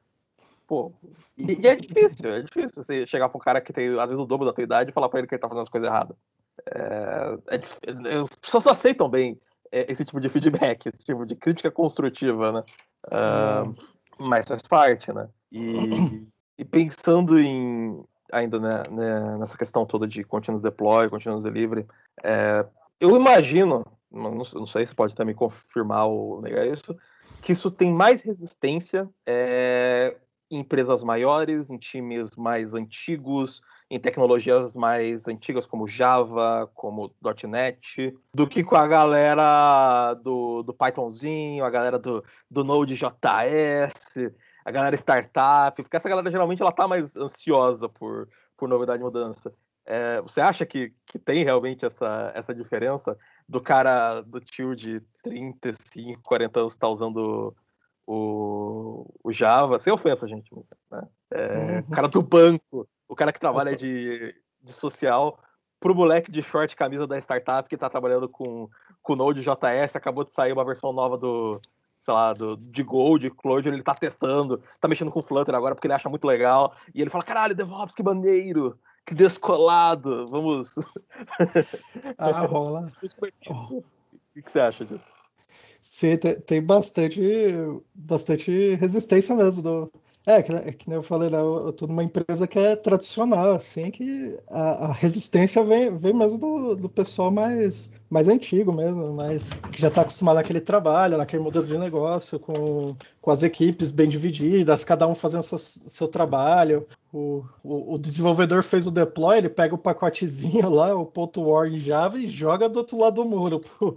Pô, 0.66 0.92
e, 1.36 1.60
e, 1.60 1.66
é 1.66 1.74
difícil, 1.74 2.30
é 2.30 2.42
difícil 2.42 2.82
você 2.82 3.06
chegar 3.06 3.28
para 3.28 3.36
um 3.36 3.40
cara 3.40 3.60
que 3.60 3.72
tem, 3.72 3.88
às 3.98 4.08
vezes, 4.08 4.18
o 4.18 4.26
dobro 4.26 4.46
da 4.46 4.52
tua 4.52 4.62
idade 4.62 4.90
e 4.90 4.92
falar 4.92 5.08
para 5.08 5.18
ele 5.18 5.26
que 5.26 5.34
ele 5.34 5.38
está 5.38 5.48
fazendo 5.48 5.62
as 5.62 5.68
coisas 5.68 5.88
erradas. 5.88 6.16
É, 6.66 7.56
é, 7.56 8.14
as 8.14 8.34
pessoas 8.36 8.66
aceitam 8.66 9.08
bem 9.08 9.38
esse 9.72 10.04
tipo 10.04 10.20
de 10.20 10.28
feedback, 10.28 10.86
esse 10.86 11.04
tipo 11.04 11.24
de 11.24 11.36
crítica 11.36 11.70
construtiva, 11.70 12.52
né? 12.52 12.64
Uh, 13.06 13.74
mas 14.18 14.46
faz 14.46 14.62
parte, 14.62 15.12
né? 15.12 15.28
E, 15.50 16.26
e 16.58 16.64
pensando 16.64 17.38
em 17.38 18.02
ainda 18.32 18.58
né, 18.58 18.84
né, 18.90 19.38
nessa 19.38 19.56
questão 19.56 19.84
toda 19.84 20.06
de 20.06 20.22
continuous 20.24 20.62
deploy, 20.62 21.08
continuous 21.08 21.42
delivery, 21.42 21.86
é, 22.22 22.64
eu 23.00 23.16
imagino, 23.16 23.84
não, 24.10 24.30
não, 24.34 24.66
sei 24.66 24.86
se 24.86 24.94
pode 24.94 25.14
também 25.14 25.34
confirmar 25.34 26.06
ou 26.06 26.40
negar 26.40 26.66
isso, 26.66 26.96
que 27.42 27.52
isso 27.52 27.70
tem 27.70 27.92
mais 27.92 28.20
resistência 28.20 29.08
é, 29.26 30.16
em 30.50 30.58
empresas 30.58 31.04
maiores, 31.04 31.70
em 31.70 31.78
times 31.78 32.34
mais 32.36 32.74
antigos, 32.74 33.62
em 33.90 33.98
tecnologias 33.98 34.74
mais 34.74 35.28
antigas 35.28 35.66
como 35.66 35.88
Java, 35.88 36.70
como 36.74 37.12
.NET, 37.48 38.16
do 38.34 38.46
que 38.46 38.62
com 38.62 38.76
a 38.76 38.86
galera 38.86 40.14
do, 40.14 40.62
do 40.62 40.74
Pythonzinho, 40.74 41.64
a 41.64 41.70
galera 41.70 41.98
do, 41.98 42.24
do 42.50 42.64
Node.js, 42.64 44.32
a 44.64 44.70
galera 44.70 44.96
startup, 44.96 45.82
porque 45.82 45.96
essa 45.96 46.08
galera 46.08 46.30
geralmente 46.30 46.62
ela 46.62 46.72
tá 46.72 46.86
mais 46.86 47.16
ansiosa 47.16 47.88
por, 47.88 48.28
por 48.56 48.68
novidade 48.68 49.00
e 49.00 49.04
mudança. 49.04 49.52
É, 49.84 50.20
você 50.20 50.40
acha 50.40 50.64
que, 50.64 50.92
que 51.06 51.18
tem 51.18 51.42
realmente 51.42 51.84
essa, 51.84 52.30
essa 52.34 52.54
diferença 52.54 53.16
do 53.48 53.60
cara, 53.60 54.20
do 54.20 54.38
tio 54.40 54.76
de 54.76 55.00
35, 55.22 56.22
40 56.22 56.60
anos 56.60 56.74
que 56.74 56.78
tá 56.78 56.86
usando 56.86 57.54
o, 58.12 59.06
o 59.22 59.32
Java, 59.32 59.78
sem 59.78 59.92
ofensa, 59.92 60.26
gente, 60.26 60.50
mas, 60.52 60.68
né? 60.90 61.08
é, 61.32 61.84
o 61.86 61.90
cara 61.90 62.08
do 62.08 62.20
banco 62.20 62.88
o 63.10 63.16
cara 63.16 63.32
que 63.32 63.40
trabalha 63.40 63.76
de, 63.76 64.34
de 64.62 64.72
social, 64.72 65.38
pro 65.80 65.94
moleque 65.94 66.30
de 66.30 66.42
short 66.44 66.76
camisa 66.76 67.08
da 67.08 67.18
startup 67.18 67.68
que 67.68 67.76
tá 67.76 67.90
trabalhando 67.90 68.28
com, 68.28 68.68
com 69.02 69.16
Node.js, 69.16 69.96
acabou 69.96 70.24
de 70.24 70.32
sair 70.32 70.52
uma 70.52 70.64
versão 70.64 70.92
nova 70.92 71.18
do, 71.18 71.60
sei 71.98 72.14
lá, 72.14 72.32
do, 72.32 72.56
de 72.56 72.82
Gold, 72.84 73.28
de 73.28 73.30
Clojure, 73.34 73.74
ele 73.74 73.82
tá 73.82 73.94
testando, 73.94 74.62
tá 74.80 74.86
mexendo 74.86 75.10
com 75.10 75.22
Flutter 75.22 75.56
agora 75.56 75.74
porque 75.74 75.88
ele 75.88 75.94
acha 75.94 76.08
muito 76.08 76.24
legal, 76.24 76.72
e 76.94 77.00
ele 77.00 77.10
fala, 77.10 77.24
caralho, 77.24 77.54
DevOps, 77.54 77.96
que 77.96 78.02
maneiro, 78.02 78.78
que 79.04 79.14
descolado, 79.14 80.26
vamos... 80.28 80.74
Ah, 82.16 82.46
rola. 82.46 82.86
o 83.02 83.82
que, 84.32 84.42
que 84.42 84.50
você 84.50 84.60
acha 84.60 84.84
disso? 84.84 85.19
Sim, 85.82 86.16
tem, 86.16 86.40
tem 86.40 86.62
bastante, 86.62 87.20
bastante 87.94 88.74
resistência 88.76 89.34
mesmo 89.34 89.62
do, 89.62 89.92
é, 90.26 90.42
que, 90.42 90.52
é 90.52 90.72
que 90.72 90.86
nem 90.86 90.96
eu 90.96 91.02
falei, 91.02 91.30
né, 91.30 91.38
eu 91.38 91.72
tô 91.72 91.86
numa 91.86 92.04
empresa 92.04 92.46
que 92.46 92.58
é 92.58 92.76
tradicional, 92.76 93.52
assim, 93.52 93.90
que 93.90 94.38
a, 94.50 94.86
a 94.86 94.92
resistência 94.92 95.64
vem, 95.64 95.96
vem 95.96 96.12
mesmo 96.12 96.38
do, 96.38 96.76
do 96.76 96.88
pessoal 96.90 97.30
mais, 97.30 97.90
mais 98.10 98.28
antigo 98.28 98.70
mesmo, 98.70 99.14
mais, 99.14 99.48
que 99.72 99.80
já 99.80 99.88
está 99.88 100.02
acostumado 100.02 100.36
naquele 100.36 100.60
trabalho, 100.60 101.16
naquele 101.16 101.42
modelo 101.42 101.66
de 101.66 101.78
negócio, 101.78 102.38
com, 102.38 102.94
com 103.18 103.30
as 103.30 103.42
equipes 103.42 103.90
bem 103.90 104.10
divididas, 104.10 104.84
cada 104.84 105.06
um 105.08 105.14
fazendo 105.14 105.42
seu, 105.42 105.58
seu 105.58 106.06
trabalho. 106.06 106.86
O, 107.12 107.42
o, 107.64 107.94
o, 107.94 107.98
desenvolvedor 107.98 108.62
fez 108.62 108.86
o 108.86 108.90
deploy, 108.90 109.38
ele 109.38 109.48
pega 109.48 109.74
o 109.74 109.78
pacotezinho 109.78 110.68
lá, 110.70 110.94
o 110.94 111.10
em 111.66 111.80
Java 111.80 112.18
e 112.18 112.28
joga 112.28 112.68
do 112.68 112.78
outro 112.78 112.98
lado 112.98 113.22
do 113.22 113.28
muro 113.28 113.58
pro, 113.58 113.96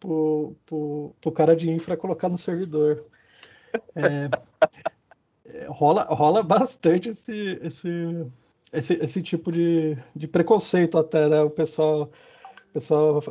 pro, 0.00 0.56
pro, 0.66 1.14
pro 1.20 1.32
cara 1.32 1.54
de 1.54 1.70
infra 1.70 1.96
colocar 1.96 2.28
no 2.28 2.38
servidor. 2.38 3.06
É, 3.94 4.28
rola, 5.68 6.04
rola 6.04 6.42
bastante 6.42 7.10
esse, 7.10 7.58
esse, 7.62 8.26
esse, 8.72 8.94
esse 8.94 9.22
tipo 9.22 9.52
de, 9.52 9.96
de 10.16 10.26
preconceito 10.26 10.98
até, 10.98 11.28
né? 11.28 11.40
O 11.42 11.50
pessoal, 11.50 12.10
pessoal 12.72 13.22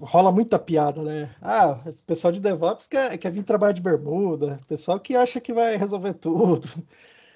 rola 0.00 0.32
muita 0.32 0.58
piada, 0.58 1.02
né? 1.02 1.34
Ah, 1.40 1.80
esse 1.86 2.02
pessoal 2.02 2.32
de 2.32 2.40
DevOps 2.40 2.86
quer, 2.86 3.16
quer 3.18 3.30
vir 3.30 3.44
trabalhar 3.44 3.72
de 3.72 3.82
bermuda, 3.82 4.58
pessoal 4.68 4.98
que 4.98 5.14
acha 5.14 5.40
que 5.40 5.52
vai 5.52 5.76
resolver 5.76 6.14
tudo, 6.14 6.66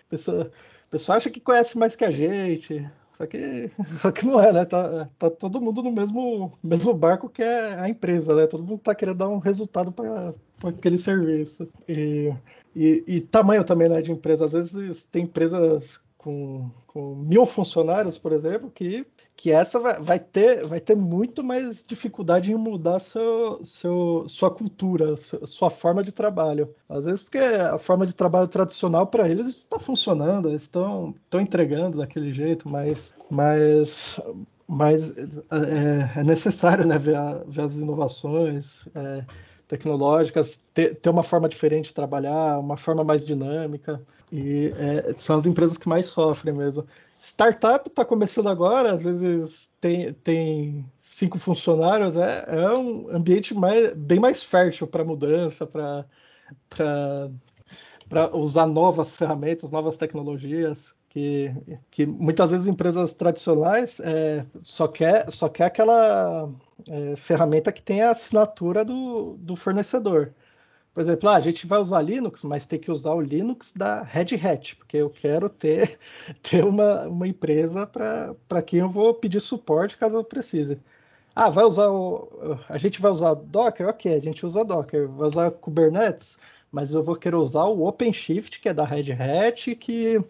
pessoal, 0.09 0.47
pessoal 0.89 1.19
acha 1.19 1.31
que 1.31 1.41
conhece 1.41 1.79
mais 1.79 1.95
que 1.95 2.05
a 2.05 2.11
gente, 2.11 2.89
Só 3.21 3.27
que, 3.27 3.71
só 4.01 4.11
que 4.11 4.25
não 4.25 4.41
é, 4.41 4.51
né? 4.51 4.65
Tá, 4.65 5.07
tá 5.19 5.29
todo 5.31 5.61
mundo 5.61 5.83
no 5.83 5.93
mesmo, 5.93 6.51
mesmo 6.63 6.95
barco 6.95 7.29
que 7.29 7.43
é 7.43 7.75
a 7.79 7.87
empresa, 7.89 8.35
né? 8.35 8.47
Todo 8.47 8.65
mundo 8.65 8.79
tá 8.79 8.95
querendo 8.95 9.19
dar 9.19 9.29
um 9.29 9.39
resultado 9.39 9.93
para 9.93 10.33
aquele 10.65 10.97
serviço. 10.97 11.69
E, 11.87 12.33
e, 12.75 13.05
e, 13.07 13.21
tamanho 13.21 13.63
também 13.63 13.91
né, 13.91 14.01
de 14.01 14.11
empresa. 14.11 14.47
Às 14.47 14.53
vezes 14.53 15.05
tem 15.05 15.25
empresas 15.25 16.01
com, 16.17 16.71
com 16.87 17.15
mil 17.15 17.45
funcionários, 17.45 18.17
por 18.17 18.33
exemplo, 18.33 18.71
que 18.71 19.07
que 19.41 19.51
essa 19.51 19.79
vai, 19.79 19.99
vai, 20.03 20.19
ter, 20.19 20.67
vai 20.67 20.79
ter 20.79 20.95
muito 20.95 21.43
mais 21.43 21.83
dificuldade 21.87 22.53
em 22.53 22.57
mudar 22.57 22.99
seu, 22.99 23.65
seu, 23.65 24.27
sua 24.29 24.51
cultura, 24.51 25.17
sua 25.17 25.71
forma 25.71 26.05
de 26.05 26.13
trabalho. 26.13 26.75
Às 26.87 27.07
vezes 27.07 27.23
porque 27.23 27.39
a 27.39 27.79
forma 27.79 28.07
de 28.07 28.15
trabalho 28.15 28.49
tradicional 28.49 29.07
para 29.07 29.27
eles 29.27 29.47
está 29.47 29.79
funcionando, 29.79 30.51
eles 30.51 30.65
estão 30.65 31.15
entregando 31.33 31.97
daquele 31.97 32.35
jeito, 32.35 32.69
mas, 32.69 33.15
mas, 33.31 34.21
mas 34.69 35.17
é, 35.17 36.21
é 36.21 36.23
necessário 36.23 36.85
né, 36.85 36.99
ver, 36.99 37.17
a, 37.17 37.43
ver 37.47 37.63
as 37.63 37.79
inovações. 37.79 38.87
É, 38.95 39.25
tecnológicas, 39.71 40.69
ter, 40.75 40.97
ter, 40.97 41.11
uma 41.11 41.23
forma 41.23 41.49
diferente 41.49 41.87
de 41.89 41.95
trabalhar, 41.95 42.59
uma 42.59 42.77
forma 42.77 43.05
mais 43.05 43.25
dinâmica, 43.25 44.05
e 44.33 44.73
é, 44.77 45.13
são 45.17 45.37
as 45.37 45.47
empresas 45.47 45.79
que 45.79 45.89
mais 45.89 46.07
sofrem 46.07 46.53
mesmo. 46.53 46.85
Startup 47.23 47.89
está 47.89 48.05
começando 48.05 48.49
agora, 48.49 48.93
às 48.93 49.05
vezes 49.05 49.73
tem, 49.81 50.13
tem 50.13 50.85
cinco 50.99 51.39
funcionários, 51.39 52.17
é, 52.17 52.45
é 52.49 52.73
um 52.77 53.09
ambiente 53.15 53.55
mais, 53.55 53.95
bem 53.95 54.19
mais 54.19 54.43
fértil 54.43 54.89
para 54.89 55.05
mudança, 55.05 55.65
para 55.67 56.05
usar 58.35 58.67
novas 58.67 59.15
ferramentas, 59.15 59.71
novas 59.71 59.97
tecnologias, 59.97 60.95
que, 61.11 61.53
que 61.91 62.07
muitas 62.07 62.53
vezes 62.53 62.67
empresas 62.67 63.15
tradicionais 63.15 64.01
é, 64.01 64.47
só, 64.63 64.89
quer, 64.89 65.31
só 65.31 65.49
quer 65.49 65.65
aquela 65.65 66.51
é, 66.89 67.17
ferramenta 67.17 67.73
que 67.73 67.83
tem 67.83 68.03
a 68.03 68.13
assinatura 68.13 68.85
do, 68.85 69.37
do 69.39 69.57
fornecedor. 69.57 70.33
Por 70.95 71.01
exemplo, 71.03 71.29
ah, 71.29 71.37
a 71.37 71.41
gente 71.41 71.67
vai 71.67 71.79
usar 71.81 72.03
Linux, 72.03 72.45
mas 72.45 72.67
tem 72.67 72.79
que 72.79 72.91
usar 72.91 73.13
o 73.15 73.21
Linux 73.21 73.73
da 73.73 74.03
Red 74.03 74.35
Hat, 74.37 74.77
porque 74.77 74.97
eu 74.97 75.11
quero 75.11 75.49
ter, 75.49 75.99
ter 76.43 76.65
uma, 76.65 77.09
uma 77.09 77.29
empresa 77.29 77.87
para 77.87 78.63
quem 78.63 78.81
eu 78.81 78.91
vou 78.91 79.15
pedir 79.15 79.41
suporte 79.41 79.97
caso 79.97 80.17
eu 80.17 80.25
precise. 80.25 80.81
Ah, 81.35 81.49
vai 81.49 81.65
usar 81.65 81.89
o. 81.91 82.59
A 82.69 82.77
gente 82.79 83.01
vai 83.01 83.11
usar 83.11 83.35
Docker? 83.35 83.89
Ok, 83.89 84.13
a 84.13 84.21
gente 84.21 84.45
usa 84.45 84.65
Docker. 84.65 85.09
Vai 85.09 85.29
usar 85.29 85.51
Kubernetes? 85.53 86.39
Mas 86.71 86.95
eu 86.95 87.03
vou 87.03 87.17
querer 87.17 87.37
usar 87.37 87.65
o 87.65 87.87
OpenShift, 87.87 88.61
que 88.61 88.69
é 88.69 88.75
da 88.75 88.85
Red 88.85 89.13
Hat, 89.13 89.75
que, 89.75 90.21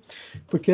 porque 0.49 0.72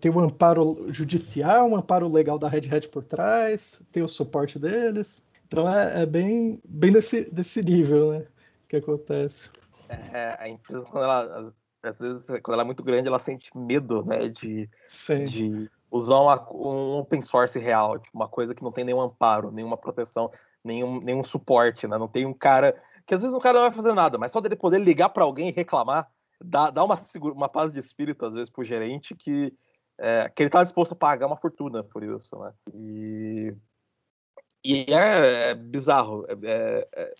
tenho 0.00 0.16
um 0.16 0.20
amparo 0.20 0.86
judicial, 0.92 1.68
um 1.68 1.76
amparo 1.76 2.10
legal 2.10 2.38
da 2.38 2.48
Red 2.48 2.68
Hat 2.74 2.88
por 2.88 3.04
trás, 3.04 3.80
tem 3.92 4.02
o 4.02 4.08
suporte 4.08 4.58
deles. 4.58 5.22
Então 5.46 5.72
é, 5.72 6.02
é 6.02 6.06
bem, 6.06 6.58
bem 6.64 6.90
desse, 6.90 7.30
desse 7.30 7.62
nível, 7.62 8.12
né? 8.12 8.26
que 8.68 8.76
acontece. 8.76 9.50
É, 9.88 10.36
a 10.38 10.48
empresa, 10.48 10.84
quando 10.86 11.04
ela, 11.04 11.52
às 11.82 11.98
vezes, 11.98 12.26
quando 12.42 12.54
ela 12.54 12.62
é 12.62 12.66
muito 12.66 12.82
grande, 12.82 13.08
ela 13.08 13.18
sente 13.18 13.56
medo, 13.56 14.04
né, 14.04 14.28
de, 14.28 14.68
de 15.28 15.70
usar 15.90 16.18
uma, 16.18 16.52
um 16.52 16.98
open 16.98 17.22
source 17.22 17.58
real, 17.58 17.98
tipo, 17.98 18.16
uma 18.16 18.28
coisa 18.28 18.54
que 18.54 18.62
não 18.62 18.72
tem 18.72 18.84
nenhum 18.84 19.00
amparo, 19.00 19.52
nenhuma 19.52 19.76
proteção, 19.76 20.30
nenhum, 20.62 21.00
nenhum 21.00 21.22
suporte, 21.22 21.86
né? 21.86 21.98
Não 21.98 22.08
tem 22.08 22.26
um 22.26 22.32
cara 22.32 22.74
que 23.06 23.14
às 23.14 23.22
vezes 23.22 23.36
o 23.36 23.40
cara 23.40 23.58
não 23.58 23.68
vai 23.68 23.76
fazer 23.76 23.92
nada, 23.92 24.18
mas 24.18 24.32
só 24.32 24.40
dele 24.40 24.56
poder 24.56 24.78
ligar 24.78 25.08
para 25.10 25.24
alguém 25.24 25.48
e 25.48 25.52
reclamar, 25.52 26.10
dá, 26.42 26.70
dá 26.70 26.84
uma, 26.84 26.96
uma 27.34 27.48
paz 27.48 27.72
de 27.72 27.78
espírito, 27.78 28.24
às 28.24 28.34
vezes, 28.34 28.50
pro 28.50 28.64
gerente 28.64 29.14
que, 29.14 29.52
é, 29.98 30.30
que 30.34 30.42
ele 30.42 30.50
tá 30.50 30.62
disposto 30.62 30.92
a 30.92 30.96
pagar 30.96 31.26
uma 31.26 31.36
fortuna 31.36 31.82
por 31.82 32.02
isso, 32.02 32.36
né? 32.38 32.52
E, 32.72 33.54
e 34.64 34.86
é, 34.88 35.50
é 35.50 35.54
bizarro. 35.54 36.24
É, 36.28 36.32
é, 36.44 36.88
é 36.94 37.14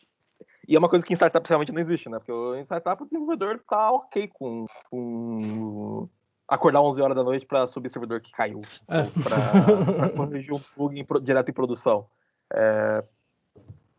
e 0.67 0.75
é 0.75 0.79
uma 0.79 0.89
coisa 0.89 1.05
que 1.05 1.13
em 1.13 1.17
startup 1.17 1.47
realmente 1.47 1.73
não 1.73 1.81
existe, 1.81 2.09
né? 2.09 2.19
Porque 2.19 2.33
em 2.59 2.65
startup 2.65 3.03
o 3.03 3.07
desenvolvedor 3.07 3.61
tá 3.69 3.91
ok 3.93 4.29
com, 4.29 4.65
com 4.91 6.09
acordar 6.49 6.81
11 6.81 7.03
horas 7.03 7.17
da 7.17 7.23
noite 7.23 7.47
para 7.47 7.67
subir 7.67 7.91
servidor 7.91 8.21
que 8.21 8.33
caiu, 8.33 8.61
é. 8.89 9.03
para 9.03 10.09
corrigir 10.11 10.55
um 10.55 10.93
em, 10.93 11.07
direto 11.23 11.51
em 11.51 11.55
produção. 11.55 12.07
É, 12.53 13.05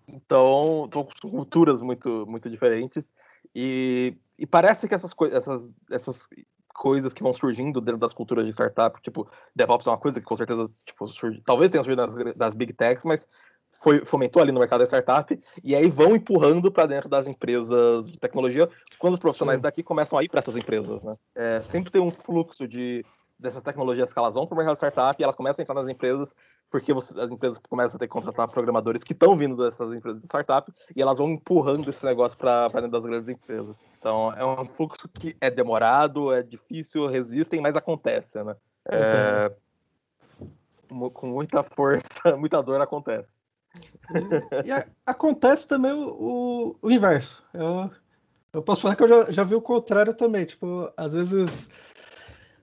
então, 0.08 0.89
são 0.91 1.30
culturas 1.30 1.82
muito, 1.82 2.26
muito 2.28 2.49
diferentes 2.49 3.14
e, 3.53 4.16
e 4.38 4.45
parece 4.45 4.88
que 4.88 4.93
essas, 4.95 5.14
coisas, 5.14 5.38
essas, 5.38 5.86
essas 5.91 6.28
coisas 6.74 7.14
que 7.14 7.24
vão 7.24 7.34
surgindo 7.34 7.80
dentro 7.80 7.99
das 7.99 8.14
culturas 8.14 8.45
de 8.45 8.51
startup, 8.51 9.01
tipo, 9.01 9.30
DevOps 9.56 9.88
é 9.88 9.89
uma 9.89 9.97
coisa 9.97 10.20
que 10.20 10.26
com 10.26 10.36
certeza, 10.36 10.66
tipo, 10.86 11.08
surge, 11.08 11.41
talvez 11.45 11.72
tenha 11.72 11.84
surgido 11.84 12.06
das, 12.06 12.36
das 12.36 12.53
big 12.53 12.74
techs, 12.74 13.06
mas 13.06 13.28
foi, 13.72 14.06
fomentou 14.06 14.41
ali 14.41 14.51
no 14.51 14.60
mercado 14.60 14.80
da 14.80 14.86
startup, 14.86 15.39
e 15.64 15.76
aí 15.76 15.89
vão 15.89 16.16
empurrando 16.16 16.72
para 16.72 16.86
dentro 16.86 17.10
das 17.10 17.28
empresas 17.28 18.10
de 18.10 18.20
tecnologia, 18.20 18.70
quando 18.99 19.14
os 19.14 19.20
profissionais 19.20 19.60
Sim. 19.60 19.64
daqui 19.64 19.84
começam 19.84 20.18
a 20.20 20.24
ir 20.24 20.30
para 20.30 20.39
essas 20.39 20.56
empresas, 20.56 21.03
né? 21.03 21.16
É, 21.36 21.62
sempre 21.64 21.91
tem 21.91 22.01
um 22.01 22.12
fluxo 22.12 22.68
de 22.68 23.06
dessas 23.38 23.61
tecnologias 23.61 24.13
que 24.13 24.19
elas 24.19 24.36
vão 24.36 24.47
para 24.47 24.55
o 24.55 24.57
mercado 24.57 24.77
startup 24.77 25.21
e 25.21 25.23
elas 25.23 25.36
começam 25.36 25.61
a 25.61 25.63
entrar 25.63 25.75
nas 25.75 25.89
empresas 25.89 26.36
porque 26.69 26.93
você, 26.93 27.19
as 27.19 27.29
empresas 27.29 27.57
começam 27.69 27.97
a 27.97 27.99
ter 27.99 28.07
que 28.07 28.13
contratar 28.13 28.47
programadores 28.47 29.03
que 29.03 29.13
estão 29.13 29.36
vindo 29.38 29.55
dessas 29.57 29.93
empresas 29.93 30.19
de 30.19 30.25
startup 30.25 30.71
e 30.95 31.01
elas 31.01 31.17
vão 31.17 31.29
empurrando 31.29 31.89
esse 31.89 32.05
negócio 32.05 32.38
para 32.38 32.67
dentro 32.67 32.91
das 32.91 33.05
grandes 33.05 33.29
empresas. 33.29 33.77
Então 33.99 34.33
é 34.33 34.45
um 34.45 34.65
fluxo 34.65 35.07
que 35.09 35.36
é 35.41 35.49
demorado, 35.49 36.33
é 36.33 36.41
difícil, 36.41 37.07
resistem, 37.07 37.61
mas 37.61 37.75
acontece, 37.75 38.41
né? 38.43 38.55
É, 38.88 39.51
com 41.13 41.27
muita 41.27 41.63
força, 41.63 42.05
muita 42.38 42.61
dor 42.61 42.81
acontece. 42.81 43.38
E, 44.63 44.71
a, 44.71 44.86
acontece 45.05 45.67
também 45.67 45.91
o, 45.91 46.07
o, 46.09 46.75
o 46.81 46.91
inverso. 46.91 47.43
Eu, 47.53 47.89
eu, 48.53 48.61
posso 48.61 48.83
falar 48.83 48.95
que 48.95 49.03
eu 49.03 49.07
já, 49.07 49.31
já 49.31 49.43
vi 49.43 49.55
o 49.55 49.61
contrário 49.61 50.13
também. 50.13 50.45
Tipo, 50.45 50.91
às 50.95 51.13
vezes 51.13 51.69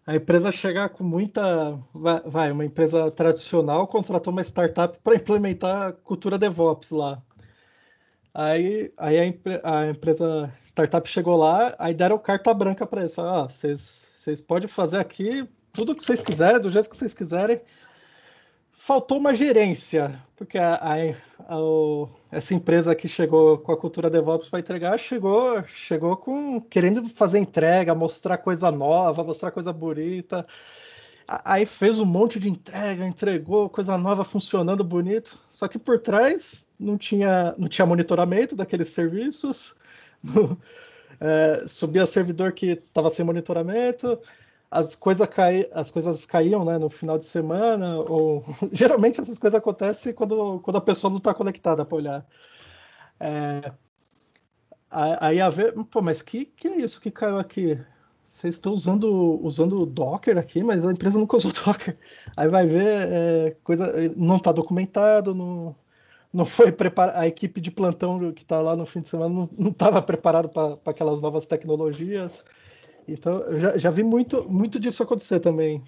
a 0.06 0.16
empresa 0.16 0.50
chegar 0.50 0.88
com 0.88 1.04
muita. 1.04 1.78
Vai, 2.24 2.50
uma 2.50 2.64
empresa 2.64 3.10
tradicional 3.10 3.86
contratou 3.86 4.32
uma 4.32 4.42
startup 4.42 4.98
para 4.98 5.16
implementar 5.16 5.88
a 5.88 5.92
cultura 5.92 6.38
DevOps 6.38 6.90
lá. 6.90 7.22
Aí, 8.34 8.92
aí 8.96 9.18
a, 9.62 9.80
a, 9.80 9.90
empresa 9.90 10.52
startup 10.64 11.08
chegou 11.08 11.36
lá, 11.36 11.74
aí 11.78 11.94
deram 11.94 12.18
carta 12.18 12.52
branca 12.54 12.86
para 12.86 13.02
eles. 13.02 13.14
Falaram, 13.14 13.44
ah, 13.44 13.48
vocês, 13.48 14.06
vocês 14.14 14.40
podem 14.40 14.68
fazer 14.68 14.98
aqui 14.98 15.46
tudo 15.72 15.94
que 15.94 16.04
vocês 16.04 16.22
quiserem, 16.22 16.60
do 16.60 16.70
jeito 16.70 16.88
que 16.88 16.96
vocês 16.96 17.14
quiserem 17.14 17.60
faltou 18.84 19.16
uma 19.18 19.32
gerência, 19.32 20.20
porque 20.34 20.58
a, 20.58 20.74
a, 20.74 20.94
a, 21.38 21.56
essa 22.32 22.52
empresa 22.52 22.96
que 22.96 23.06
chegou 23.06 23.56
com 23.58 23.70
a 23.70 23.76
cultura 23.76 24.10
DevOps 24.10 24.48
para 24.48 24.58
entregar 24.58 24.98
chegou, 24.98 25.62
chegou 25.68 26.16
com 26.16 26.60
querendo 26.60 27.08
fazer 27.08 27.38
entrega, 27.38 27.94
mostrar 27.94 28.38
coisa 28.38 28.72
nova, 28.72 29.22
mostrar 29.22 29.52
coisa 29.52 29.72
bonita. 29.72 30.44
Aí 31.28 31.64
fez 31.64 32.00
um 32.00 32.04
monte 32.04 32.40
de 32.40 32.50
entrega, 32.50 33.06
entregou 33.06 33.70
coisa 33.70 33.96
nova 33.96 34.24
funcionando 34.24 34.82
bonito. 34.82 35.38
Só 35.48 35.68
que 35.68 35.78
por 35.78 36.00
trás 36.00 36.68
não 36.78 36.98
tinha, 36.98 37.54
não 37.56 37.68
tinha 37.68 37.86
monitoramento 37.86 38.56
daqueles 38.56 38.88
serviços. 38.88 39.76
é, 41.20 41.64
subia 41.68 42.04
servidor 42.04 42.50
que 42.50 42.72
estava 42.72 43.10
sem 43.10 43.24
monitoramento 43.24 44.18
as 44.72 44.96
coisas, 44.96 45.28
cai, 45.28 45.68
as 45.72 45.90
coisas 45.90 46.24
caíam 46.24 46.64
né, 46.64 46.78
no 46.78 46.88
final 46.88 47.18
de 47.18 47.26
semana, 47.26 47.98
ou 47.98 48.42
geralmente 48.72 49.20
essas 49.20 49.38
coisas 49.38 49.58
acontecem 49.58 50.14
quando, 50.14 50.60
quando 50.60 50.76
a 50.76 50.80
pessoa 50.80 51.10
não 51.10 51.18
está 51.18 51.34
conectada 51.34 51.84
para 51.84 51.96
olhar. 51.96 52.26
É, 53.20 53.70
aí 54.90 55.42
a 55.42 55.50
ver, 55.50 55.74
pô, 55.90 56.00
mas 56.00 56.22
que, 56.22 56.46
que 56.46 56.68
é 56.68 56.78
isso 56.78 57.02
que 57.02 57.10
caiu 57.10 57.38
aqui? 57.38 57.78
Vocês 58.28 58.54
estão 58.54 58.72
usando 58.72 59.38
usando 59.44 59.84
Docker 59.84 60.38
aqui, 60.38 60.64
mas 60.64 60.86
a 60.86 60.92
empresa 60.92 61.18
nunca 61.18 61.36
usou 61.36 61.52
Docker. 61.52 61.98
Aí 62.34 62.48
vai 62.48 62.66
ver, 62.66 63.08
é, 63.12 63.56
coisa 63.62 63.92
não 64.16 64.38
está 64.38 64.52
documentado, 64.52 65.34
não, 65.34 65.76
não 66.32 66.46
foi 66.46 66.72
preparado, 66.72 67.16
a 67.18 67.26
equipe 67.26 67.60
de 67.60 67.70
plantão 67.70 68.32
que 68.32 68.42
está 68.42 68.58
lá 68.62 68.74
no 68.74 68.86
fim 68.86 69.00
de 69.02 69.10
semana 69.10 69.50
não 69.56 69.70
estava 69.70 70.00
preparado 70.00 70.48
para 70.48 70.78
aquelas 70.86 71.20
novas 71.20 71.44
tecnologias. 71.46 72.42
Então, 73.06 73.40
eu 73.40 73.60
já, 73.60 73.78
já 73.78 73.90
vi 73.90 74.02
muito, 74.02 74.48
muito 74.48 74.78
disso 74.78 75.02
acontecer 75.02 75.40
também. 75.40 75.82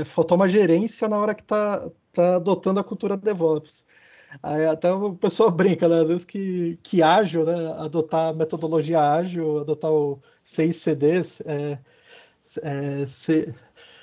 É, 0.00 0.04
faltou 0.04 0.36
uma 0.36 0.48
gerência 0.48 1.08
na 1.08 1.18
hora 1.18 1.34
que 1.34 1.42
tá, 1.42 1.90
tá 2.12 2.36
adotando 2.36 2.80
a 2.80 2.84
cultura 2.84 3.16
DevOps. 3.16 3.86
Aí 4.42 4.66
até 4.66 4.92
o 4.92 5.14
pessoal 5.14 5.50
brinca, 5.52 5.88
né? 5.88 6.00
Às 6.00 6.08
vezes 6.08 6.24
que, 6.24 6.78
que 6.82 7.02
ágil, 7.02 7.44
né? 7.44 7.72
Adotar 7.78 8.34
metodologia 8.34 9.00
ágil, 9.00 9.60
adotar 9.60 9.90
o 9.92 10.20
CICD, 10.42 11.22
é, 11.46 11.78
é, 12.62 13.06
se, 13.06 13.54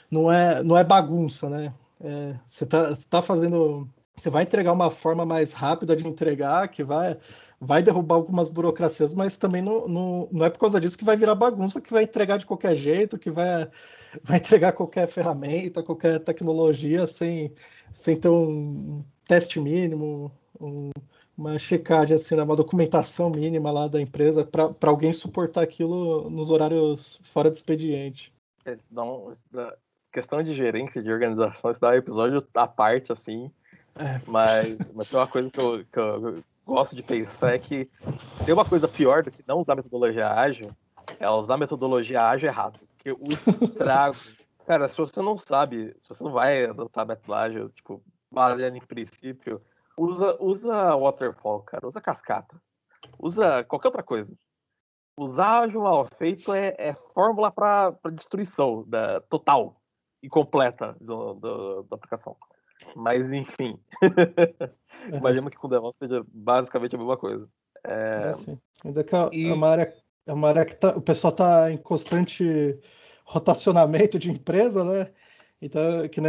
não, 0.09 0.31
é, 0.31 0.63
não 0.63 0.77
é 0.77 0.83
bagunça, 0.83 1.49
né? 1.49 1.73
É, 2.01 2.35
você 2.47 2.63
está 2.63 2.93
tá 3.09 3.21
fazendo 3.21 3.87
você 4.15 4.29
vai 4.29 4.43
entregar 4.43 4.71
uma 4.71 4.91
forma 4.91 5.25
mais 5.25 5.53
rápida 5.53 5.95
de 5.95 6.07
entregar, 6.07 6.67
que 6.67 6.83
vai, 6.83 7.17
vai 7.59 7.81
derrubar 7.81 8.15
algumas 8.15 8.49
burocracias, 8.49 9.13
mas 9.13 9.37
também 9.37 9.61
não, 9.61 9.87
não, 9.87 10.29
não 10.31 10.45
é 10.45 10.49
por 10.49 10.59
causa 10.59 10.79
disso 10.79 10.97
que 10.97 11.05
vai 11.05 11.15
virar 11.15 11.35
bagunça, 11.35 11.81
que 11.81 11.91
vai 11.91 12.03
entregar 12.03 12.37
de 12.37 12.45
qualquer 12.45 12.75
jeito, 12.75 13.17
que 13.17 13.31
vai, 13.31 13.69
vai 14.23 14.37
entregar 14.37 14.73
qualquer 14.73 15.07
ferramenta, 15.07 15.83
qualquer 15.83 16.19
tecnologia 16.19 17.07
sem, 17.07 17.53
sem 17.91 18.15
ter 18.15 18.29
um 18.29 19.03
teste 19.25 19.59
mínimo, 19.59 20.31
um, 20.59 20.91
uma 21.37 21.57
checagem, 21.57 22.15
assim, 22.15 22.35
né, 22.35 22.43
uma 22.43 22.55
documentação 22.55 23.29
mínima 23.29 23.71
lá 23.71 23.87
da 23.87 23.99
empresa 23.99 24.45
para 24.45 24.89
alguém 24.89 25.13
suportar 25.13 25.63
aquilo 25.63 26.29
nos 26.29 26.51
horários 26.51 27.19
fora 27.23 27.49
de 27.49 27.57
expediente. 27.57 28.33
Não, 28.91 29.31
questão 30.11 30.43
de 30.43 30.53
gerência 30.53 31.01
de 31.01 31.11
organização, 31.11 31.71
isso 31.71 31.81
dá 31.81 31.89
um 31.89 31.93
episódio 31.93 32.45
à 32.53 32.67
parte, 32.67 33.11
assim. 33.11 33.49
É. 33.95 34.21
Mas, 34.27 34.77
mas 34.93 35.09
tem 35.09 35.19
uma 35.19 35.27
coisa 35.27 35.49
que 35.49 35.59
eu, 35.59 35.85
que 35.85 35.99
eu 35.99 36.43
gosto 36.65 36.95
de 36.95 37.03
pensar 37.03 37.53
é 37.53 37.59
que 37.59 37.89
tem 38.45 38.53
uma 38.53 38.65
coisa 38.65 38.87
pior 38.87 39.23
do 39.23 39.31
que 39.31 39.43
não 39.47 39.59
usar 39.59 39.75
metodologia 39.75 40.29
ágil, 40.29 40.71
é 41.19 41.29
usar 41.29 41.57
metodologia 41.57 42.21
ágil 42.21 42.47
errado. 42.47 42.79
Porque 42.79 43.11
o 43.11 43.23
estrago. 43.63 44.17
cara, 44.65 44.87
se 44.87 44.95
você 44.95 45.21
não 45.21 45.37
sabe, 45.37 45.95
se 45.99 46.09
você 46.09 46.23
não 46.23 46.31
vai 46.31 46.65
adotar 46.65 47.05
método 47.05 47.33
ágil, 47.33 47.69
tipo, 47.69 48.01
baseado 48.31 48.75
em 48.75 48.81
princípio, 48.81 49.61
usa, 49.97 50.37
usa 50.39 50.95
waterfall, 50.95 51.61
cara, 51.61 51.87
usa 51.87 51.99
cascata, 51.99 52.61
usa 53.19 53.63
qualquer 53.63 53.89
outra 53.89 54.03
coisa. 54.03 54.35
Usar 55.17 55.63
ágil 55.63 55.81
mal 55.81 56.07
feito 56.17 56.53
é, 56.53 56.73
é 56.77 56.93
fórmula 57.13 57.51
para 57.51 57.93
destruição 58.13 58.83
da, 58.87 59.19
total 59.21 59.75
e 60.23 60.29
completa 60.29 60.95
do, 61.01 61.33
do, 61.33 61.83
da 61.83 61.95
aplicação. 61.95 62.35
Mas 62.95 63.31
enfim. 63.31 63.79
Imagino 65.11 65.49
que 65.49 65.57
com 65.57 65.69
DevOps 65.69 65.97
seja 65.99 66.23
basicamente 66.31 66.95
a 66.95 66.99
mesma 66.99 67.17
coisa. 67.17 67.47
É... 67.83 68.29
É, 68.29 68.33
sim. 68.33 68.57
Ainda 68.85 69.03
que 69.03 69.15
é, 69.15 69.29
e... 69.31 69.47
é 69.47 69.53
uma 69.53 69.67
área, 69.67 69.93
é 70.25 70.33
uma 70.33 70.47
área 70.49 70.65
que 70.65 70.75
tá, 70.75 70.95
o 70.97 71.01
pessoal 71.01 71.31
está 71.31 71.71
em 71.71 71.77
constante 71.77 72.79
rotacionamento 73.23 74.19
de 74.19 74.29
empresa, 74.29 74.83
né? 74.83 75.11
Então, 75.61 76.07
que 76.09 76.19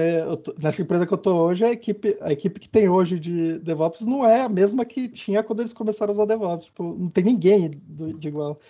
tô, 0.44 0.54
nessa 0.62 0.82
empresa 0.82 1.06
que 1.06 1.12
eu 1.12 1.16
estou 1.16 1.46
hoje, 1.46 1.64
a 1.64 1.70
equipe, 1.70 2.18
a 2.20 2.30
equipe 2.30 2.60
que 2.60 2.68
tem 2.68 2.88
hoje 2.90 3.18
de 3.18 3.58
DevOps 3.60 4.02
não 4.02 4.26
é 4.26 4.42
a 4.42 4.48
mesma 4.48 4.84
que 4.84 5.08
tinha 5.08 5.42
quando 5.42 5.60
eles 5.60 5.72
começaram 5.72 6.12
a 6.12 6.14
usar 6.14 6.26
DevOps. 6.26 6.66
Tipo, 6.66 6.82
não 6.82 7.08
tem 7.08 7.24
ninguém 7.24 7.70
de, 7.70 8.12
de 8.12 8.28
igual. 8.28 8.60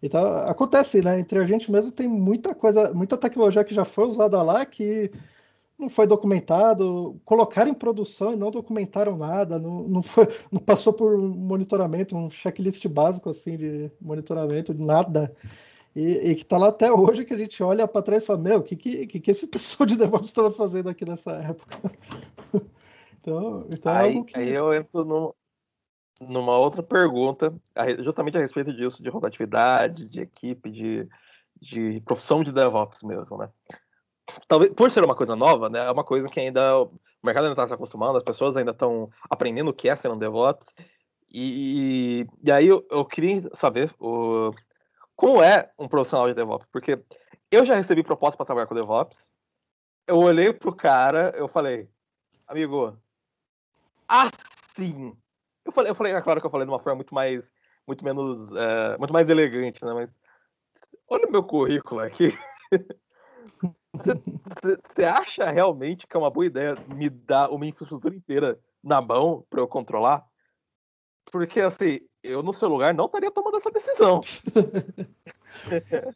Então, 0.00 0.24
acontece, 0.48 1.02
né? 1.02 1.18
Entre 1.18 1.38
a 1.38 1.44
gente 1.44 1.70
mesmo 1.70 1.90
tem 1.90 2.06
muita 2.06 2.54
coisa, 2.54 2.92
muita 2.94 3.16
tecnologia 3.16 3.64
que 3.64 3.74
já 3.74 3.84
foi 3.84 4.04
usada 4.04 4.40
lá 4.40 4.64
que 4.64 5.10
não 5.78 5.88
foi 5.88 6.06
documentado, 6.06 7.20
colocaram 7.24 7.70
em 7.70 7.74
produção 7.74 8.32
e 8.32 8.36
não 8.36 8.50
documentaram 8.50 9.16
nada, 9.16 9.58
não, 9.58 9.82
não, 9.82 10.02
foi, 10.02 10.26
não 10.50 10.60
passou 10.60 10.92
por 10.92 11.18
monitoramento, 11.18 12.16
um 12.16 12.30
checklist 12.30 12.86
básico 12.88 13.28
assim 13.30 13.56
de 13.56 13.90
monitoramento, 14.00 14.72
nada. 14.72 15.34
E, 15.94 16.30
e 16.30 16.34
que 16.34 16.42
está 16.42 16.58
lá 16.58 16.68
até 16.68 16.92
hoje, 16.92 17.24
que 17.24 17.34
a 17.34 17.38
gente 17.38 17.62
olha 17.62 17.86
para 17.86 18.02
trás 18.02 18.22
e 18.22 18.26
fala, 18.26 18.40
meu, 18.40 18.58
o 18.58 18.62
que, 18.62 18.74
que, 18.76 19.06
que, 19.06 19.20
que 19.20 19.30
esse 19.30 19.46
pessoal 19.48 19.86
de 19.86 19.96
DevOps 19.96 20.28
estava 20.28 20.50
fazendo 20.50 20.88
aqui 20.88 21.04
nessa 21.04 21.32
época? 21.32 21.78
então, 23.20 23.66
então 23.72 23.92
é 23.92 24.00
aí, 24.00 24.18
é 24.18 24.22
que... 24.24 24.40
aí 24.40 24.50
eu 24.50 24.74
entro 24.74 25.04
no, 25.04 25.34
numa 26.20 26.56
outra 26.56 26.82
pergunta, 26.82 27.54
justamente 28.00 28.36
a 28.36 28.40
respeito 28.40 28.72
disso, 28.72 29.02
de 29.02 29.08
rotatividade, 29.08 30.08
de 30.08 30.20
equipe, 30.20 30.70
de, 30.70 31.08
de 31.60 32.00
profissão 32.00 32.42
de 32.42 32.52
DevOps 32.52 33.02
mesmo, 33.02 33.38
né? 33.38 33.48
Talvez, 34.48 34.72
por 34.72 34.90
ser 34.90 35.04
uma 35.04 35.14
coisa 35.14 35.36
nova, 35.36 35.68
né, 35.68 35.86
é 35.86 35.90
uma 35.90 36.04
coisa 36.04 36.28
que 36.28 36.40
ainda 36.40 36.82
o 36.82 36.90
mercado 37.22 37.44
ainda 37.44 37.54
está 37.54 37.68
se 37.68 37.74
acostumando, 37.74 38.18
as 38.18 38.24
pessoas 38.24 38.56
ainda 38.56 38.72
estão 38.72 39.10
aprendendo 39.30 39.70
o 39.70 39.74
que 39.74 39.88
é 39.88 39.96
ser 39.96 40.10
um 40.10 40.18
DevOps, 40.18 40.66
e, 41.30 42.26
e 42.42 42.52
aí 42.52 42.68
eu, 42.68 42.86
eu 42.90 43.04
queria 43.04 43.42
saber 43.54 43.92
o, 43.98 44.52
como 45.16 45.42
é 45.42 45.70
um 45.78 45.88
profissional 45.88 46.28
de 46.28 46.34
DevOps, 46.34 46.68
porque 46.72 47.02
eu 47.50 47.64
já 47.64 47.74
recebi 47.74 48.02
proposta 48.02 48.36
para 48.36 48.46
trabalhar 48.46 48.66
com 48.66 48.74
DevOps, 48.74 49.30
eu 50.06 50.18
olhei 50.18 50.52
pro 50.52 50.74
cara, 50.74 51.32
eu 51.36 51.48
falei, 51.48 51.88
amigo, 52.46 52.96
assim, 54.06 55.16
eu 55.64 55.72
falei, 55.72 55.90
eu 55.90 55.94
falei, 55.94 56.12
é 56.12 56.20
claro 56.20 56.40
que 56.40 56.46
eu 56.46 56.50
falei 56.50 56.66
de 56.66 56.72
uma 56.72 56.80
forma 56.80 56.96
muito 56.96 57.14
mais, 57.14 57.50
muito 57.86 58.04
menos, 58.04 58.52
é, 58.52 58.98
muito 58.98 59.12
mais 59.12 59.28
elegante, 59.28 59.84
né? 59.84 59.92
Mas 59.94 60.18
olha 61.08 61.26
o 61.26 61.32
meu 61.32 61.42
currículo 61.42 62.00
aqui. 62.00 62.36
Você 63.94 65.04
acha 65.04 65.50
realmente 65.50 66.06
que 66.06 66.16
é 66.16 66.20
uma 66.20 66.30
boa 66.30 66.46
ideia 66.46 66.74
me 66.88 67.08
dar 67.08 67.50
uma 67.50 67.66
infraestrutura 67.66 68.14
inteira 68.14 68.58
na 68.82 69.00
mão 69.00 69.46
para 69.48 69.60
eu 69.60 69.68
controlar? 69.68 70.26
Porque 71.30 71.60
assim, 71.60 72.00
eu 72.22 72.42
no 72.42 72.52
seu 72.52 72.68
lugar 72.68 72.92
não 72.92 73.06
estaria 73.06 73.30
tomando 73.30 73.56
essa 73.56 73.70
decisão. 73.70 74.20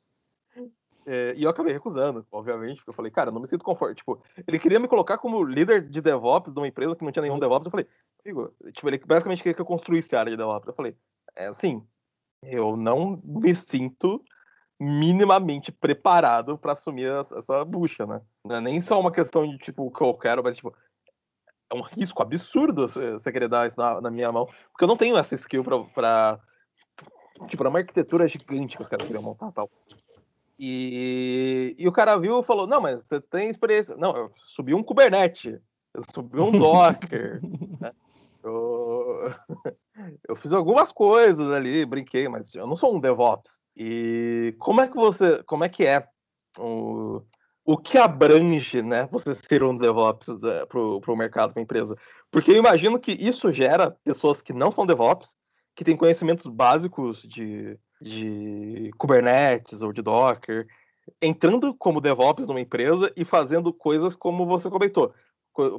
É, 1.11 1.33
e 1.39 1.45
eu 1.45 1.49
acabei 1.49 1.72
recusando, 1.72 2.26
obviamente, 2.31 2.76
porque 2.76 2.91
eu 2.91 2.95
falei, 2.95 3.11
cara, 3.11 3.31
não 3.31 3.41
me 3.41 3.47
sinto 3.47 3.64
confortável. 3.64 3.95
Tipo, 3.95 4.22
ele 4.47 4.59
queria 4.59 4.79
me 4.79 4.87
colocar 4.87 5.16
como 5.16 5.43
líder 5.43 5.89
de 5.89 6.03
DevOps 6.03 6.53
de 6.53 6.61
uma 6.61 6.68
empresa 6.68 6.95
que 6.95 7.03
não 7.03 7.11
tinha 7.11 7.22
nenhum 7.22 7.39
DevOps. 7.39 7.64
Eu 7.64 7.70
falei, 7.70 7.87
amigo, 8.22 8.55
tipo, 8.74 8.87
ele 8.87 8.99
basicamente 8.99 9.39
queria 9.39 9.55
que 9.55 9.61
eu 9.62 9.64
construísse 9.64 10.14
a 10.14 10.20
área 10.20 10.31
de 10.31 10.37
DevOps. 10.37 10.68
Eu 10.68 10.74
falei, 10.74 10.95
é 11.35 11.47
assim, 11.47 11.83
eu 12.43 12.76
não 12.76 13.18
me 13.24 13.57
sinto 13.57 14.22
minimamente 14.81 15.72
preparado 15.72 16.57
para 16.57 16.72
assumir 16.72 17.11
essa 17.37 17.64
bucha, 17.64 18.07
né? 18.07 18.20
Não 18.45 18.57
é 18.57 18.61
nem 18.61 18.81
só 18.81 18.99
uma 19.01 19.11
questão 19.11 19.49
de, 19.49 19.59
tipo, 19.59 19.85
o 19.85 19.91
que 19.91 20.03
eu 20.03 20.14
quero, 20.14 20.43
mas, 20.43 20.57
tipo, 20.57 20.72
é 21.70 21.74
um 21.74 21.83
risco 21.83 22.22
absurdo 22.22 22.87
você 22.89 23.33
querer 23.33 23.49
dar 23.49 23.66
isso 23.66 23.79
na, 23.79 24.01
na, 24.01 24.11
minha 24.11 24.31
mão, 24.33 24.47
porque 24.47 24.85
eu 24.85 24.89
não 24.89 24.97
tenho 24.97 25.18
essa 25.18 25.35
skill 25.35 25.64
pra, 25.64 25.79
pra 25.85 26.41
tipo, 27.49 27.64
é 27.64 27.68
uma 27.68 27.79
arquitetura 27.79 28.26
gigante 28.26 28.76
que 28.76 28.83
os 28.83 28.89
caras 28.89 29.07
queriam 29.07 29.22
montar 29.22 29.53
tal. 29.53 29.68
E, 30.59 31.76
e 31.79 31.87
o 31.87 31.93
cara 31.93 32.16
viu 32.16 32.41
e 32.41 32.45
falou: 32.45 32.66
Não, 32.66 32.81
mas 32.81 33.05
você 33.05 33.20
tem 33.20 33.49
experiência. 33.49 33.97
Não, 33.97 34.16
eu 34.16 34.33
subi 34.37 34.74
um 34.74 34.83
Kubernetes, 34.83 35.61
eu 35.95 36.03
subi 36.12 36.41
um 36.41 36.51
Docker. 36.59 37.41
né? 37.81 37.93
eu, 38.43 39.33
eu 40.28 40.36
fiz 40.36 40.53
algumas 40.53 40.92
coisas 40.92 41.51
ali, 41.51 41.84
brinquei, 41.84 42.28
mas 42.28 42.55
eu 42.55 42.66
não 42.66 42.76
sou 42.76 42.94
um 42.96 43.01
DevOps. 43.01 43.59
E 43.76 44.55
como 44.59 44.80
é 44.80 44.88
que 44.88 44.96
você. 44.96 45.42
Como 45.44 45.64
é 45.64 45.68
que 45.68 45.84
é 45.84 46.07
o, 46.59 47.22
o 47.64 47.76
que 47.76 47.99
abrange 47.99 48.82
né, 48.82 49.09
você 49.11 49.34
ser 49.34 49.62
um 49.62 49.76
DevOps 49.76 50.28
né, 50.40 50.66
para 50.66 50.80
o 50.80 51.16
mercado, 51.16 51.53
para 51.53 51.61
a 51.61 51.64
empresa? 51.64 51.96
Porque 52.30 52.51
eu 52.51 52.57
imagino 52.57 52.99
que 52.99 53.12
isso 53.12 53.53
gera 53.53 53.90
pessoas 54.05 54.42
que 54.42 54.53
não 54.53 54.72
são 54.72 54.86
DevOps, 54.86 55.34
que 55.74 55.84
têm 55.84 55.96
conhecimentos 55.96 56.46
básicos 56.46 57.22
de 57.22 57.78
de 58.01 58.90
Kubernetes 58.96 59.82
ou 59.82 59.92
de 59.92 60.03
Docker, 60.03 60.66
entrando 61.20 61.74
como 61.74 62.01
DevOps 62.01 62.46
numa 62.46 62.61
empresa 62.61 63.12
e 63.16 63.24
fazendo 63.24 63.72
coisas 63.72 64.14
como 64.14 64.46
você 64.46 64.70
comentou, 64.70 65.12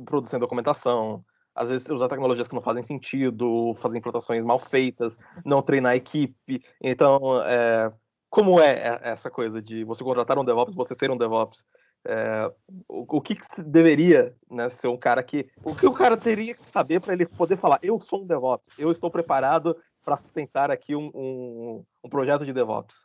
produzindo 0.05 0.41
documentação, 0.41 1.23
às 1.53 1.69
vezes 1.69 1.89
usar 1.89 2.07
tecnologias 2.07 2.47
que 2.47 2.55
não 2.55 2.61
fazem 2.61 2.83
sentido, 2.83 3.73
fazer 3.77 3.97
implantações 3.97 4.43
mal 4.43 4.59
feitas, 4.59 5.17
não 5.45 5.61
treinar 5.61 5.93
a 5.93 5.95
equipe. 5.95 6.63
Então, 6.81 7.41
é, 7.43 7.91
como 8.29 8.59
é 8.59 8.99
essa 9.01 9.29
coisa 9.29 9.61
de 9.61 9.83
você 9.83 10.03
contratar 10.03 10.37
um 10.37 10.45
DevOps, 10.45 10.75
você 10.75 10.93
ser 10.95 11.11
um 11.11 11.17
DevOps? 11.17 11.65
É, 12.05 12.49
o, 12.87 13.17
o, 13.17 13.21
que, 13.21 13.35
que 13.35 13.61
deveria 13.61 14.33
né, 14.49 14.69
ser 14.69 14.87
um 14.87 14.97
cara 14.97 15.21
que. 15.21 15.49
O 15.63 15.75
que 15.75 15.85
o 15.85 15.93
cara 15.93 16.15
teria 16.15 16.55
que 16.55 16.63
saber 16.63 17.01
para 17.01 17.13
ele 17.13 17.25
poder 17.25 17.57
falar: 17.57 17.79
eu 17.83 17.99
sou 17.99 18.23
um 18.23 18.27
DevOps, 18.27 18.77
eu 18.79 18.91
estou 18.91 19.11
preparado 19.11 19.75
para 20.03 20.15
sustentar 20.15 20.71
aqui 20.71 20.95
um, 20.95 21.11
um, 21.13 21.85
um, 22.03 22.09
projeto 22.09 22.45
de 22.45 22.53
DevOps? 22.53 22.95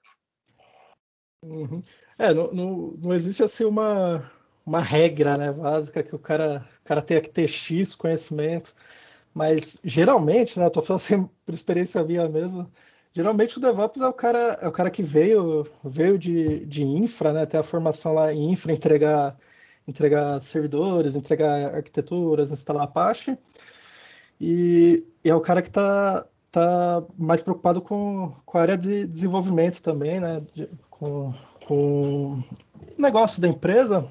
Uhum. 1.42 1.82
É, 2.16 2.32
não, 2.32 2.52
não, 2.52 2.94
não, 2.98 3.12
existe 3.12 3.42
assim 3.42 3.64
uma, 3.64 4.30
uma 4.64 4.80
regra 4.80 5.36
né, 5.36 5.52
básica 5.52 6.02
que 6.02 6.14
o 6.14 6.18
cara, 6.18 6.66
o 6.84 6.88
cara 6.88 7.02
tenha 7.02 7.20
que 7.20 7.28
ter 7.28 7.48
X 7.48 7.94
conhecimento, 7.94 8.74
mas 9.32 9.78
geralmente, 9.84 10.58
né, 10.58 10.66
eu 10.66 10.70
tô 10.70 10.82
falando 10.82 11.00
assim 11.02 11.28
por 11.44 11.54
experiência 11.54 12.02
minha 12.04 12.28
mesmo, 12.28 12.70
geralmente 13.12 13.58
o 13.58 13.60
DevOps 13.60 14.00
é 14.00 14.06
o 14.08 14.12
cara, 14.12 14.58
é 14.62 14.68
o 14.68 14.72
cara 14.72 14.90
que 14.90 15.02
veio, 15.02 15.66
veio 15.84 16.18
de, 16.18 16.64
de 16.66 16.82
infra, 16.82 17.32
né, 17.32 17.46
ter 17.46 17.58
a 17.58 17.62
formação 17.62 18.14
lá 18.14 18.32
em 18.32 18.52
infra, 18.52 18.72
entregar, 18.72 19.36
entregar 19.86 20.40
servidores, 20.40 21.16
entregar 21.16 21.74
arquiteturas, 21.74 22.50
instalar 22.50 22.84
Apache, 22.84 23.36
e, 24.40 25.04
e 25.24 25.30
é 25.30 25.34
o 25.34 25.40
cara 25.40 25.62
que 25.62 25.68
está 25.68 26.26
tá 26.50 27.02
mais 27.18 27.42
preocupado 27.42 27.80
com, 27.80 28.32
com 28.46 28.58
a 28.58 28.62
área 28.62 28.78
de 28.78 29.06
desenvolvimento 29.06 29.80
também, 29.82 30.20
né? 30.20 30.40
De, 30.54 30.68
com, 30.90 31.34
com 31.66 32.42
o 32.96 33.02
negócio 33.02 33.40
da 33.40 33.48
empresa 33.48 34.10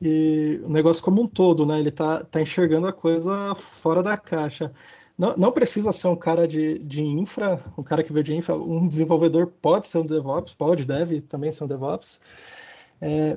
e 0.00 0.60
o 0.64 0.68
negócio 0.70 1.02
como 1.02 1.22
um 1.22 1.26
todo, 1.26 1.66
né? 1.66 1.78
Ele 1.78 1.90
tá, 1.90 2.24
tá 2.24 2.40
enxergando 2.40 2.86
a 2.86 2.92
coisa 2.92 3.54
fora 3.54 4.02
da 4.02 4.16
caixa. 4.16 4.72
Não, 5.16 5.36
não 5.36 5.52
precisa 5.52 5.92
ser 5.92 6.08
um 6.08 6.16
cara 6.16 6.48
de, 6.48 6.78
de 6.78 7.02
infra, 7.02 7.62
um 7.76 7.82
cara 7.82 8.02
que 8.02 8.12
veio 8.12 8.24
de 8.24 8.34
infra, 8.34 8.56
um 8.56 8.88
desenvolvedor 8.88 9.48
pode 9.60 9.86
ser 9.86 9.98
um 9.98 10.06
DevOps, 10.06 10.54
pode, 10.54 10.84
deve 10.86 11.20
também 11.20 11.52
ser 11.52 11.64
um 11.64 11.66
DevOps. 11.66 12.18
É, 13.02 13.36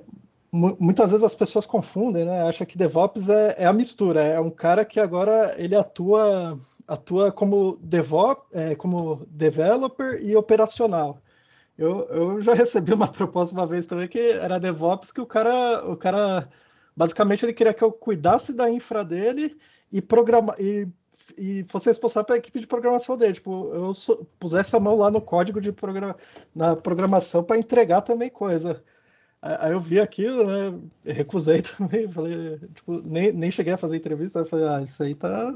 muitas 0.52 1.12
vezes 1.12 1.26
as 1.26 1.36
pessoas 1.36 1.66
confundem, 1.66 2.26
né? 2.26 2.44
Acha 2.44 2.66
que 2.66 2.78
DevOps 2.78 3.28
é, 3.28 3.56
é, 3.64 3.66
a 3.66 3.74
mistura, 3.74 4.22
é 4.24 4.40
um 4.40 4.50
cara 4.50 4.86
que 4.86 5.00
agora 5.00 5.56
ele 5.58 5.76
atua 5.76 6.58
atua 6.88 7.32
como 7.32 7.78
DevOps, 7.82 8.46
é, 8.54 8.76
como 8.76 9.26
developer 9.30 10.22
e 10.24 10.36
operacional. 10.36 11.20
Eu, 11.78 12.08
eu 12.10 12.42
já 12.42 12.54
recebi 12.54 12.94
uma 12.94 13.08
proposta 13.12 13.56
uma 13.56 13.66
vez 13.66 13.88
também 13.88 14.08
que 14.08 14.20
era 14.20 14.60
DevOps 14.60 15.12
que 15.12 15.22
o 15.22 15.26
cara 15.26 15.84
o 15.90 15.98
cara 15.98 16.48
basicamente 16.96 17.46
ele 17.46 17.54
queria 17.54 17.74
que 17.74 17.84
eu 17.84 17.92
cuidasse 17.92 18.54
da 18.54 18.70
infra 18.70 19.04
dele 19.04 19.58
e 19.92 20.02
programa 20.02 20.56
e 20.60 20.88
e 21.38 21.66
fosse 21.70 21.88
responsável 21.88 22.26
pela 22.26 22.40
equipe 22.40 22.60
de 22.60 22.68
programação 22.68 23.18
dele. 23.18 23.34
Tipo, 23.34 23.72
eu 23.74 23.92
pusesse 24.40 24.76
a 24.76 24.80
mão 24.80 24.98
lá 24.98 25.10
no 25.10 25.22
código 25.22 25.62
de 25.62 25.72
programa, 25.72 26.16
na 26.54 26.76
programação 26.76 27.44
para 27.44 27.58
entregar 27.58 28.02
também 28.02 28.30
coisa. 28.30 28.84
Aí 29.42 29.74
eu 29.74 29.80
vi 29.80 30.00
aquilo, 30.00 30.46
né? 30.46 30.80
Recusei 31.06 31.62
também, 31.78 32.08
falei, 32.08 32.60
tipo, 32.74 33.02
nem, 33.02 33.34
nem 33.34 33.52
cheguei 33.52 33.74
a 33.74 33.78
fazer 33.78 33.98
entrevista, 33.98 34.40
aí 34.40 34.46
falei, 34.46 34.68
ah, 34.68 34.82
isso 34.82 35.04
aí 35.04 35.14
tá, 35.14 35.54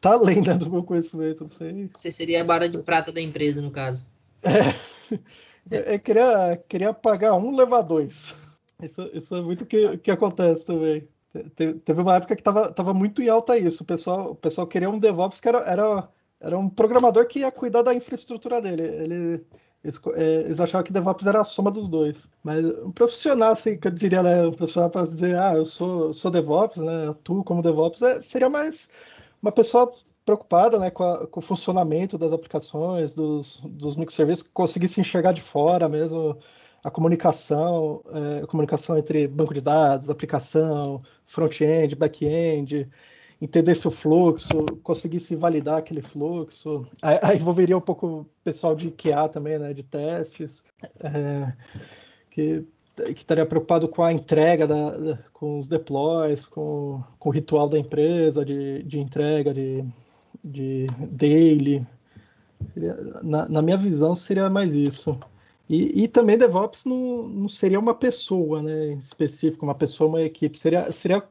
tá 0.00 0.12
além 0.12 0.40
né, 0.40 0.54
do 0.54 0.70
meu 0.70 0.82
conhecimento, 0.82 1.42
não 1.42 1.50
sei. 1.50 1.90
Você 1.94 2.10
seria 2.10 2.40
a 2.40 2.44
barra 2.44 2.66
de 2.66 2.78
prata 2.78 3.12
da 3.12 3.20
empresa, 3.20 3.60
no 3.60 3.70
caso. 3.70 4.08
É, 4.42 5.18
é 5.70 5.98
queria, 5.98 6.56
queria 6.68 6.94
pagar 6.94 7.34
um, 7.34 7.54
levar 7.54 7.82
dois. 7.82 8.34
Isso, 8.82 9.10
isso 9.12 9.34
é 9.34 9.40
muito 9.40 9.66
que, 9.66 9.98
que 9.98 10.10
acontece 10.10 10.64
também. 10.64 11.08
Te, 11.54 11.74
teve 11.74 12.00
uma 12.00 12.16
época 12.16 12.36
que 12.36 12.42
tava, 12.42 12.72
tava 12.72 12.94
muito 12.94 13.22
em 13.22 13.28
alta 13.28 13.58
isso, 13.58 13.82
o 13.82 13.86
pessoal, 13.86 14.30
o 14.30 14.34
pessoal 14.34 14.66
queria 14.66 14.88
um 14.88 14.98
DevOps 14.98 15.38
que 15.40 15.48
era, 15.48 15.58
era, 15.58 16.08
era 16.40 16.58
um 16.58 16.68
programador 16.68 17.26
que 17.26 17.40
ia 17.40 17.52
cuidar 17.52 17.82
da 17.82 17.94
infraestrutura 17.94 18.60
dele, 18.60 18.82
ele 18.82 19.46
eles, 19.86 20.00
é, 20.14 20.40
eles, 20.40 20.60
achavam 20.60 20.82
que 20.82 20.92
DevOps 20.92 21.24
era 21.26 21.40
a 21.40 21.44
soma 21.44 21.70
dos 21.70 21.88
dois. 21.88 22.28
Mas 22.42 22.64
um 22.64 22.90
profissional, 22.90 23.52
assim, 23.52 23.78
que 23.78 23.86
eu 23.86 23.92
diria, 23.92 24.20
né, 24.20 24.42
um 24.44 24.52
profissional 24.52 24.90
para 24.90 25.04
dizer, 25.04 25.38
ah, 25.38 25.54
eu 25.54 25.64
sou, 25.64 26.12
sou 26.12 26.28
DevOps, 26.28 26.78
né, 26.78 27.10
atuo 27.10 27.44
como 27.44 27.62
DevOps, 27.62 28.02
é, 28.02 28.20
seria 28.20 28.48
mais 28.48 28.90
uma 29.40 29.52
pessoa 29.52 29.92
preocupada 30.26 30.78
né, 30.78 30.90
com, 30.90 31.04
a, 31.04 31.26
com, 31.28 31.38
o 31.38 31.42
funcionamento 31.42 32.18
das 32.18 32.32
aplicações, 32.32 33.14
dos, 33.14 33.60
dos 33.64 33.96
microserviços, 33.96 34.42
conseguisse 34.52 35.00
enxergar 35.00 35.32
de 35.32 35.40
fora 35.40 35.88
mesmo 35.88 36.36
a 36.82 36.90
comunicação, 36.90 38.02
é, 38.12 38.42
a 38.42 38.46
comunicação 38.46 38.98
entre 38.98 39.26
banco 39.28 39.54
de 39.54 39.60
dados, 39.60 40.10
aplicação, 40.10 41.00
front-end, 41.26 41.94
back-end, 41.94 42.88
entendesse 43.40 43.86
o 43.86 43.90
fluxo, 43.90 44.66
conseguisse 44.82 45.36
validar 45.36 45.78
aquele 45.78 46.02
fluxo. 46.02 46.86
Aí, 47.00 47.18
aí 47.22 47.36
envolveria 47.36 47.76
um 47.78 47.80
pouco 47.80 48.06
o 48.06 48.26
pessoal 48.42 48.74
de 48.74 48.90
QA 48.90 49.28
também, 49.28 49.58
né, 49.58 49.72
de 49.72 49.84
testes, 49.84 50.64
é, 51.00 51.52
que, 52.30 52.64
que 52.96 53.20
estaria 53.20 53.46
preocupado 53.46 53.88
com 53.88 54.02
a 54.02 54.12
entrega, 54.12 54.66
da, 54.66 54.90
da, 54.90 55.18
com 55.32 55.58
os 55.58 55.68
deploys, 55.68 56.46
com, 56.46 57.02
com 57.18 57.28
o 57.28 57.32
ritual 57.32 57.68
da 57.68 57.78
empresa 57.78 58.44
de, 58.44 58.82
de 58.82 58.98
entrega, 58.98 59.54
de, 59.54 59.84
de 60.44 60.86
daily. 60.98 61.86
Na, 63.22 63.48
na 63.48 63.62
minha 63.62 63.76
visão, 63.76 64.14
seria 64.14 64.48
mais 64.48 64.74
isso. 64.74 65.18
E, 65.68 66.04
e, 66.04 66.08
também 66.08 66.38
DevOps 66.38 66.84
não, 66.84 67.26
não, 67.26 67.48
seria 67.48 67.78
uma 67.78 67.94
pessoa, 67.94 68.62
né, 68.62 68.92
em 68.92 68.98
específico, 68.98 69.66
uma 69.66 69.74
pessoa, 69.74 70.08
uma 70.08 70.22
equipe, 70.22 70.56
seria, 70.56 70.90
seria 70.92 71.22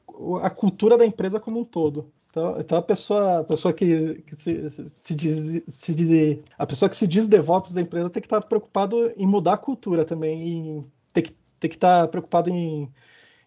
a 0.41 0.49
cultura 0.49 0.97
da 0.97 1.05
empresa 1.05 1.39
como 1.39 1.59
um 1.61 1.63
todo. 1.63 2.11
Então, 2.29 2.59
então 2.59 2.77
a 2.77 2.81
pessoa, 2.81 3.39
a 3.39 3.43
pessoa 3.45 3.73
que, 3.73 4.15
que 4.27 4.35
se, 4.35 4.69
se, 4.89 5.15
diz, 5.15 5.63
se 5.69 5.95
diz, 5.95 6.39
a 6.57 6.65
pessoa 6.67 6.89
que 6.89 6.97
se 6.97 7.07
diz 7.07 7.29
DevOps 7.29 7.71
da 7.71 7.79
empresa 7.79 8.09
tem 8.09 8.21
que 8.21 8.25
estar 8.27 8.41
preocupado 8.41 9.09
em 9.15 9.25
mudar 9.25 9.53
a 9.53 9.57
cultura 9.57 10.03
também, 10.03 10.49
em 10.49 10.91
ter 11.13 11.21
que, 11.21 11.35
ter 11.57 11.69
que 11.69 11.75
estar 11.75 12.09
preocupado 12.09 12.49
em, 12.49 12.91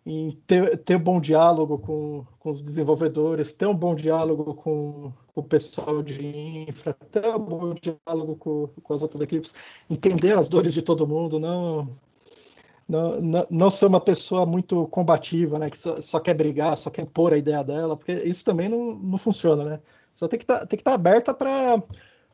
em 0.08 0.30
ter, 0.46 0.78
ter 0.78 0.96
um 0.96 1.00
bom 1.00 1.20
diálogo 1.20 1.78
com, 1.78 2.24
com 2.38 2.50
os 2.50 2.62
desenvolvedores, 2.62 3.52
ter 3.52 3.66
um 3.66 3.76
bom 3.76 3.94
diálogo 3.94 4.54
com, 4.54 5.12
com 5.34 5.40
o 5.40 5.44
pessoal 5.44 6.02
de 6.02 6.64
infra, 6.66 6.94
ter 6.94 7.28
um 7.28 7.38
bom 7.38 7.74
diálogo 7.74 8.34
com, 8.36 8.68
com 8.82 8.94
as 8.94 9.02
outras 9.02 9.20
equipes, 9.20 9.54
entender 9.88 10.32
as 10.32 10.48
dores 10.48 10.72
de 10.72 10.80
todo 10.80 11.06
mundo, 11.06 11.38
não 11.38 11.88
não, 12.88 13.20
não, 13.20 13.46
não 13.50 13.70
ser 13.70 13.84
uma 13.84 14.00
pessoa 14.00 14.46
muito 14.46 14.86
combativa, 14.86 15.58
né? 15.58 15.68
Que 15.68 15.78
só, 15.78 16.00
só, 16.00 16.18
quer 16.18 16.32
brigar, 16.32 16.74
só 16.74 16.88
quer 16.88 17.04
pôr 17.04 17.34
a 17.34 17.36
ideia 17.36 17.62
dela, 17.62 17.94
porque 17.94 18.12
isso 18.12 18.42
também 18.42 18.66
não, 18.66 18.94
não 18.94 19.18
funciona, 19.18 19.62
né? 19.62 19.80
Só 20.14 20.26
tem 20.26 20.38
que 20.38 20.46
tá, 20.46 20.64
estar 20.64 20.76
tá 20.78 20.94
aberta 20.94 21.34
para 21.34 21.82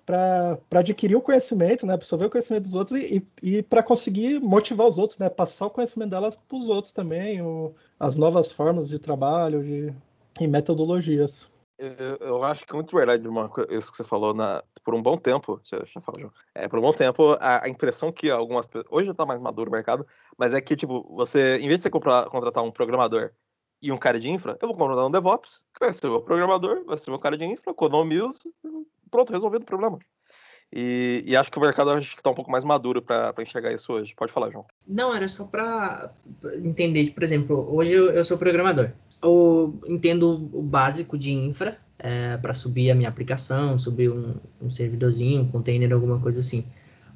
para 0.05 0.59
adquirir 0.73 1.17
o 1.17 1.21
conhecimento, 1.21 1.87
né, 1.87 1.95
absorver 1.95 2.27
o 2.27 2.31
conhecimento 2.31 2.65
dos 2.65 2.75
outros 2.75 3.01
e, 3.01 3.27
e, 3.43 3.57
e 3.57 3.63
para 3.63 3.83
conseguir 3.83 4.41
motivar 4.41 4.87
os 4.87 4.99
outros, 4.99 5.19
né, 5.19 5.29
passar 5.29 5.67
o 5.67 5.71
conhecimento 5.71 6.11
delas 6.11 6.37
para 6.37 6.57
os 6.57 6.69
outros 6.69 6.93
também, 6.93 7.41
o, 7.41 7.75
as 7.99 8.17
novas 8.17 8.53
formas 8.53 8.89
de 8.89 8.99
trabalho 8.99 9.63
de, 9.63 9.95
e 10.41 10.47
metodologias. 10.47 11.49
Eu, 11.77 12.17
eu, 12.21 12.45
acho 12.45 12.65
que 12.65 12.73
é 12.73 12.75
muito 12.77 12.95
verdade 12.95 13.27
uma 13.27 13.51
isso 13.71 13.91
que 13.91 13.97
você 13.97 14.05
falou 14.05 14.33
na, 14.33 14.63
por 14.85 14.95
um 14.95 15.03
bom 15.03 15.17
tempo. 15.17 15.57
Deixa, 15.57 15.79
deixa 15.79 15.99
eu 15.99 16.03
falar, 16.03 16.21
João. 16.21 16.33
É, 16.55 16.69
por 16.69 16.79
um 16.79 16.83
bom 16.83 16.93
tempo, 16.93 17.33
a, 17.41 17.65
a 17.65 17.69
impressão 17.69 18.13
que 18.13 18.31
algumas 18.31 18.65
pessoas. 18.65 18.87
Hoje 18.91 19.07
já 19.07 19.13
está 19.13 19.27
mais 19.27 19.41
maduro 19.41 19.71
o 19.71 19.73
mercado, 19.73 20.07
mas 20.39 20.55
é 20.55 20.61
que, 20.61 20.77
tipo, 20.77 21.05
você, 21.17 21.57
em 21.57 21.67
vez 21.67 21.79
de 21.79 21.83
você 21.83 21.91
comprar, 21.91 22.27
contratar 22.27 22.63
um 22.63 22.71
programador 22.71 23.33
e 23.85 23.93
um 23.93 23.99
cara 23.99 24.19
de 24.19 24.31
infra, 24.31 24.57
eu 24.61 24.69
vou 24.69 24.77
contratar 24.77 25.07
um 25.07 25.11
DevOps, 25.11 25.61
que 25.75 25.85
vai 25.85 25.93
ser 25.93 26.07
o 26.07 26.21
programador, 26.21 26.85
vai 26.87 26.97
ser 26.97 27.11
o 27.11 27.19
cara 27.19 27.37
de 27.37 27.45
infra, 27.45 27.71
economizo, 27.71 28.53
pronto, 29.11 29.33
resolvido 29.33 29.63
o 29.63 29.67
problema. 29.67 29.99
E, 30.73 31.23
e, 31.27 31.37
acho 31.37 31.53
que 31.53 31.59
o 31.59 31.61
mercado 31.61 31.97
está 31.99 32.31
um 32.31 32.35
pouco 32.35 32.51
mais 32.51 32.65
maduro 32.65 33.01
para 33.01 33.35
enxergar 33.41 33.73
isso 33.73 33.93
hoje. 33.93 34.13
Pode 34.17 34.33
falar, 34.33 34.51
João. 34.51 34.65
Não, 34.89 35.15
era 35.15 35.29
só 35.29 35.45
para 35.45 36.11
entender. 36.65 37.11
Por 37.11 37.23
exemplo, 37.23 37.69
hoje 37.73 37.93
eu, 37.93 38.11
eu 38.11 38.25
sou 38.25 38.37
programador. 38.37 38.91
Eu 39.23 39.79
entendo 39.87 40.51
o 40.53 40.63
básico 40.63 41.17
de 41.17 41.33
infra 41.33 41.79
é, 41.99 42.37
para 42.39 42.53
subir 42.53 42.91
a 42.91 42.95
minha 42.95 43.09
aplicação, 43.09 43.79
subir 43.79 44.11
um, 44.11 44.35
um 44.61 44.69
servidorzinho, 44.69 45.43
um 45.43 45.49
container, 45.49 45.93
alguma 45.93 46.19
coisa 46.19 46.41
assim. 46.41 46.67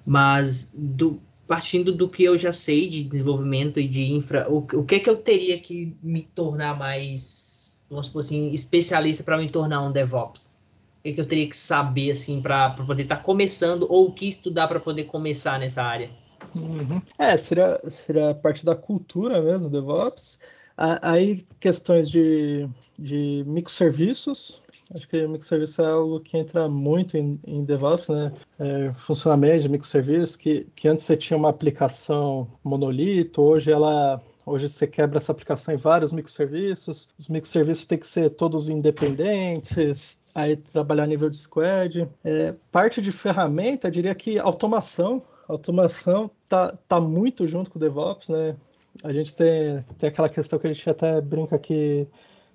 Mas 0.07 0.73
do, 0.77 1.21
partindo 1.49 1.93
do 1.95 2.09
que 2.09 2.23
eu 2.23 2.37
já 2.37 2.53
sei 2.53 2.89
de 2.89 3.03
desenvolvimento 3.03 3.81
e 3.81 3.89
de 3.89 4.13
infra, 4.13 4.47
o, 4.51 4.59
o 4.59 4.85
que 4.85 4.97
é 4.97 5.01
que 5.01 5.09
eu 5.09 5.17
teria 5.17 5.59
que 5.59 5.97
me 6.03 6.23
tornar 6.23 6.79
mais, 6.79 7.81
vamos 7.91 8.07
supor 8.07 8.21
assim, 8.21 8.53
especialista 8.53 9.25
para 9.25 9.39
me 9.39 9.49
tornar 9.49 9.83
um 9.83 9.91
DevOps? 9.91 10.55
O 10.99 11.03
que, 11.03 11.09
é 11.09 11.13
que 11.15 11.21
eu 11.23 11.27
teria 11.27 11.49
que 11.49 11.57
saber 11.57 12.11
assim 12.11 12.43
para 12.43 12.71
poder 12.71 13.05
estar 13.05 13.17
tá 13.17 13.23
começando 13.23 13.87
ou 13.89 14.09
o 14.09 14.13
que 14.13 14.29
estudar 14.29 14.69
para 14.69 14.79
poder 14.79 15.05
começar 15.05 15.59
nessa 15.59 15.83
área? 15.83 16.11
Uhum. 16.55 17.01
É, 17.19 17.37
seria, 17.39 17.81
seria 17.85 18.35
parte 18.35 18.65
da 18.65 18.77
cultura 18.77 19.41
mesmo, 19.41 19.71
DevOps. 19.71 20.39
Aí 20.77 21.45
questões 21.59 22.11
de, 22.11 22.69
de 22.97 23.43
microserviços, 23.47 24.63
acho 24.95 25.09
que 25.09 25.27
microserviço 25.27 25.83
é 25.83 25.87
algo 25.87 26.21
que 26.21 26.37
entra 26.37 26.69
muito 26.69 27.17
em, 27.17 27.39
em 27.47 27.65
DevOps, 27.65 28.09
né? 28.09 28.33
É, 28.59 28.93
funcionamento 28.95 29.63
de 29.63 29.69
microserviços, 29.69 30.37
que, 30.37 30.67
que 30.75 30.89
antes 30.89 31.05
você 31.05 31.17
tinha 31.17 31.37
uma 31.37 31.51
aplicação 31.51 32.49
monolito, 32.63 33.43
hoje 33.43 33.71
ela 33.71 34.23
Hoje 34.49 34.67
você 34.67 34.87
quebra 34.87 35.19
essa 35.19 35.31
aplicação 35.31 35.75
em 35.75 35.77
vários 35.77 36.11
microserviços, 36.11 37.11
os 37.19 37.29
microserviços 37.29 37.85
têm 37.85 37.99
que 37.99 38.07
ser 38.07 38.31
todos 38.31 38.71
independentes, 38.71 40.25
aí 40.35 40.57
trabalhar 40.57 41.03
a 41.03 41.07
nível 41.07 41.29
de 41.29 41.37
squad. 41.37 42.09
É, 42.25 42.55
parte 42.73 43.03
de 43.03 43.13
ferramenta, 43.13 43.91
diria 43.91 44.15
que 44.15 44.39
automação. 44.39 45.23
Automação 45.47 46.31
tá, 46.49 46.75
tá 46.89 46.99
muito 46.99 47.47
junto 47.47 47.71
com 47.71 47.79
o 47.79 47.81
DevOps, 47.81 48.31
né? 48.31 48.57
a 49.05 49.13
gente 49.13 49.35
tem, 49.35 49.77
tem 49.99 50.09
aquela 50.09 50.29
questão 50.29 50.59
que 50.59 50.67
a 50.67 50.73
gente 50.73 50.89
até 50.89 51.21
brinca 51.21 51.59
que 51.59 52.07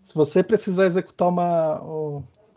se 0.03 0.13
você 0.13 0.43
precisar 0.43 0.85
executar 0.85 1.29
uma, 1.29 1.79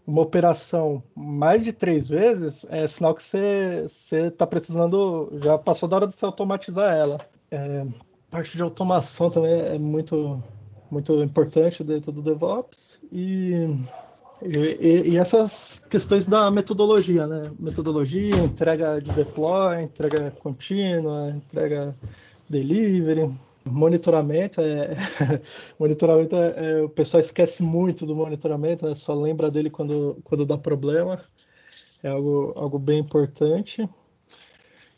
uma 0.07 0.23
operação 0.23 1.03
mais 1.15 1.65
de 1.65 1.73
três 1.73 2.09
vezes, 2.09 2.67
é 2.71 2.87
sinal 2.87 3.15
que 3.15 3.23
você 3.23 3.87
está 4.11 4.47
precisando, 4.47 5.33
já 5.43 5.59
passou 5.59 5.89
da 5.89 5.97
hora 5.97 6.07
de 6.07 6.15
você 6.15 6.25
automatizar 6.25 6.95
ela. 6.95 7.19
É, 7.51 7.85
parte 8.31 8.57
de 8.57 8.63
automação 8.63 9.31
também 9.31 9.53
é 9.53 9.79
muito, 9.79 10.43
muito 10.91 11.23
importante 11.23 11.83
dentro 11.83 12.13
do 12.13 12.23
DevOps 12.23 12.99
e, 13.11 13.53
e, 14.43 15.11
e, 15.11 15.17
essas 15.17 15.81
questões 15.89 16.27
da 16.27 16.51
metodologia, 16.51 17.27
né? 17.27 17.51
Metodologia, 17.59 18.37
entrega 18.37 19.01
de 19.01 19.13
deploy, 19.13 19.83
entrega 19.83 20.33
contínua, 20.43 21.31
entrega 21.31 21.97
delivery, 22.49 23.33
Monitoramento 23.67 24.61
é, 24.61 24.97
monitoramento 25.79 26.37
é, 26.37 26.55
é, 26.71 26.83
o 26.83 26.89
pessoal 26.89 27.21
esquece 27.21 27.63
muito 27.63 28.07
do 28.07 28.15
monitoramento, 28.15 28.87
né? 28.87 28.95
só 28.95 29.15
lembra 29.15 29.51
dele 29.51 29.71
quando, 29.71 30.19
quando 30.25 30.47
dá 30.47 30.57
problema. 30.57 31.21
É 32.03 32.09
algo, 32.09 32.53
algo 32.57 32.79
bem 32.79 33.01
importante. 33.01 33.89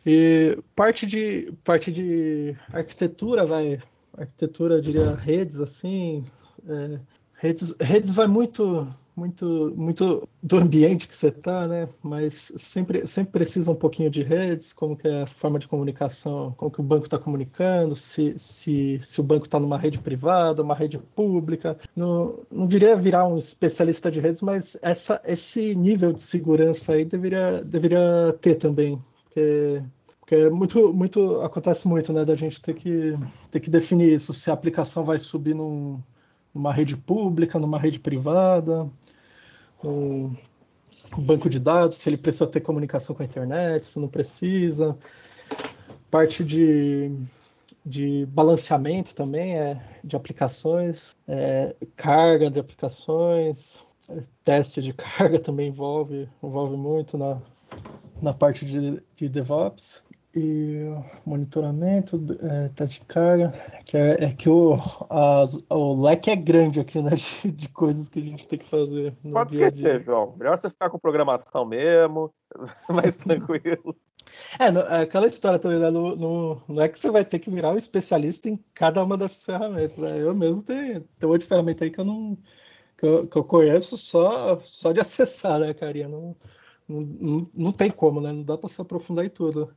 E 0.05 0.59
parte 0.75 1.07
de 1.07 1.53
parte 1.64 1.93
de 1.93 2.57
arquitetura, 2.73 3.45
vai, 3.47 3.79
arquitetura, 4.16 4.77
eu 4.77 4.81
diria 4.81 5.14
redes 5.14 5.61
assim, 5.61 6.25
é, 6.69 6.99
Redes, 7.41 7.73
redes 7.81 8.14
vai 8.14 8.27
muito, 8.27 8.89
muito, 9.19 9.75
muito 9.77 10.29
do 10.43 10.57
ambiente 10.57 11.09
que 11.09 11.16
você 11.16 11.29
está, 11.29 11.66
né? 11.66 11.89
Mas 12.03 12.53
sempre, 12.57 13.07
sempre 13.07 13.33
precisa 13.33 13.71
um 13.71 13.75
pouquinho 13.75 14.11
de 14.11 14.23
redes, 14.23 14.73
como 14.73 14.97
que 14.97 15.09
é 15.09 15.23
a 15.23 15.27
forma 15.27 15.59
de 15.59 15.66
comunicação, 15.66 16.55
como 16.57 16.71
que 16.71 16.81
o 16.81 16.85
banco 16.85 17.05
está 17.05 17.19
comunicando, 17.19 17.97
se, 17.97 18.39
se, 18.39 19.01
se 19.03 19.21
o 19.21 19.25
banco 19.25 19.47
está 19.47 19.59
numa 19.59 19.77
rede 19.77 19.99
privada, 19.99 20.62
uma 20.62 20.75
rede 20.75 20.99
pública. 20.99 21.77
Não, 21.95 22.39
não 22.51 22.66
diria 22.66 22.97
virar 22.97 23.27
um 23.27 23.39
especialista 23.39 24.11
de 24.11 24.21
redes, 24.21 24.43
mas 24.43 24.79
essa, 24.81 25.21
esse 25.25 25.75
nível 25.75 26.12
de 26.12 26.23
segurança 26.23 26.93
aí 26.95 27.05
deveria, 27.05 27.62
deveria 27.64 28.35
ter 28.41 28.55
também, 28.55 28.99
porque 29.25 29.83
porque 30.29 30.35
é 30.35 30.51
muito, 30.51 30.93
muito 30.93 31.41
acontece 31.41 31.89
muito, 31.89 32.12
né, 32.12 32.23
da 32.23 32.37
gente 32.37 32.61
ter 32.61 32.75
que 32.75 33.14
ter 33.51 33.61
que 33.61 33.71
definir 33.71 34.12
isso, 34.12 34.35
se 34.35 34.51
a 34.51 34.53
aplicação 34.53 35.03
vai 35.03 35.19
subir 35.19 35.55
num, 35.55 36.03
numa 36.55 36.72
rede 36.72 36.96
pública, 36.96 37.59
numa 37.59 37.78
rede 37.78 37.99
privada, 37.99 38.88
um, 39.82 40.34
um 41.16 41.22
banco 41.22 41.49
de 41.49 41.59
dados, 41.59 41.99
se 41.99 42.09
ele 42.09 42.16
precisa 42.16 42.46
ter 42.46 42.61
comunicação 42.61 43.14
com 43.14 43.22
a 43.22 43.26
internet, 43.26 43.86
se 43.86 43.99
não 43.99 44.09
precisa. 44.09 44.96
Parte 46.11 46.44
de, 46.44 47.11
de 47.84 48.26
balanceamento 48.26 49.14
também, 49.14 49.57
é, 49.57 49.80
de 50.03 50.16
aplicações, 50.16 51.14
é, 51.26 51.74
carga 51.96 52.51
de 52.51 52.59
aplicações, 52.59 53.84
teste 54.44 54.80
de 54.80 54.92
carga 54.94 55.38
também 55.38 55.68
envolve, 55.68 56.28
envolve 56.42 56.76
muito 56.76 57.16
na, 57.16 57.40
na 58.20 58.32
parte 58.32 58.64
de, 58.64 59.03
de 59.16 59.28
DevOps 59.28 60.03
e 60.35 60.95
monitoramento, 61.24 62.20
é, 62.41 62.68
teste 62.68 63.01
de 63.01 63.07
carga, 63.07 63.53
que 63.85 63.97
é, 63.97 64.24
é 64.24 64.33
que 64.33 64.49
o, 64.49 64.79
as, 65.09 65.64
o 65.70 66.01
leque 66.01 66.31
é 66.31 66.37
grande 66.37 66.81
aqui, 66.81 67.01
né, 67.01 67.12
de, 67.43 67.51
de, 67.51 67.68
coisas 67.68 68.09
que 68.09 68.18
a 68.18 68.22
gente 68.22 68.47
tem 68.47 68.59
que 68.59 68.66
fazer. 68.66 69.16
No 69.22 69.33
Pode 69.33 69.51
dia 69.51 69.68
esquecer, 69.68 70.05
João. 70.05 70.35
Melhor 70.37 70.59
você 70.59 70.68
ficar 70.68 70.91
com 70.91 70.99
programação 70.99 71.64
mesmo, 71.64 72.33
mais 72.91 73.16
tranquilo. 73.18 73.97
É, 74.59 74.70
no, 74.70 74.81
é 74.81 75.03
aquela 75.03 75.26
história 75.26 75.59
também, 75.59 75.79
né? 75.79 75.91
No, 75.91 76.14
no, 76.14 76.62
não 76.68 76.83
é 76.83 76.89
que 76.89 76.99
você 76.99 77.11
vai 77.11 77.24
ter 77.24 77.39
que 77.39 77.51
virar 77.51 77.70
um 77.70 77.79
especialista 77.79 78.51
em 78.51 78.62
cada 78.74 79.03
uma 79.03 79.16
dessas 79.16 79.45
ferramentas, 79.45 79.97
né? 79.97 80.20
Eu 80.20 80.35
mesmo 80.35 80.62
tenho, 80.62 81.01
tenho 81.18 81.33
outra 81.33 81.49
ferramenta 81.49 81.85
aí 81.85 81.91
que 81.91 81.99
eu 81.99 82.05
não 82.05 82.37
que 82.99 83.07
eu, 83.07 83.26
que 83.29 83.39
eu 83.39 83.45
conheço 83.45 83.97
só, 83.97 84.59
só 84.61 84.93
de 84.93 85.01
acessar, 85.01 85.61
né, 85.61 85.72
carinha? 85.72 86.09
Não, 86.09 86.37
não, 86.87 87.01
não, 87.01 87.51
não 87.55 87.72
tem 87.72 87.91
como, 87.91 88.20
né? 88.20 88.33
Não 88.33 88.43
dá 88.43 88.59
para 88.59 88.68
se 88.68 88.81
aprofundar 88.81 89.24
em 89.24 89.31
tudo 89.31 89.74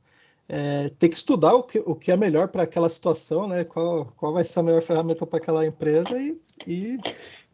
é, 0.54 0.90
ter 0.90 1.08
que 1.08 1.16
estudar 1.16 1.54
o 1.54 1.64
que, 1.64 1.80
o 1.80 1.96
que 1.96 2.12
é 2.12 2.18
melhor 2.18 2.50
para 2.50 2.64
aquela 2.64 2.90
situação, 2.90 3.48
né? 3.48 3.64
Qual, 3.64 4.08
qual 4.18 4.34
vai 4.34 4.44
ser 4.44 4.60
a 4.60 4.64
melhor 4.64 4.82
ferramenta 4.82 5.26
para 5.26 5.38
aquela 5.38 5.66
empresa 5.66 6.22
e, 6.22 6.38
e, 6.68 7.00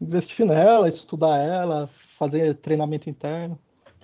investir 0.00 0.44
nela, 0.44 0.88
estudar 0.88 1.38
ela, 1.38 1.86
fazer 1.86 2.54
treinamento 2.54 3.08
interno. 3.08 3.56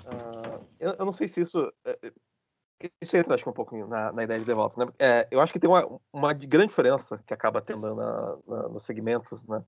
Uh, 0.06 0.64
eu, 0.78 0.94
eu, 0.96 1.04
não 1.04 1.10
sei 1.10 1.28
se 1.28 1.40
isso. 1.40 1.72
É, 1.84 1.98
é, 2.04 2.90
isso 3.02 3.16
entra, 3.16 3.34
acho 3.34 3.42
que 3.42 3.50
um 3.50 3.54
pouquinho 3.54 3.88
na, 3.88 4.12
na 4.12 4.22
ideia 4.22 4.38
de 4.38 4.46
DevOps, 4.46 4.76
né? 4.76 4.86
É, 5.00 5.26
eu 5.28 5.40
acho 5.40 5.52
que 5.52 5.58
tem 5.58 5.68
uma, 5.68 6.00
uma 6.12 6.32
grande 6.32 6.68
diferença 6.68 7.20
que 7.26 7.34
acaba 7.34 7.60
tendo 7.60 7.96
na, 7.96 8.36
na, 8.46 8.68
nos 8.68 8.84
segmentos, 8.84 9.44
né? 9.48 9.60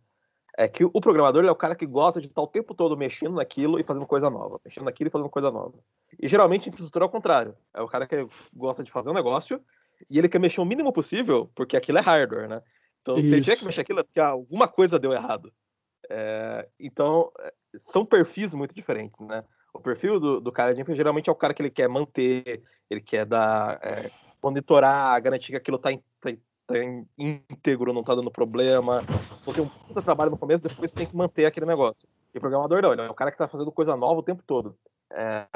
É 0.57 0.67
que 0.67 0.85
o 0.85 1.01
programador 1.01 1.45
é 1.45 1.51
o 1.51 1.57
cara 1.57 1.77
que 1.77 1.85
gosta 1.85 2.21
de 2.21 2.29
estar 2.29 2.41
o 2.41 2.47
tempo 2.47 2.75
todo 2.75 2.97
mexendo 2.97 3.35
naquilo 3.35 3.79
e 3.79 3.85
fazendo 3.85 4.07
coisa 4.07 4.31
nova, 4.31 4.59
mexendo 4.65 4.85
naquilo 4.85 5.09
e 5.09 5.11
fazendo 5.11 5.29
coisa 5.29 5.51
nova. 5.51 5.75
E 6.19 6.27
geralmente 6.27 6.69
infraestrutura 6.69 7.05
é 7.05 7.09
o 7.09 7.11
contrário. 7.11 7.55
É 7.75 7.83
o 7.83 7.89
cara 7.89 8.07
que 8.07 8.27
gosta 8.55 8.83
de 8.83 8.91
fazer 8.91 9.11
um 9.11 9.15
negócio 9.15 9.61
e 10.09 10.19
ele 10.19 10.29
quer 10.29 10.39
mexer 10.39 10.61
o 10.63 10.65
mínimo 10.65 10.93
possível, 10.93 11.51
porque 11.55 11.77
aquilo 11.77 11.99
é 11.99 12.01
hardware, 12.01 12.49
né? 12.49 12.63
Então, 13.03 13.19
Isso. 13.19 13.29
se 13.29 13.35
ele 13.35 13.43
tiver 13.43 13.57
que 13.57 13.65
mexer 13.67 13.83
aquilo, 13.83 14.01
é 14.01 14.03
porque 14.03 14.19
alguma 14.19 14.67
coisa 14.67 14.99
deu 14.99 15.13
errado. 15.13 15.53
É, 16.09 16.69
então, 16.81 17.31
são 17.79 18.05
perfis 18.05 18.55
muito 18.55 18.75
diferentes, 18.75 19.21
né? 19.21 19.45
O 19.75 19.81
perfil 19.81 20.19
do, 20.19 20.41
do 20.41 20.51
cara 20.51 20.75
de 20.75 20.81
infra 20.81 20.97
geralmente 20.97 21.29
é 21.29 21.33
o 21.33 21.37
cara 21.37 21.53
que 21.53 21.61
ele 21.61 21.71
quer 21.71 21.89
manter, 21.89 22.63
ele 22.89 23.01
quer 23.01 23.27
dar, 23.27 23.79
é, 23.83 24.11
monitorar, 24.43 25.21
garantir 25.21 25.53
que 25.53 25.57
aquilo 25.57 25.77
está 25.77 25.91
tá, 25.93 26.33
tá 26.67 26.75
íntegro, 27.17 27.93
não 27.93 28.01
está 28.01 28.15
dando 28.15 28.31
problema. 28.31 29.03
Porque 29.45 29.61
um 29.61 29.69
puta 29.69 30.03
trabalho 30.03 30.31
no 30.31 30.39
começo, 30.39 30.65
depois 30.65 30.91
você 30.91 30.97
tem 30.97 31.07
que 31.07 31.17
manter 31.17 31.47
aquele 31.47 31.67
negócio. 31.67 32.09
E 32.35 32.39
o 32.39 32.41
programador 32.41 32.83
não, 32.83 32.93
ele 32.93 33.03
é 33.03 33.11
o 33.11 33.15
cara 33.15 33.31
que 33.31 33.37
está 33.37 33.49
fazendo 33.49 33.71
coisa 33.71 33.97
nova 33.97 34.21
o 34.21 34.25
tempo 34.25 34.43
todo. 34.47 34.77
É, 35.13 35.47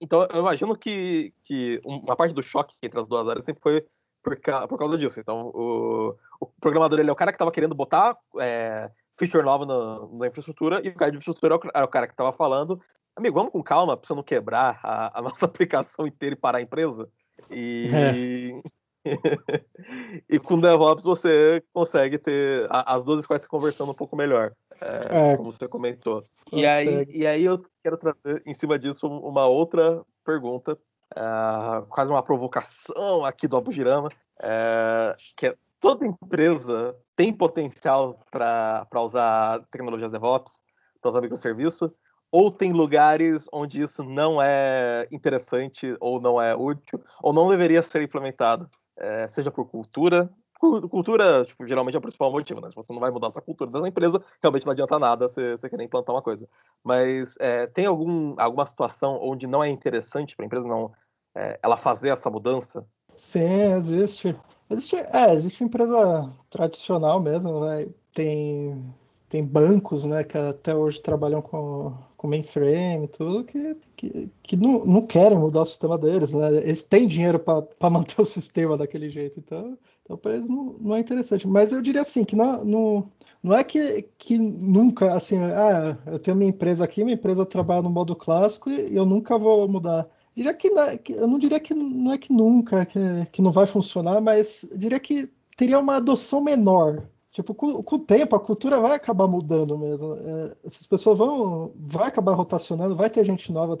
então, 0.00 0.26
eu 0.32 0.40
imagino 0.40 0.76
que, 0.76 1.32
que 1.44 1.80
uma 1.84 2.16
parte 2.16 2.34
do 2.34 2.42
choque 2.42 2.74
entre 2.82 3.00
as 3.00 3.08
duas 3.08 3.28
áreas 3.28 3.44
sempre 3.44 3.62
foi 3.62 3.84
por, 4.22 4.38
por 4.68 4.78
causa 4.78 4.98
disso. 4.98 5.18
Então, 5.18 5.50
o, 5.54 6.14
o, 6.40 6.46
programador 6.60 6.98
ele 6.98 7.10
é 7.10 7.12
o 7.12 7.16
cara 7.16 7.32
que 7.32 7.36
estava 7.36 7.50
querendo 7.50 7.74
botar 7.74 8.16
é, 8.38 8.90
feature 9.18 9.44
nova 9.44 9.66
na, 9.66 10.18
na, 10.18 10.26
infraestrutura, 10.28 10.80
e 10.84 10.88
o 10.88 10.94
cara 10.94 11.10
de 11.10 11.18
infraestrutura 11.18 11.58
era 11.74 11.84
o 11.84 11.88
cara 11.88 12.06
que 12.06 12.12
estava 12.12 12.32
falando: 12.32 12.80
amigo, 13.16 13.34
vamos 13.34 13.52
com 13.52 13.62
calma, 13.62 13.96
pra 13.96 14.06
você 14.06 14.14
não 14.14 14.22
quebrar 14.22 14.78
a, 14.82 15.18
a 15.18 15.22
nossa 15.22 15.46
aplicação 15.46 16.06
inteira 16.06 16.34
e 16.34 16.38
parar 16.38 16.58
a 16.58 16.62
empresa. 16.62 17.08
E. 17.50 17.90
É. 17.92 18.68
e 20.28 20.38
com 20.38 20.60
DevOps 20.60 21.04
você 21.04 21.62
consegue 21.72 22.18
ter 22.18 22.66
as 22.70 23.04
duas 23.04 23.22
squads 23.22 23.42
se 23.42 23.48
conversando 23.48 23.92
um 23.92 23.94
pouco 23.94 24.16
melhor, 24.16 24.52
é, 24.80 25.32
é, 25.32 25.36
como 25.36 25.52
você 25.52 25.68
comentou. 25.68 26.22
E 26.52 26.66
aí, 26.66 27.06
e 27.08 27.26
aí 27.26 27.44
eu 27.44 27.64
quero 27.82 27.96
trazer 27.96 28.42
em 28.44 28.54
cima 28.54 28.78
disso 28.78 29.06
uma 29.06 29.46
outra 29.46 30.02
pergunta, 30.24 30.78
uh, 31.16 31.86
quase 31.88 32.10
uma 32.10 32.22
provocação 32.22 33.24
aqui 33.24 33.48
do 33.48 33.56
Abujirama, 33.56 34.08
uh, 34.08 35.16
que 35.36 35.46
é 35.46 35.56
toda 35.80 36.06
empresa 36.06 36.94
tem 37.16 37.32
potencial 37.32 38.20
para 38.30 38.86
usar 38.96 39.64
tecnologias 39.70 40.10
DevOps, 40.10 40.62
para 41.00 41.10
usar 41.10 41.20
microserviço, 41.20 41.92
ou 42.30 42.50
tem 42.50 42.72
lugares 42.72 43.46
onde 43.52 43.80
isso 43.80 44.04
não 44.04 44.40
é 44.42 45.06
interessante, 45.10 45.96
ou 45.98 46.20
não 46.20 46.40
é 46.40 46.54
útil, 46.54 47.02
ou 47.22 47.32
não 47.32 47.48
deveria 47.48 47.82
ser 47.82 48.02
implementado 48.02 48.68
é, 48.98 49.28
seja 49.28 49.50
por 49.50 49.66
cultura. 49.66 50.30
Cultura, 50.58 51.44
tipo, 51.44 51.64
geralmente 51.68 51.94
é 51.94 51.98
o 51.98 52.02
principal 52.02 52.32
motivo, 52.32 52.60
né? 52.60 52.68
Se 52.68 52.74
você 52.74 52.92
não 52.92 52.98
vai 52.98 53.12
mudar 53.12 53.28
essa 53.28 53.40
cultura 53.40 53.70
dessa 53.70 53.86
empresa, 53.86 54.20
realmente 54.42 54.66
não 54.66 54.72
adianta 54.72 54.98
nada 54.98 55.28
você, 55.28 55.56
você 55.56 55.70
querer 55.70 55.84
implantar 55.84 56.12
uma 56.12 56.22
coisa. 56.22 56.48
Mas 56.82 57.36
é, 57.38 57.68
tem 57.68 57.86
algum, 57.86 58.34
alguma 58.36 58.66
situação 58.66 59.20
onde 59.22 59.46
não 59.46 59.62
é 59.62 59.68
interessante 59.68 60.34
para 60.34 60.44
a 60.44 60.46
empresa 60.46 60.66
não 60.66 60.90
é, 61.32 61.60
ela 61.62 61.76
fazer 61.76 62.08
essa 62.08 62.28
mudança? 62.28 62.84
Sim, 63.14 63.72
existe. 63.74 64.36
Existe, 64.68 64.96
é, 64.96 65.32
existe 65.32 65.62
empresa 65.62 66.28
tradicional 66.50 67.20
mesmo, 67.20 67.60
né? 67.64 67.88
Tem 68.12 68.94
tem 69.28 69.44
bancos, 69.44 70.04
né, 70.04 70.24
que 70.24 70.38
até 70.38 70.74
hoje 70.74 71.00
trabalham 71.00 71.42
com, 71.42 71.94
com 72.16 72.26
mainframe 72.26 73.04
e 73.04 73.08
tudo, 73.08 73.44
que, 73.44 73.76
que, 73.94 74.30
que 74.42 74.56
não, 74.56 74.84
não 74.86 75.06
querem 75.06 75.38
mudar 75.38 75.62
o 75.62 75.66
sistema 75.66 75.98
deles, 75.98 76.32
né? 76.32 76.56
Eles 76.58 76.82
têm 76.82 77.06
dinheiro 77.06 77.38
para 77.38 77.66
manter 77.90 78.20
o 78.20 78.24
sistema 78.24 78.76
daquele 78.76 79.10
jeito, 79.10 79.38
então, 79.38 79.76
então 80.02 80.16
para 80.16 80.34
eles 80.34 80.48
não, 80.48 80.76
não 80.80 80.96
é 80.96 81.00
interessante. 81.00 81.46
Mas 81.46 81.72
eu 81.72 81.82
diria 81.82 82.00
assim, 82.00 82.24
que 82.24 82.34
não, 82.34 82.64
não, 82.64 83.12
não 83.42 83.54
é 83.54 83.62
que, 83.62 84.08
que 84.16 84.38
nunca, 84.38 85.14
assim, 85.14 85.38
ah, 85.38 85.98
eu 86.06 86.18
tenho 86.18 86.36
minha 86.36 86.50
empresa 86.50 86.84
aqui, 86.84 87.04
minha 87.04 87.16
empresa 87.16 87.44
trabalha 87.44 87.82
no 87.82 87.90
modo 87.90 88.16
clássico 88.16 88.70
e 88.70 88.96
eu 88.96 89.04
nunca 89.04 89.38
vou 89.38 89.68
mudar. 89.68 90.08
Diria 90.34 90.54
que, 90.54 90.68
eu 91.12 91.26
não 91.26 91.38
diria 91.38 91.60
que 91.60 91.74
não 91.74 92.12
é 92.12 92.18
que 92.18 92.32
nunca, 92.32 92.86
que, 92.86 92.98
que 93.32 93.42
não 93.42 93.52
vai 93.52 93.66
funcionar, 93.66 94.20
mas 94.20 94.64
diria 94.74 95.00
que 95.00 95.28
teria 95.56 95.78
uma 95.78 95.96
adoção 95.96 96.40
menor 96.42 97.08
Tipo, 97.30 97.54
com, 97.54 97.82
com, 97.82 97.96
o 97.96 97.98
tempo, 97.98 98.34
a 98.34 98.40
cultura 98.40 98.80
vai 98.80 98.94
acabar 98.96 99.26
mudando 99.26 99.76
mesmo. 99.76 100.14
É, 100.14 100.56
essas 100.64 100.86
pessoas 100.86 101.18
vão 101.18 101.72
vai 101.76 102.08
acabar 102.08 102.32
rotacionando, 102.32 102.96
vai 102.96 103.10
ter 103.10 103.24
gente 103.24 103.52
nova 103.52 103.76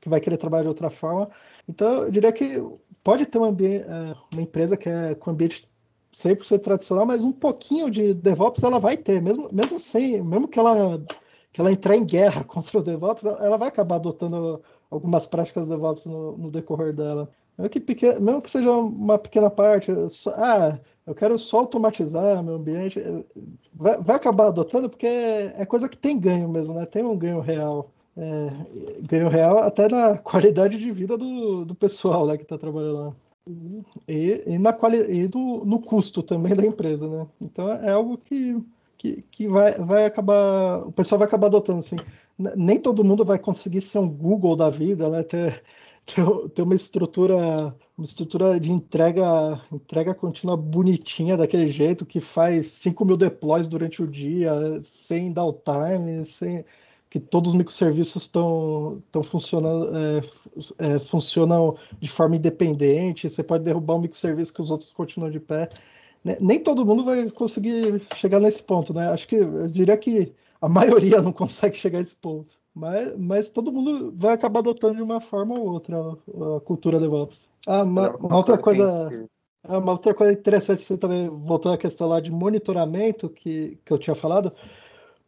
que 0.00 0.08
vai 0.08 0.20
querer 0.20 0.36
trabalhar 0.36 0.64
de 0.64 0.68
outra 0.68 0.90
forma. 0.90 1.30
Então, 1.68 2.04
eu 2.04 2.10
diria 2.10 2.32
que 2.32 2.62
pode 3.02 3.26
ter 3.26 3.38
um 3.38 3.44
ambiente, 3.44 3.86
é, 3.86 4.14
uma 4.32 4.42
empresa 4.42 4.76
que 4.76 4.88
é 4.88 5.14
com 5.14 5.30
ambiente 5.30 5.66
100% 6.12 6.60
tradicional, 6.60 7.06
mas 7.06 7.22
um 7.22 7.32
pouquinho 7.32 7.90
de 7.90 8.12
DevOps 8.14 8.62
ela 8.62 8.78
vai 8.78 8.96
ter, 8.96 9.20
mesmo, 9.22 9.48
mesmo 9.52 9.78
sem, 9.78 10.22
mesmo 10.22 10.46
que 10.46 10.58
ela, 10.58 11.02
que 11.52 11.60
ela 11.60 11.72
entrar 11.72 11.96
em 11.96 12.04
guerra 12.04 12.44
contra 12.44 12.78
o 12.78 12.82
DevOps, 12.82 13.24
ela 13.24 13.56
vai 13.56 13.68
acabar 13.68 13.96
adotando 13.96 14.62
algumas 14.90 15.26
práticas 15.26 15.68
DevOps 15.68 16.04
no, 16.06 16.36
no 16.36 16.50
decorrer 16.50 16.92
dela. 16.92 17.30
Mesmo 17.62 17.70
que, 17.70 17.80
pequeno, 17.80 18.20
mesmo 18.20 18.42
que 18.42 18.50
seja 18.50 18.70
uma 18.72 19.16
pequena 19.16 19.48
parte, 19.48 19.92
só, 20.10 20.32
ah, 20.34 20.80
eu 21.06 21.14
quero 21.14 21.38
só 21.38 21.60
automatizar 21.60 22.42
meu 22.42 22.54
ambiente. 22.54 23.00
Vai, 23.72 24.00
vai 24.00 24.16
acabar 24.16 24.48
adotando 24.48 24.90
porque 24.90 25.06
é, 25.06 25.54
é, 25.58 25.64
coisa 25.64 25.88
que 25.88 25.96
tem 25.96 26.18
ganho 26.18 26.48
mesmo, 26.48 26.74
né? 26.74 26.84
Tem 26.86 27.04
um 27.04 27.16
ganho 27.16 27.40
real. 27.40 27.92
É, 28.16 28.50
ganho 29.02 29.28
real 29.28 29.58
até 29.58 29.88
na 29.88 30.18
qualidade 30.18 30.76
de 30.76 30.90
vida 30.90 31.16
do, 31.16 31.64
do 31.64 31.74
pessoal 31.74 32.26
né, 32.26 32.36
que 32.36 32.42
está 32.42 32.58
trabalhando 32.58 32.96
lá. 32.96 33.12
E, 34.08 34.42
e, 34.46 34.58
na 34.58 34.72
quali 34.72 34.98
e 34.98 35.28
do, 35.28 35.64
no 35.64 35.80
custo 35.80 36.22
também 36.22 36.54
da 36.56 36.66
empresa, 36.66 37.08
né? 37.08 37.26
Então 37.40 37.68
é 37.70 37.92
algo 37.92 38.18
que, 38.18 38.60
que, 38.98 39.22
que 39.30 39.46
vai, 39.46 39.78
vai 39.78 40.04
acabar. 40.04 40.84
O 40.84 40.90
pessoal 40.90 41.20
vai 41.20 41.28
acabar 41.28 41.46
adotando 41.46 41.78
assim. 41.78 41.96
Nem 42.56 42.80
todo 42.80 43.04
mundo 43.04 43.24
vai 43.24 43.38
conseguir 43.38 43.82
ser 43.82 43.98
um 43.98 44.08
Google 44.08 44.56
da 44.56 44.68
vida, 44.68 45.08
né? 45.08 45.22
Ter, 45.22 45.62
ter, 46.06 46.24
ter 46.50 46.62
uma 46.62 46.74
estrutura 46.74 47.74
uma 47.96 48.06
estrutura 48.06 48.58
de 48.58 48.72
entrega, 48.72 49.60
entrega 49.70 50.14
contínua 50.14 50.56
bonitinha 50.56 51.36
daquele 51.36 51.68
jeito, 51.68 52.06
que 52.06 52.20
faz 52.20 52.68
5 52.68 53.04
mil 53.04 53.16
deploys 53.16 53.68
durante 53.68 54.02
o 54.02 54.06
dia, 54.06 54.52
sem 54.82 55.32
downtime, 55.32 56.24
sem 56.24 56.64
que 57.08 57.20
todos 57.20 57.50
os 57.50 57.58
microserviços 57.58 58.22
estão 58.22 59.02
funcionando, 59.22 59.90
é, 59.94 60.94
é, 60.94 60.98
funcionam 60.98 61.76
de 62.00 62.08
forma 62.08 62.36
independente, 62.36 63.28
você 63.28 63.42
pode 63.42 63.64
derrubar 63.64 63.96
um 63.96 64.00
microserviço 64.00 64.52
que 64.52 64.62
os 64.62 64.70
outros 64.70 64.92
continuam 64.92 65.30
de 65.30 65.38
pé. 65.38 65.68
Nem 66.40 66.58
todo 66.60 66.86
mundo 66.86 67.04
vai 67.04 67.28
conseguir 67.30 68.00
chegar 68.16 68.40
nesse 68.40 68.62
ponto, 68.62 68.94
né? 68.94 69.10
Acho 69.10 69.28
que 69.28 69.36
eu 69.36 69.66
diria 69.66 69.96
que 69.96 70.32
a 70.60 70.68
maioria 70.70 71.20
não 71.20 71.32
consegue 71.32 71.76
chegar 71.76 71.98
a 71.98 72.02
esse 72.02 72.16
ponto. 72.16 72.61
Mas, 72.74 73.18
mas 73.18 73.50
todo 73.50 73.72
mundo 73.72 74.14
vai 74.16 74.34
acabar 74.34 74.60
adotando 74.60 74.96
de 74.96 75.02
uma 75.02 75.20
forma 75.20 75.58
ou 75.58 75.68
outra 75.68 75.96
a, 75.98 76.56
a 76.56 76.60
cultura 76.60 76.98
DevOps. 76.98 77.50
Ah, 77.66 77.82
uma, 77.82 78.16
uma 78.16 78.36
outra 78.36 78.56
coisa. 78.56 79.28
Ah, 79.64 79.78
uma 79.78 79.92
outra 79.92 80.14
coisa 80.14 80.32
interessante, 80.32 80.82
você 80.82 80.96
também 80.96 81.28
voltou 81.28 81.72
à 81.72 81.78
questão 81.78 82.08
lá 82.08 82.20
de 82.20 82.32
monitoramento 82.32 83.28
que, 83.28 83.78
que 83.84 83.92
eu 83.92 83.98
tinha 83.98 84.14
falado. 84.14 84.52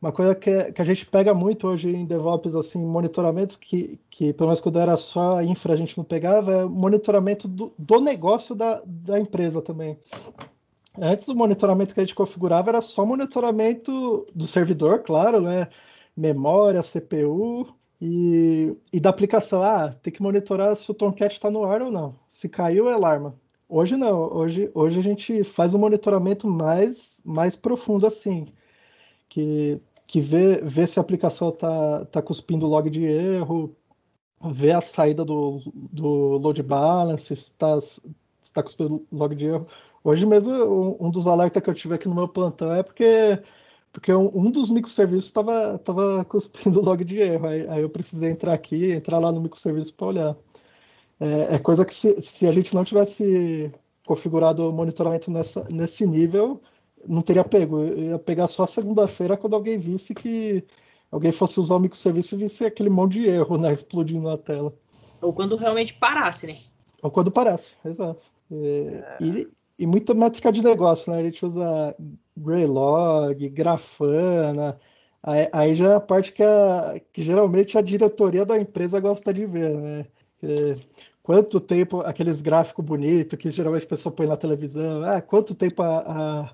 Uma 0.01 0.13
coisa 0.13 0.35
que, 0.35 0.73
que 0.73 0.83
a 0.83 0.85
gente 0.85 1.07
pega 1.07 1.33
muito 1.33 1.67
hoje 1.67 1.89
em 1.89 2.05
DevOps, 2.05 2.55
assim, 2.55 2.85
monitoramento, 2.85 3.59
que, 3.59 3.99
que 4.11 4.33
pelo 4.35 4.49
menos 4.49 4.61
quando 4.61 4.79
era 4.79 4.97
só 4.97 5.39
a 5.39 5.45
infra 5.45 5.73
a 5.73 5.77
gente 5.77 5.97
não 5.97 6.05
pegava, 6.05 6.53
é 6.53 6.65
monitoramento 6.65 7.47
do, 7.49 7.73
do 7.79 8.01
negócio 8.01 8.55
da, 8.55 8.83
da 8.85 9.19
empresa 9.19 9.63
também. 9.63 9.99
Antes 11.01 11.29
o 11.29 11.35
monitoramento 11.35 11.95
que 11.95 12.01
a 12.01 12.03
gente 12.03 12.15
configurava 12.15 12.71
era 12.71 12.81
só 12.81 13.05
monitoramento 13.07 14.27
do 14.35 14.47
servidor, 14.47 15.01
claro, 15.01 15.41
né? 15.41 15.69
Memória, 16.17 16.83
CPU 16.83 17.75
e, 18.01 18.77
e 18.93 19.01
da 19.01 19.11
aplicação. 19.11 19.63
Ah, 19.63 19.93
tem 20.03 20.13
que 20.13 20.23
monitorar 20.23 20.75
se 20.77 20.91
o 20.91 20.95
Tomcat 20.95 21.35
está 21.35 21.51
no 21.51 21.65
ar 21.65 21.83
ou 21.83 21.91
não. 21.91 22.15
Se 22.29 22.49
caiu, 22.49 22.89
é 22.89 22.93
alarma. 22.93 23.35
Hoje 23.69 23.97
não, 23.97 24.33
hoje, 24.33 24.71
hoje 24.75 24.99
a 24.99 25.03
gente 25.03 25.43
faz 25.43 25.75
um 25.75 25.79
monitoramento 25.79 26.47
mais, 26.47 27.21
mais 27.25 27.57
profundo 27.57 28.07
assim, 28.07 28.47
que, 29.29 29.81
que 30.07 30.21
vê, 30.21 30.61
vê 30.63 30.87
se 30.87 30.99
a 30.99 31.03
aplicação 31.03 31.49
está 31.49 32.05
tá 32.07 32.23
cuspindo 32.23 32.67
log 32.67 32.89
de 32.91 33.05
erro, 33.05 33.75
vê 34.53 34.73
a 34.73 34.81
saída 34.81 35.25
do, 35.25 35.61
do 35.75 36.39
load 36.39 36.63
balance, 36.63 37.33
está 37.33 37.79
tá 38.53 38.63
cuspindo 38.63 39.07
log 39.11 39.35
de 39.35 39.47
erro. 39.47 39.67
Hoje 40.05 40.27
mesmo, 40.27 40.97
um 41.01 41.11
dos 41.11 41.27
alertas 41.27 41.63
que 41.63 41.71
eu 41.71 41.75
tive 41.75 41.95
aqui 41.95 42.07
no 42.07 42.15
meu 42.15 42.29
plantão 42.29 42.73
é 42.75 42.83
porque 42.83 43.41
porque 43.95 44.13
um, 44.13 44.51
dos 44.51 44.71
microserviços 44.71 45.27
estava 45.27 45.79
tava 45.79 46.25
cuspindo 46.25 46.83
log 46.83 47.05
de 47.05 47.21
erro. 47.21 47.47
Aí, 47.47 47.69
aí, 47.69 47.81
eu 47.81 47.89
precisei 47.89 48.29
entrar 48.29 48.53
aqui, 48.53 48.91
entrar 48.91 49.21
lá 49.21 49.31
no 49.31 49.41
microserviço 49.41 49.95
para 49.95 50.07
olhar. 50.09 50.37
É, 51.21 51.55
é, 51.55 51.59
coisa 51.61 51.85
que 51.85 51.95
se, 51.95 52.21
se, 52.21 52.45
a 52.45 52.51
gente 52.51 52.75
não 52.75 52.83
tivesse 52.83 53.73
configurado 54.05 54.69
o 54.69 54.73
monitoramento 54.73 55.31
nessa, 55.31 55.65
nesse 55.71 56.05
nível, 56.09 56.61
não 57.07 57.23
teria 57.23 57.45
pego. 57.45 57.83
Eu 57.83 57.99
ia 58.03 58.19
pegar 58.19 58.49
só 58.49 58.67
segunda-feira 58.67 59.37
quando 59.37 59.55
alguém 59.55 59.79
visse 59.79 60.13
que 60.13 60.65
alguém 61.09 61.31
fosse 61.31 61.61
usar 61.61 61.77
o 61.77 61.81
microserviço 61.81 62.35
e 62.35 62.39
visse 62.39 62.67
aquele 62.67 62.91
monte 62.91 63.13
de 63.13 63.29
erro 63.29 63.57
né, 63.57 63.73
explodindo 63.73 64.29
na 64.29 64.37
tela. 64.37 64.75
Ou 65.23 65.33
quando 65.33 65.55
realmente 65.55 65.95
parasse, 65.95 66.49
né? 66.49 66.55
Ou 67.01 67.13
quando 67.13 67.31
parasse, 67.31 67.75
exato. 67.85 68.25
É, 68.51 69.19
e, 69.21 69.49
e 69.79 69.87
muita 69.87 70.15
métrica 70.15 70.51
de 70.51 70.65
negócio, 70.65 71.13
né? 71.13 71.21
A 71.21 71.23
gente 71.23 71.47
usa 71.47 71.95
Greylog, 72.37 73.49
Grafana. 73.51 74.79
Aí, 75.23 75.49
aí, 75.53 75.75
já 75.75 75.93
é 75.93 75.95
a 75.97 76.01
parte 76.01 76.33
que, 76.33 76.43
a, 76.43 77.01
que 77.13 77.23
geralmente 77.23 77.79
a 77.79 77.83
diretoria 77.83 78.45
da 78.45 78.59
empresa 78.59 79.01
gosta 79.01 79.33
de 79.33 79.47
ver, 79.47 79.75
né? 79.75 80.07
É, 80.43 80.77
quanto 81.23 81.59
tempo 81.61 82.01
aqueles 82.03 82.43
gráficos 82.43 82.85
bonitos 82.85 83.39
que 83.39 83.51
geralmente 83.51 83.87
a 83.87 83.89
pessoa 83.89 84.15
põe 84.15 84.27
na 84.27 84.37
televisão, 84.37 85.03
ah, 85.05 85.23
quanto 85.23 85.55
tempo 85.55 85.83
a, 85.83 86.53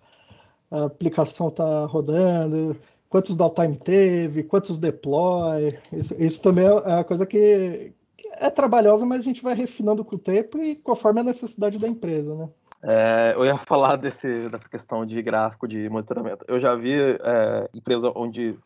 a, 0.70 0.80
a 0.82 0.84
aplicação 0.84 1.48
está 1.48 1.84
rodando, 1.86 2.76
quantos 3.08 3.36
downtime 3.36 3.76
teve, 3.76 4.44
quantos 4.44 4.78
deploy. 4.78 5.76
Isso, 5.92 6.14
isso 6.18 6.42
também 6.42 6.66
é 6.66 6.72
uma 6.72 7.04
coisa 7.04 7.26
que, 7.26 7.92
que 8.16 8.28
é 8.28 8.48
trabalhosa, 8.50 9.04
mas 9.04 9.20
a 9.20 9.24
gente 9.24 9.42
vai 9.42 9.54
refinando 9.54 10.04
com 10.04 10.16
o 10.16 10.18
tempo 10.18 10.58
e 10.58 10.76
conforme 10.76 11.20
a 11.20 11.24
necessidade 11.24 11.78
da 11.78 11.88
empresa, 11.88 12.34
né? 12.36 12.48
É, 12.82 13.34
eu 13.34 13.44
ia 13.44 13.56
falar 13.64 13.96
desse, 13.96 14.48
dessa 14.48 14.68
questão 14.68 15.04
de 15.04 15.20
gráfico 15.22 15.68
de 15.68 15.88
monitoramento. 15.88 16.44
Eu 16.48 16.60
já 16.60 16.74
vi 16.74 16.94
é, 16.94 17.68
empresa 17.74 18.12
onde 18.14 18.58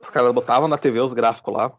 os 0.00 0.10
caras 0.10 0.32
botavam 0.32 0.68
na 0.68 0.78
TV 0.78 1.00
os 1.00 1.12
gráficos 1.12 1.54
lá. 1.54 1.72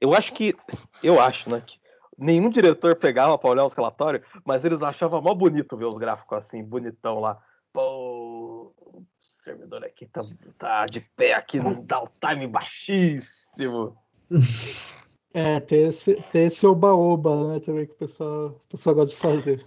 Eu 0.00 0.14
acho 0.14 0.32
que, 0.32 0.54
eu 1.02 1.20
acho, 1.20 1.50
né, 1.50 1.62
que 1.64 1.78
nenhum 2.16 2.50
diretor 2.50 2.96
pegava 2.96 3.38
para 3.38 3.50
olhar 3.50 3.64
os 3.64 3.72
relatórios, 3.72 4.24
mas 4.44 4.64
eles 4.64 4.82
achavam 4.82 5.22
mó 5.22 5.34
bonito 5.34 5.76
ver 5.76 5.86
os 5.86 5.96
gráficos 5.96 6.38
assim, 6.38 6.62
bonitão 6.62 7.20
lá. 7.20 7.40
Pô, 7.72 8.72
o 8.76 9.04
servidor 9.20 9.84
aqui 9.84 10.06
tá, 10.06 10.20
tá 10.58 10.86
de 10.86 11.00
pé 11.00 11.34
aqui, 11.34 11.58
não 11.58 11.84
dá 11.86 12.02
o 12.02 12.08
time 12.20 12.46
baixíssimo. 12.46 13.96
É, 15.34 15.60
tem 15.60 15.88
esse, 15.88 16.14
tem 16.32 16.46
esse 16.46 16.66
oba-oba, 16.66 17.52
né, 17.52 17.60
também 17.60 17.86
que 17.86 17.92
o 17.92 17.96
pessoal, 17.96 18.46
o 18.46 18.60
pessoal 18.70 18.96
gosta 18.96 19.14
de 19.14 19.20
fazer. 19.20 19.64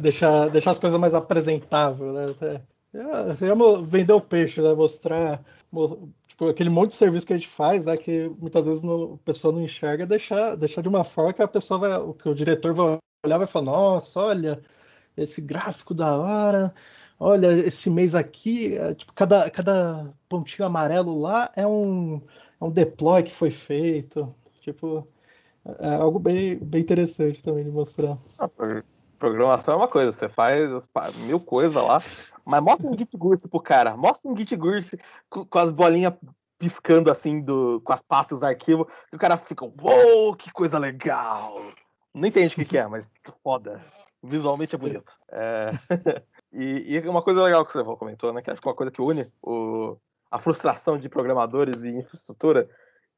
Deixar, 0.00 0.50
deixar 0.50 0.70
as 0.70 0.78
coisas 0.78 0.98
mais 1.00 1.14
apresentáveis, 1.14 2.12
né? 2.12 2.62
É, 2.94 3.34
vender 3.84 4.12
o 4.12 4.20
peixe, 4.20 4.60
né? 4.60 4.72
Mostrar 4.74 5.42
tipo, 6.28 6.48
aquele 6.48 6.70
monte 6.70 6.90
de 6.90 6.96
serviço 6.96 7.26
que 7.26 7.32
a 7.32 7.36
gente 7.36 7.48
faz, 7.48 7.86
né? 7.86 7.96
Que 7.96 8.28
muitas 8.38 8.66
vezes 8.66 8.84
o 8.84 9.18
pessoal 9.24 9.52
não 9.52 9.62
enxerga, 9.62 10.06
deixar, 10.06 10.56
deixar 10.56 10.82
de 10.82 10.88
uma 10.88 11.04
forma 11.04 11.32
que 11.32 11.42
a 11.42 11.48
pessoa 11.48 11.80
vai, 11.80 11.96
o 11.98 12.14
que 12.14 12.28
o 12.28 12.34
diretor 12.34 12.74
vai 12.74 12.98
olhar 13.24 13.38
vai 13.38 13.46
falar, 13.46 13.66
nossa, 13.66 14.20
olha, 14.20 14.62
esse 15.16 15.40
gráfico 15.40 15.94
da 15.94 16.16
hora, 16.16 16.74
olha, 17.18 17.52
esse 17.66 17.90
mês 17.90 18.14
aqui, 18.14 18.76
é, 18.76 18.94
tipo, 18.94 19.12
cada, 19.14 19.50
cada 19.50 20.12
pontinho 20.28 20.66
amarelo 20.66 21.18
lá 21.20 21.50
é 21.56 21.66
um, 21.66 22.20
é 22.60 22.64
um 22.64 22.70
deploy 22.70 23.22
que 23.22 23.32
foi 23.32 23.50
feito. 23.50 24.34
Tipo, 24.60 25.06
é 25.78 25.94
algo 25.94 26.18
bem, 26.18 26.56
bem 26.56 26.80
interessante 26.80 27.42
também 27.42 27.64
de 27.64 27.70
mostrar. 27.70 28.16
Ah, 28.38 28.48
programação 29.18 29.74
é 29.74 29.76
uma 29.76 29.88
coisa, 29.88 30.12
você 30.12 30.28
faz 30.28 30.68
mil 31.26 31.40
coisas 31.40 31.74
lá, 31.74 31.98
mas 32.44 32.60
mostra 32.60 32.88
um 32.88 32.96
Git 32.96 33.16
Gurse 33.16 33.48
pro 33.48 33.60
cara, 33.60 33.96
mostra 33.96 34.30
um 34.30 34.36
Git 34.36 34.54
Gurse 34.56 34.98
com, 35.28 35.44
com, 35.44 35.58
as 35.58 35.72
bolinhas 35.72 36.14
piscando 36.58 37.10
assim, 37.10 37.40
do, 37.40 37.80
com 37.82 37.92
as 37.92 38.02
pastas 38.02 38.40
dos 38.40 38.48
arquivos, 38.48 38.86
e 39.12 39.16
o 39.16 39.18
cara 39.18 39.36
fica, 39.36 39.64
uou, 39.64 40.34
que 40.36 40.52
coisa 40.52 40.78
legal! 40.78 41.60
Não 42.14 42.28
entende 42.28 42.54
o 42.54 42.56
que, 42.56 42.64
que 42.64 42.78
é, 42.78 42.86
mas 42.86 43.08
foda. 43.42 43.84
Visualmente 44.22 44.74
é 44.74 44.78
bonito. 44.78 45.12
É... 45.30 45.70
e, 46.52 46.94
e, 46.94 47.08
uma 47.08 47.22
coisa 47.22 47.42
legal 47.42 47.64
que 47.64 47.72
você 47.72 47.84
comentou, 47.84 48.32
né? 48.32 48.40
Que 48.40 48.50
acho 48.50 48.60
que 48.60 48.66
é 48.66 48.70
uma 48.70 48.76
coisa 48.76 48.90
que 48.90 49.02
une 49.02 49.30
o, 49.42 49.98
a 50.30 50.38
frustração 50.38 50.98
de 50.98 51.08
programadores 51.08 51.84
e 51.84 51.90
infraestrutura 51.90 52.68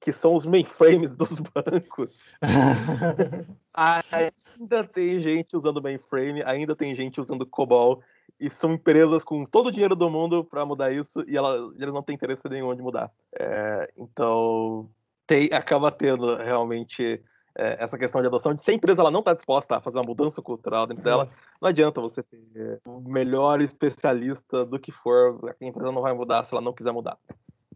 que 0.00 0.12
são 0.12 0.34
os 0.34 0.46
mainframes 0.46 1.16
dos 1.16 1.40
bancos. 1.40 2.28
ainda 3.74 4.84
tem 4.84 5.20
gente 5.20 5.56
usando 5.56 5.82
mainframe, 5.82 6.42
ainda 6.44 6.76
tem 6.76 6.94
gente 6.94 7.20
usando 7.20 7.46
COBOL, 7.46 8.02
e 8.40 8.48
são 8.48 8.74
empresas 8.74 9.24
com 9.24 9.44
todo 9.44 9.66
o 9.66 9.72
dinheiro 9.72 9.96
do 9.96 10.08
mundo 10.08 10.44
para 10.44 10.64
mudar 10.64 10.92
isso, 10.92 11.24
e 11.26 11.36
ela, 11.36 11.72
eles 11.76 11.92
não 11.92 12.02
têm 12.02 12.14
interesse 12.14 12.48
nenhum 12.48 12.74
de 12.74 12.82
mudar. 12.82 13.10
É, 13.38 13.90
então, 13.96 14.88
tem, 15.26 15.48
acaba 15.52 15.90
tendo 15.90 16.36
realmente 16.36 17.20
é, 17.56 17.82
essa 17.82 17.98
questão 17.98 18.20
de 18.20 18.28
adoção, 18.28 18.54
de 18.54 18.62
se 18.62 18.70
a 18.70 18.74
empresa 18.74 19.02
ela 19.02 19.10
não 19.10 19.18
está 19.18 19.34
disposta 19.34 19.76
a 19.76 19.80
fazer 19.80 19.98
uma 19.98 20.06
mudança 20.06 20.40
cultural 20.40 20.86
dentro 20.86 21.02
dela, 21.02 21.24
uhum. 21.24 21.30
não 21.60 21.68
adianta 21.68 22.00
você 22.00 22.22
ter 22.22 22.80
o 22.86 23.00
melhor 23.00 23.60
especialista 23.60 24.64
do 24.64 24.78
que 24.78 24.92
for, 24.92 25.54
a 25.60 25.64
empresa 25.64 25.90
não 25.90 26.02
vai 26.02 26.14
mudar 26.14 26.44
se 26.44 26.54
ela 26.54 26.62
não 26.62 26.72
quiser 26.72 26.92
mudar. 26.92 27.18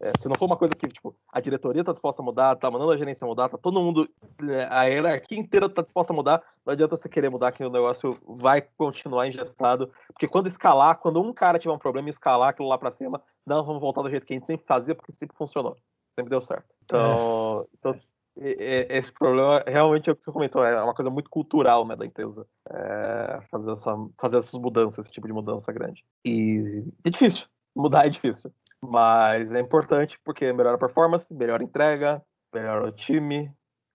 É, 0.03 0.11
se 0.19 0.27
não 0.27 0.35
for 0.35 0.47
uma 0.47 0.57
coisa 0.57 0.75
que, 0.75 0.85
tipo, 0.85 1.15
a 1.31 1.39
diretoria 1.39 1.81
tá 1.81 1.93
disposta 1.93 2.21
a 2.21 2.25
mudar, 2.25 2.57
tá 2.57 2.69
mandando 2.69 2.91
a 2.91 2.97
gerência 2.97 3.25
mudar, 3.25 3.47
tá 3.47 3.57
todo 3.57 3.79
mundo, 3.79 4.09
né, 4.41 4.67
a 4.69 4.83
hierarquia 4.83 5.39
inteira 5.39 5.69
tá 5.69 5.81
disposta 5.81 6.11
a 6.11 6.15
mudar, 6.15 6.43
não 6.65 6.73
adianta 6.73 6.97
você 6.97 7.07
querer 7.07 7.29
mudar 7.29 7.53
que 7.53 7.63
o 7.63 7.69
negócio 7.69 8.19
vai 8.27 8.61
continuar 8.61 9.29
engessado, 9.29 9.89
porque 10.07 10.27
quando 10.27 10.47
escalar, 10.47 10.97
quando 10.97 11.21
um 11.21 11.31
cara 11.31 11.57
tiver 11.57 11.73
um 11.73 11.79
problema 11.79 12.09
e 12.09 12.11
escalar 12.11 12.49
aquilo 12.49 12.67
lá 12.67 12.77
para 12.77 12.91
cima, 12.91 13.21
não 13.45 13.63
vamos 13.63 13.79
voltar 13.79 14.01
do 14.01 14.09
jeito 14.09 14.25
que 14.25 14.33
a 14.33 14.35
gente 14.35 14.45
sempre 14.45 14.65
fazia, 14.67 14.93
porque 14.93 15.13
sempre 15.13 15.37
funcionou, 15.37 15.77
sempre 16.11 16.29
deu 16.29 16.41
certo. 16.41 16.67
Então, 16.83 17.61
é. 17.61 17.67
então 17.79 17.99
esse 18.35 19.13
problema 19.13 19.63
realmente 19.65 20.09
é 20.09 20.11
o 20.11 20.15
que 20.17 20.23
você 20.25 20.31
comentou, 20.33 20.65
é 20.65 20.83
uma 20.83 20.93
coisa 20.93 21.09
muito 21.09 21.29
cultural 21.29 21.87
né, 21.87 21.95
da 21.95 22.05
empresa 22.05 22.45
é, 22.69 23.39
fazer, 23.49 23.71
essa, 23.71 23.95
fazer 24.17 24.37
essas 24.39 24.59
mudanças, 24.59 25.05
esse 25.05 25.13
tipo 25.13 25.27
de 25.27 25.33
mudança 25.33 25.71
grande. 25.71 26.03
E 26.25 26.83
é 27.05 27.09
difícil, 27.09 27.47
mudar 27.73 28.05
é 28.05 28.09
difícil. 28.09 28.51
Mas 28.85 29.53
é 29.53 29.59
importante 29.61 30.19
porque 30.25 30.51
melhora 30.51 30.75
a 30.75 30.79
performance, 30.79 31.33
melhora 31.33 31.63
a 31.63 31.65
entrega, 31.65 32.21
melhora 32.53 32.87
o 32.87 32.91
time. 32.91 33.49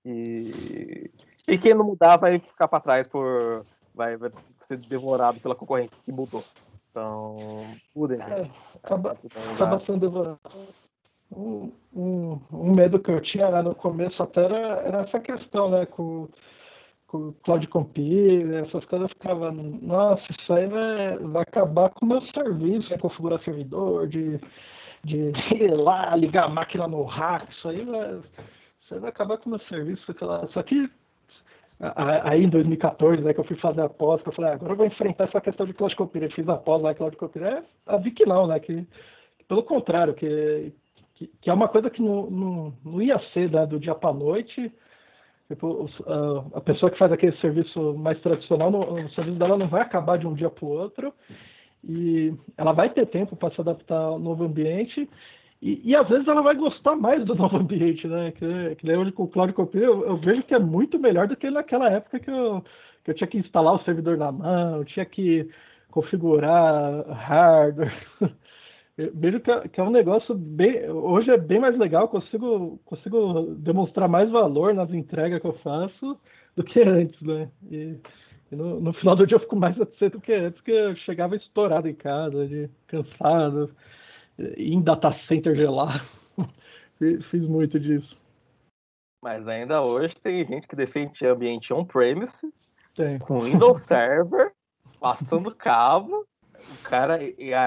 E, 0.04 1.10
e 1.46 1.58
quem 1.58 1.74
não 1.74 1.84
mudar 1.84 2.16
vai 2.16 2.38
ficar 2.38 2.68
para 2.68 2.80
trás 2.80 3.06
por. 3.06 3.64
Vai, 3.94 4.16
vai, 4.16 4.30
ser 4.62 4.78
devorado 4.78 5.40
pela 5.40 5.54
concorrência 5.54 5.96
que 6.04 6.12
mudou. 6.12 6.42
Então, 6.90 7.36
mudem. 7.94 8.18
É, 8.20 8.48
acaba, 8.82 9.14
acaba 9.54 9.78
sendo 9.78 10.00
devorado. 10.00 10.38
Um, 11.30 11.70
um, 11.92 12.40
um, 12.50 12.74
medo 12.74 12.98
que 12.98 13.10
eu 13.10 13.20
tinha 13.20 13.48
lá 13.48 13.62
no 13.62 13.74
começo 13.74 14.22
até 14.22 14.44
era, 14.44 14.56
era 14.56 15.00
essa 15.02 15.20
questão, 15.20 15.68
né? 15.68 15.84
Com, 15.84 16.28
Cloud 17.42 17.66
Compile, 17.68 18.56
essas 18.56 18.84
coisas, 18.84 19.08
eu 19.08 19.08
ficava, 19.08 19.50
nossa, 19.50 20.30
isso 20.30 20.52
aí 20.52 20.66
vai, 20.66 21.18
vai 21.18 21.42
acabar 21.42 21.88
com 21.88 22.04
o 22.04 22.08
meu 22.08 22.20
serviço, 22.20 22.90
vai 22.90 22.98
configurar 22.98 23.38
servidor, 23.38 24.06
de, 24.06 24.38
de 25.04 25.68
lá, 25.68 26.14
ligar 26.16 26.44
a 26.44 26.48
máquina 26.48 26.86
no 26.86 27.02
rack, 27.04 27.50
isso 27.50 27.68
aí 27.68 27.84
vai, 27.84 28.20
isso 28.78 29.00
vai 29.00 29.10
acabar 29.10 29.38
com 29.38 29.46
o 29.46 29.50
meu 29.50 29.58
serviço. 29.58 30.10
Aquela, 30.10 30.46
só 30.48 30.62
que 30.62 30.90
aí 31.80 32.42
em 32.42 32.48
2014, 32.48 33.22
né, 33.22 33.32
que 33.32 33.40
eu 33.40 33.44
fui 33.44 33.56
fazer 33.56 33.82
a 33.82 33.88
pós, 33.88 34.22
eu 34.24 34.32
falei, 34.32 34.52
ah, 34.52 34.54
agora 34.54 34.72
eu 34.72 34.76
vou 34.76 34.86
enfrentar 34.86 35.24
essa 35.24 35.40
questão 35.40 35.66
de. 35.66 35.74
Eu 35.78 36.30
fiz 36.30 36.48
a 36.48 36.56
pós 36.56 36.82
lá, 36.82 36.94
Cloud 36.94 37.16
Compile, 37.16 37.44
é, 37.44 37.98
vi 37.98 38.10
que 38.10 38.26
não, 38.26 38.46
né, 38.46 38.58
que, 38.58 38.86
que 39.38 39.44
pelo 39.46 39.62
contrário, 39.62 40.14
que, 40.14 40.72
que, 41.14 41.26
que, 41.40 41.50
é 41.50 41.52
uma 41.52 41.68
coisa 41.68 41.88
que 41.88 42.02
não, 42.02 42.28
não, 42.28 42.74
não 42.84 43.02
ia 43.02 43.18
ser 43.32 43.50
né, 43.50 43.66
do 43.66 43.78
dia 43.78 43.94
para 43.94 44.12
noite, 44.12 44.72
Tipo, 45.48 45.88
a 46.52 46.60
pessoa 46.60 46.90
que 46.90 46.98
faz 46.98 47.10
aquele 47.10 47.34
serviço 47.38 47.94
mais 47.94 48.20
tradicional, 48.20 48.70
o 48.70 49.08
serviço 49.12 49.38
dela 49.38 49.56
não 49.56 49.66
vai 49.66 49.80
acabar 49.80 50.18
de 50.18 50.26
um 50.26 50.34
dia 50.34 50.50
para 50.50 50.64
o 50.66 50.68
outro 50.68 51.10
e 51.84 52.34
ela 52.56 52.72
vai 52.72 52.90
ter 52.90 53.06
tempo 53.06 53.36
para 53.36 53.54
se 53.54 53.60
adaptar 53.60 53.98
ao 53.98 54.18
novo 54.18 54.44
ambiente 54.44 55.08
e, 55.60 55.90
e, 55.90 55.96
às 55.96 56.08
vezes 56.08 56.26
ela 56.28 56.40
vai 56.40 56.54
gostar 56.54 56.94
mais 56.94 57.24
do 57.24 57.34
novo 57.36 57.56
ambiente, 57.56 58.06
né? 58.06 58.32
Que, 58.32 58.76
que 58.76 58.96
hoje 58.96 59.12
com 59.12 59.24
o 59.24 59.28
Cloud 59.28 59.52
Computing 59.52 59.84
eu, 59.84 60.06
eu, 60.06 60.16
vejo 60.16 60.42
que 60.44 60.54
é 60.54 60.58
muito 60.58 60.98
melhor 60.98 61.26
do 61.26 61.36
que 61.36 61.50
naquela 61.50 61.90
época 61.90 62.20
que 62.20 62.30
eu, 62.30 62.62
que 63.04 63.10
eu 63.10 63.14
tinha 63.14 63.26
que 63.26 63.38
instalar 63.38 63.74
o 63.74 63.82
servidor 63.84 64.16
na 64.16 64.30
mão, 64.30 64.84
tinha 64.84 65.04
que 65.04 65.48
configurar 65.90 67.04
hardware. 67.08 67.92
vejo 69.14 69.40
que 69.40 69.50
é, 69.50 69.68
que 69.68 69.80
é, 69.80 69.82
um 69.82 69.90
negócio 69.90 70.34
bem. 70.34 70.88
Hoje 70.90 71.30
é 71.30 71.36
bem 71.36 71.58
mais 71.58 71.76
legal, 71.76 72.08
consigo, 72.08 72.78
consigo 72.84 73.56
demonstrar 73.56 74.08
mais 74.08 74.30
valor 74.30 74.72
nas 74.74 74.92
entregas 74.92 75.40
que 75.40 75.46
eu 75.46 75.54
faço 75.54 76.16
do 76.54 76.62
que 76.62 76.80
antes, 76.80 77.20
né? 77.20 77.50
E, 77.70 77.96
e 78.50 78.56
no, 78.56 78.80
no, 78.80 78.92
final 78.92 79.14
do 79.14 79.26
dia 79.26 79.36
eu 79.36 79.40
fico 79.40 79.56
mais 79.56 79.76
satisfeito 79.78 80.18
do 80.18 80.20
que 80.20 80.32
antes, 80.32 80.58
porque 80.60 80.72
eu 80.72 80.96
chegava 80.96 81.36
estourado 81.36 81.88
em 81.88 81.94
casa, 81.94 82.46
de, 82.46 82.70
cansado, 82.86 83.74
em 84.56 84.80
data 84.80 85.12
center 85.12 85.54
gelado. 85.54 86.04
Fiz 87.30 87.46
muito 87.46 87.78
disso. 87.78 88.16
Mas 89.22 89.48
ainda 89.48 89.82
hoje 89.82 90.14
tem 90.20 90.46
gente 90.46 90.66
que 90.66 90.76
defende 90.76 91.26
ambiente 91.26 91.72
on-premise, 91.72 92.52
com 93.20 93.42
Windows 93.42 93.82
Server, 93.86 94.52
passando 95.00 95.54
cabo, 95.54 96.26
o 96.58 96.82
cara 96.82 97.18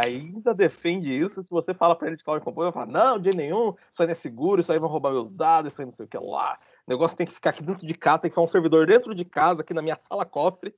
ainda 0.03 0.53
defende 0.53 1.11
isso. 1.11 1.41
Se 1.41 1.49
você 1.49 1.73
fala 1.73 1.95
para 1.95 2.07
ele 2.07 2.17
de 2.17 2.23
cloud 2.23 2.43
computing, 2.43 2.67
ele 2.67 2.73
fala: 2.73 2.85
não, 2.85 3.19
de 3.19 3.33
nenhum, 3.33 3.73
isso 3.91 4.01
aí 4.01 4.07
não 4.07 4.11
é 4.11 4.15
seguro, 4.15 4.61
isso 4.61 4.71
aí 4.71 4.79
vão 4.79 4.89
roubar 4.89 5.11
meus 5.11 5.31
dados, 5.31 5.71
isso 5.71 5.81
aí 5.81 5.85
não 5.85 5.91
sei 5.91 6.05
o 6.05 6.09
que 6.09 6.17
lá. 6.17 6.59
O 6.85 6.91
negócio 6.91 7.15
tem 7.15 7.25
que 7.25 7.33
ficar 7.33 7.51
aqui 7.51 7.63
dentro 7.63 7.85
de 7.85 7.93
casa, 7.93 8.19
tem 8.19 8.29
que 8.29 8.35
ficar 8.35 8.41
um 8.41 8.47
servidor 8.47 8.85
dentro 8.85 9.15
de 9.15 9.23
casa, 9.23 9.61
aqui 9.61 9.73
na 9.73 9.81
minha 9.81 9.97
sala 9.97 10.25
cofre, 10.25 10.75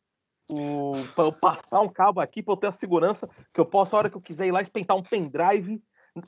para 1.16 1.24
eu 1.26 1.32
passar 1.32 1.82
um 1.82 1.90
cabo 1.90 2.20
aqui, 2.20 2.44
para 2.44 2.54
eu 2.54 2.58
ter 2.58 2.68
a 2.68 2.72
segurança 2.72 3.28
que 3.54 3.60
eu 3.60 3.66
posso, 3.66 3.96
a 3.96 4.00
hora 4.00 4.10
que 4.10 4.18
eu 4.18 4.22
quiser 4.22 4.48
ir 4.48 4.52
lá, 4.52 4.62
espentar 4.62 4.96
um 4.96 5.04
pendrive. 5.04 5.82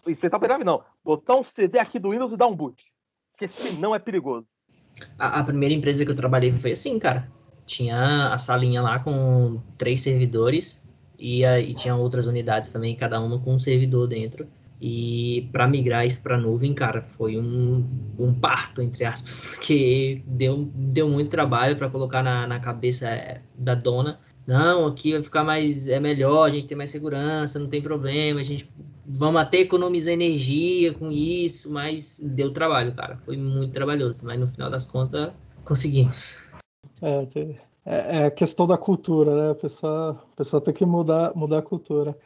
Espentar 0.07 0.39
um 0.39 0.41
pendrive 0.41 0.63
não, 0.63 0.83
botar 1.03 1.35
um 1.35 1.43
CD 1.43 1.77
aqui 1.77 1.99
do 1.99 2.09
Windows 2.09 2.31
e 2.31 2.37
dar 2.37 2.47
um 2.47 2.55
boot. 2.55 2.91
Porque 3.31 3.47
senão 3.47 3.93
é 3.93 3.99
perigoso. 3.99 4.47
A, 5.19 5.39
a 5.39 5.43
primeira 5.43 5.75
empresa 5.75 6.05
que 6.05 6.11
eu 6.11 6.15
trabalhei 6.15 6.57
foi 6.57 6.71
assim, 6.71 6.97
cara. 6.97 7.29
Tinha 7.65 8.33
a 8.33 8.37
salinha 8.37 8.81
lá 8.81 8.99
com 8.99 9.61
três 9.77 10.01
servidores 10.01 10.84
e, 11.19 11.43
e 11.43 11.73
tinha 11.73 11.95
outras 11.95 12.27
unidades 12.27 12.71
também, 12.71 12.95
cada 12.95 13.19
uma 13.19 13.39
com 13.39 13.55
um 13.55 13.59
servidor 13.59 14.07
dentro. 14.07 14.47
E 14.81 15.47
para 15.51 15.67
migrar 15.67 16.05
isso 16.05 16.21
para 16.21 16.37
nuvem, 16.37 16.73
cara, 16.73 17.01
foi 17.17 17.37
um, 17.37 17.85
um 18.19 18.33
parto, 18.33 18.81
entre 18.81 19.05
aspas, 19.05 19.37
porque 19.55 20.21
deu, 20.27 20.69
deu 20.73 21.07
muito 21.09 21.29
trabalho 21.29 21.77
para 21.77 21.89
colocar 21.89 22.21
na, 22.21 22.45
na 22.45 22.59
cabeça 22.59 23.09
é, 23.09 23.41
da 23.57 23.73
dona. 23.73 24.19
Não, 24.45 24.85
aqui 24.85 25.13
vai 25.13 25.23
ficar 25.23 25.43
mais. 25.43 25.87
É 25.87 25.99
melhor, 25.99 26.43
a 26.43 26.49
gente 26.49 26.67
tem 26.67 26.77
mais 26.77 26.89
segurança, 26.89 27.57
não 27.57 27.67
tem 27.67 27.81
problema, 27.81 28.39
a 28.39 28.43
gente 28.43 28.69
vamos 29.07 29.41
até 29.41 29.59
economizar 29.59 30.13
energia 30.13 30.93
com 30.93 31.11
isso, 31.11 31.71
mas 31.71 32.19
deu 32.23 32.51
trabalho, 32.51 32.93
cara. 32.93 33.17
Foi 33.25 33.37
muito 33.37 33.73
trabalhoso, 33.73 34.25
mas 34.25 34.39
no 34.39 34.47
final 34.47 34.69
das 34.69 34.85
contas 34.85 35.31
conseguimos. 35.63 36.43
É, 37.01 37.25
é, 37.85 38.17
é, 38.17 38.25
a 38.25 38.31
questão 38.31 38.65
da 38.67 38.77
cultura, 38.77 39.35
né? 39.35 39.51
A 39.51 39.55
pessoa, 39.55 40.23
a 40.33 40.35
pessoa 40.35 40.61
tem 40.61 40.73
que 40.73 40.85
mudar, 40.85 41.33
mudar 41.35 41.59
a 41.59 41.61
cultura. 41.61 42.17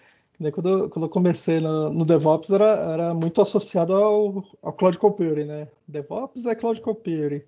Quando, 0.53 0.89
quando 0.89 1.05
eu 1.05 1.10
comecei 1.10 1.60
no, 1.60 1.89
no, 1.89 2.05
DevOps, 2.05 2.49
era, 2.49 2.66
era 2.93 3.14
muito 3.14 3.41
associado 3.41 3.93
ao, 3.93 4.43
ao 4.62 4.72
Cloud 4.72 4.97
Computing, 4.97 5.43
né? 5.43 5.68
DevOps 5.88 6.45
é 6.45 6.55
Cloud 6.55 6.80
Computing. 6.82 7.41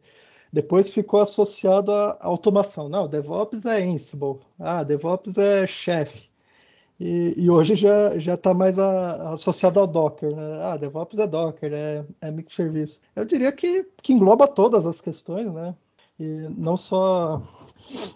Depois 0.52 0.92
ficou 0.92 1.22
associado 1.22 1.92
à 1.94 2.18
automação. 2.22 2.90
Não, 2.90 3.08
DevOps 3.08 3.66
é 3.66 3.82
Ansible. 3.84 4.40
Ah, 4.60 4.84
DevOps 4.84 5.38
é 5.38 5.66
Chef. 5.66 6.30
E, 7.00 7.50
hoje 7.50 7.76
já 7.76 8.20
já 8.20 8.36
está 8.36 8.54
mais 8.54 8.78
a, 8.78 9.34
associado 9.34 9.80
ao 9.80 9.88
Docker, 9.88 10.36
né? 10.36 10.60
Ah, 10.62 10.78
DevOps 10.78 11.18
é 11.18 11.26
Docker, 11.28 11.74
é, 11.74 12.06
é 12.22 12.30
microserviço. 12.30 13.00
Eu 13.16 13.26
diria 13.26 13.52
que, 13.52 13.86
que 14.04 14.14
engloba 14.14 14.48
todas 14.48 14.86
as 14.86 15.02
questões, 15.02 15.52
né? 15.52 15.74
E 16.20 16.48
não 16.56 16.78
só 16.78 17.42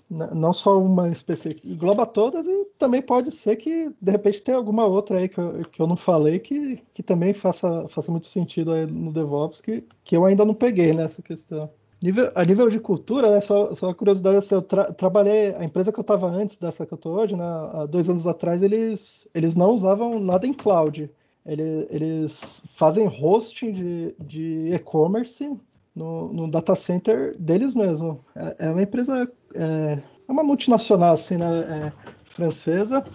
não 0.09 0.53
só 0.53 0.79
uma 0.79 1.09
específica, 1.09 1.67
engloba 1.67 2.05
todas 2.05 2.45
e 2.47 2.65
também 2.77 3.01
pode 3.01 3.31
ser 3.31 3.55
que 3.55 3.91
de 4.01 4.11
repente 4.11 4.41
tenha 4.41 4.57
alguma 4.57 4.85
outra 4.85 5.19
aí 5.19 5.29
que 5.29 5.37
eu, 5.37 5.65
que 5.65 5.81
eu 5.81 5.87
não 5.87 5.95
falei 5.95 6.39
que, 6.39 6.81
que 6.93 7.03
também 7.03 7.33
faça, 7.33 7.87
faça 7.87 8.11
muito 8.11 8.27
sentido 8.27 8.71
aí 8.71 8.85
no 8.85 9.11
DevOps 9.11 9.61
que, 9.61 9.83
que 10.03 10.15
eu 10.15 10.25
ainda 10.25 10.45
não 10.45 10.53
peguei 10.53 10.93
nessa 10.93 11.21
questão. 11.21 11.69
Nível, 12.01 12.29
a 12.35 12.43
nível 12.43 12.69
de 12.69 12.79
cultura, 12.79 13.31
né, 13.31 13.41
só, 13.41 13.73
só 13.73 13.87
uma 13.87 13.95
curiosidade, 13.95 14.37
assim, 14.37 14.53
eu 14.53 14.61
tra 14.61 14.93
trabalhei, 14.93 15.55
a 15.55 15.63
empresa 15.63 15.91
que 15.91 15.99
eu 15.99 16.03
estava 16.03 16.27
antes 16.27 16.59
dessa 16.59 16.85
que 16.85 16.93
eu 16.93 16.97
estou 16.97 17.13
hoje, 17.13 17.35
né, 17.35 17.43
há 17.43 17.85
dois 17.85 18.09
anos 18.09 18.27
atrás, 18.27 18.61
eles, 18.61 19.27
eles 19.33 19.55
não 19.55 19.71
usavam 19.71 20.19
nada 20.19 20.45
em 20.45 20.53
cloud. 20.53 21.09
Eles, 21.45 21.87
eles 21.89 22.61
fazem 22.75 23.07
hosting 23.07 23.71
de, 23.71 24.15
de 24.19 24.73
e-commerce 24.73 25.49
no, 25.95 26.31
no 26.33 26.51
data 26.51 26.75
center 26.75 27.35
deles 27.37 27.73
mesmo. 27.73 28.19
É, 28.35 28.67
é 28.67 28.69
uma 28.69 28.83
empresa, 28.83 29.31
é, 29.53 29.61
é, 29.61 30.03
uma 30.27 30.43
multinacional 30.43 31.13
assim, 31.13 31.37
né, 31.37 31.45
é, 31.59 31.93
francesa 32.25 33.05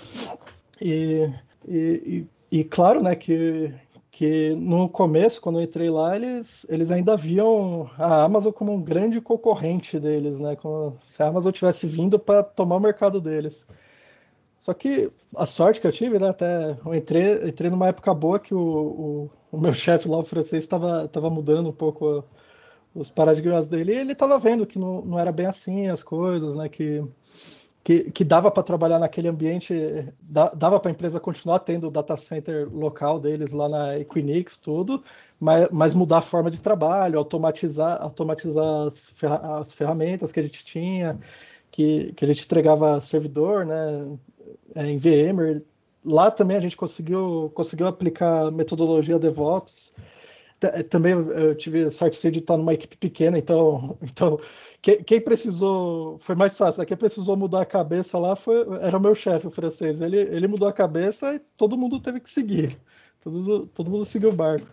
e, 0.80 1.30
e, 1.68 2.26
e, 2.50 2.58
e, 2.60 2.64
claro, 2.64 3.02
né, 3.02 3.14
que 3.14 3.72
que 4.10 4.54
no 4.54 4.86
começo, 4.86 5.40
quando 5.40 5.60
eu 5.60 5.64
entrei 5.64 5.88
lá, 5.88 6.14
eles, 6.14 6.66
eles 6.68 6.90
ainda 6.90 7.16
viam 7.16 7.88
a 7.96 8.22
Amazon 8.24 8.52
como 8.52 8.70
um 8.70 8.82
grande 8.82 9.18
concorrente 9.18 9.98
deles, 9.98 10.38
né? 10.38 10.56
Como 10.56 10.94
se 11.06 11.22
a 11.22 11.28
Amazon 11.28 11.50
tivesse 11.52 11.86
vindo 11.86 12.18
para 12.18 12.42
tomar 12.42 12.76
o 12.76 12.80
mercado 12.80 13.18
deles. 13.18 13.66
Só 14.58 14.74
que 14.74 15.10
a 15.34 15.46
sorte 15.46 15.80
que 15.80 15.86
eu 15.86 15.92
tive, 15.92 16.18
né? 16.18 16.28
Até 16.28 16.76
eu 16.84 16.94
entrei, 16.94 17.48
entrei 17.48 17.70
numa 17.70 17.88
época 17.88 18.12
boa 18.12 18.38
que 18.38 18.52
o, 18.54 18.60
o, 18.60 19.30
o 19.52 19.58
meu 19.58 19.72
chefe 19.74 20.06
lá, 20.06 20.18
o 20.18 20.22
francês, 20.22 20.64
estava 20.64 21.30
mudando 21.30 21.70
um 21.70 21.72
pouco 21.72 22.22
os 22.94 23.10
paradigmas 23.10 23.68
dele, 23.68 23.92
e 23.92 23.98
ele 23.98 24.12
estava 24.12 24.38
vendo 24.38 24.66
que 24.66 24.78
não, 24.78 25.02
não 25.02 25.18
era 25.18 25.30
bem 25.30 25.46
assim 25.46 25.88
as 25.88 26.02
coisas, 26.02 26.56
né? 26.56 26.68
Que, 26.68 27.02
que, 27.82 28.10
que 28.10 28.24
dava 28.24 28.50
para 28.50 28.62
trabalhar 28.62 28.98
naquele 28.98 29.28
ambiente, 29.28 29.74
dava 30.20 30.78
para 30.78 30.90
a 30.90 30.92
empresa 30.92 31.20
continuar 31.20 31.60
tendo 31.60 31.88
o 31.88 31.90
data 31.90 32.16
center 32.16 32.68
local 32.72 33.18
deles 33.18 33.52
lá 33.52 33.68
na 33.68 33.98
Equinix, 33.98 34.58
tudo, 34.58 35.02
mas, 35.38 35.68
mas 35.70 35.94
mudar 35.94 36.18
a 36.18 36.22
forma 36.22 36.50
de 36.50 36.60
trabalho, 36.60 37.18
automatizar, 37.18 38.02
automatizar 38.02 38.86
as, 38.86 39.08
ferra 39.10 39.58
as 39.60 39.72
ferramentas 39.72 40.32
que 40.32 40.40
a 40.40 40.42
gente 40.42 40.64
tinha, 40.64 41.18
que, 41.70 42.12
que 42.12 42.24
a 42.24 42.28
gente 42.28 42.44
entregava 42.44 43.00
servidor, 43.00 43.64
né? 43.64 44.18
É, 44.74 44.86
em 44.86 44.98
VMware. 44.98 45.62
Lá 46.04 46.30
também 46.30 46.56
a 46.56 46.60
gente 46.60 46.76
conseguiu, 46.76 47.50
conseguiu 47.54 47.86
aplicar 47.86 48.50
metodologia 48.50 49.18
DevOps 49.18 49.94
também 50.88 51.12
eu 51.12 51.54
tive 51.54 51.84
a 51.84 51.90
sorte 51.90 52.30
de 52.30 52.38
estar 52.38 52.56
numa 52.56 52.74
equipe 52.74 52.96
pequena, 52.96 53.38
então, 53.38 53.96
então 54.02 54.38
quem, 54.82 55.02
quem, 55.02 55.20
precisou, 55.20 56.18
foi 56.20 56.34
mais 56.34 56.56
fácil, 56.56 56.80
né? 56.80 56.86
quem 56.86 56.96
precisou 56.96 57.36
mudar 57.36 57.62
a 57.62 57.66
cabeça 57.66 58.18
lá 58.18 58.36
foi, 58.36 58.66
era 58.80 58.96
o 58.96 59.00
meu 59.00 59.14
chefe, 59.14 59.46
o 59.46 59.50
francês, 59.50 60.00
ele, 60.00 60.18
ele 60.18 60.46
mudou 60.46 60.68
a 60.68 60.72
cabeça 60.72 61.34
e 61.34 61.38
todo 61.56 61.78
mundo 61.78 62.00
teve 62.00 62.20
que 62.20 62.30
seguir, 62.30 62.78
todo, 63.22 63.66
todo 63.68 63.90
mundo 63.90 64.04
seguiu 64.04 64.28
o 64.30 64.34
barco. 64.34 64.66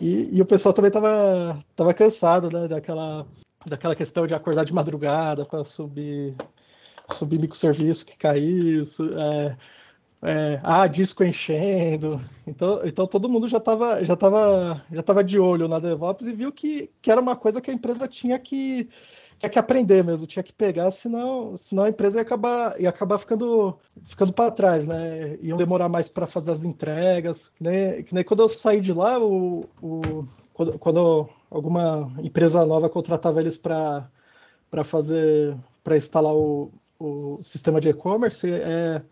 E, 0.00 0.36
e 0.36 0.42
o 0.42 0.46
pessoal 0.46 0.74
também 0.74 0.88
estava 0.88 1.64
tava 1.74 1.94
cansado 1.94 2.50
né, 2.50 2.68
daquela, 2.68 3.26
daquela 3.66 3.96
questão 3.96 4.26
de 4.26 4.34
acordar 4.34 4.64
de 4.64 4.72
madrugada 4.72 5.44
para 5.44 5.64
subir, 5.64 6.34
subir 7.10 7.40
microserviço 7.40 8.04
que 8.04 8.16
caiu, 8.16 8.84
é, 9.18 9.56
é, 10.22 10.60
ah, 10.62 10.86
disco 10.86 11.24
enchendo. 11.24 12.20
Então, 12.46 12.80
então 12.84 13.06
todo 13.06 13.28
mundo 13.28 13.48
já 13.48 13.58
estava 13.58 14.02
já 14.04 14.16
tava, 14.16 14.82
já 14.90 15.02
tava 15.02 15.22
de 15.22 15.38
olho 15.38 15.68
na 15.68 15.78
DevOps 15.78 16.26
e 16.26 16.32
viu 16.32 16.52
que, 16.52 16.90
que 17.02 17.10
era 17.10 17.20
uma 17.20 17.36
coisa 17.36 17.60
que 17.60 17.70
a 17.70 17.74
empresa 17.74 18.08
tinha 18.08 18.38
que, 18.38 18.88
tinha 19.38 19.50
que 19.50 19.58
aprender 19.58 20.02
mesmo, 20.02 20.26
tinha 20.26 20.42
que 20.42 20.52
pegar, 20.52 20.90
senão, 20.90 21.56
senão 21.56 21.84
a 21.84 21.88
empresa 21.88 22.18
ia 22.18 22.22
acabar, 22.22 22.80
ia 22.80 22.88
acabar 22.88 23.18
ficando, 23.18 23.78
ficando 24.04 24.32
para 24.32 24.50
trás, 24.50 24.86
né? 24.88 25.36
Iam 25.42 25.58
demorar 25.58 25.88
mais 25.88 26.08
para 26.08 26.26
fazer 26.26 26.52
as 26.52 26.64
entregas. 26.64 27.52
Nem, 27.60 28.02
que 28.02 28.14
nem 28.14 28.24
quando 28.24 28.42
eu 28.42 28.48
saí 28.48 28.80
de 28.80 28.92
lá, 28.92 29.18
o, 29.18 29.68
o, 29.82 30.24
quando, 30.54 30.78
quando 30.78 31.28
alguma 31.50 32.12
empresa 32.18 32.64
nova 32.64 32.88
contratava 32.88 33.40
eles 33.40 33.58
para 33.58 34.08
fazer 34.84 35.56
para 35.84 35.96
instalar 35.96 36.34
o, 36.34 36.72
o 36.98 37.38
sistema 37.42 37.80
de 37.80 37.90
e-commerce, 37.90 38.50
é, 38.50 39.02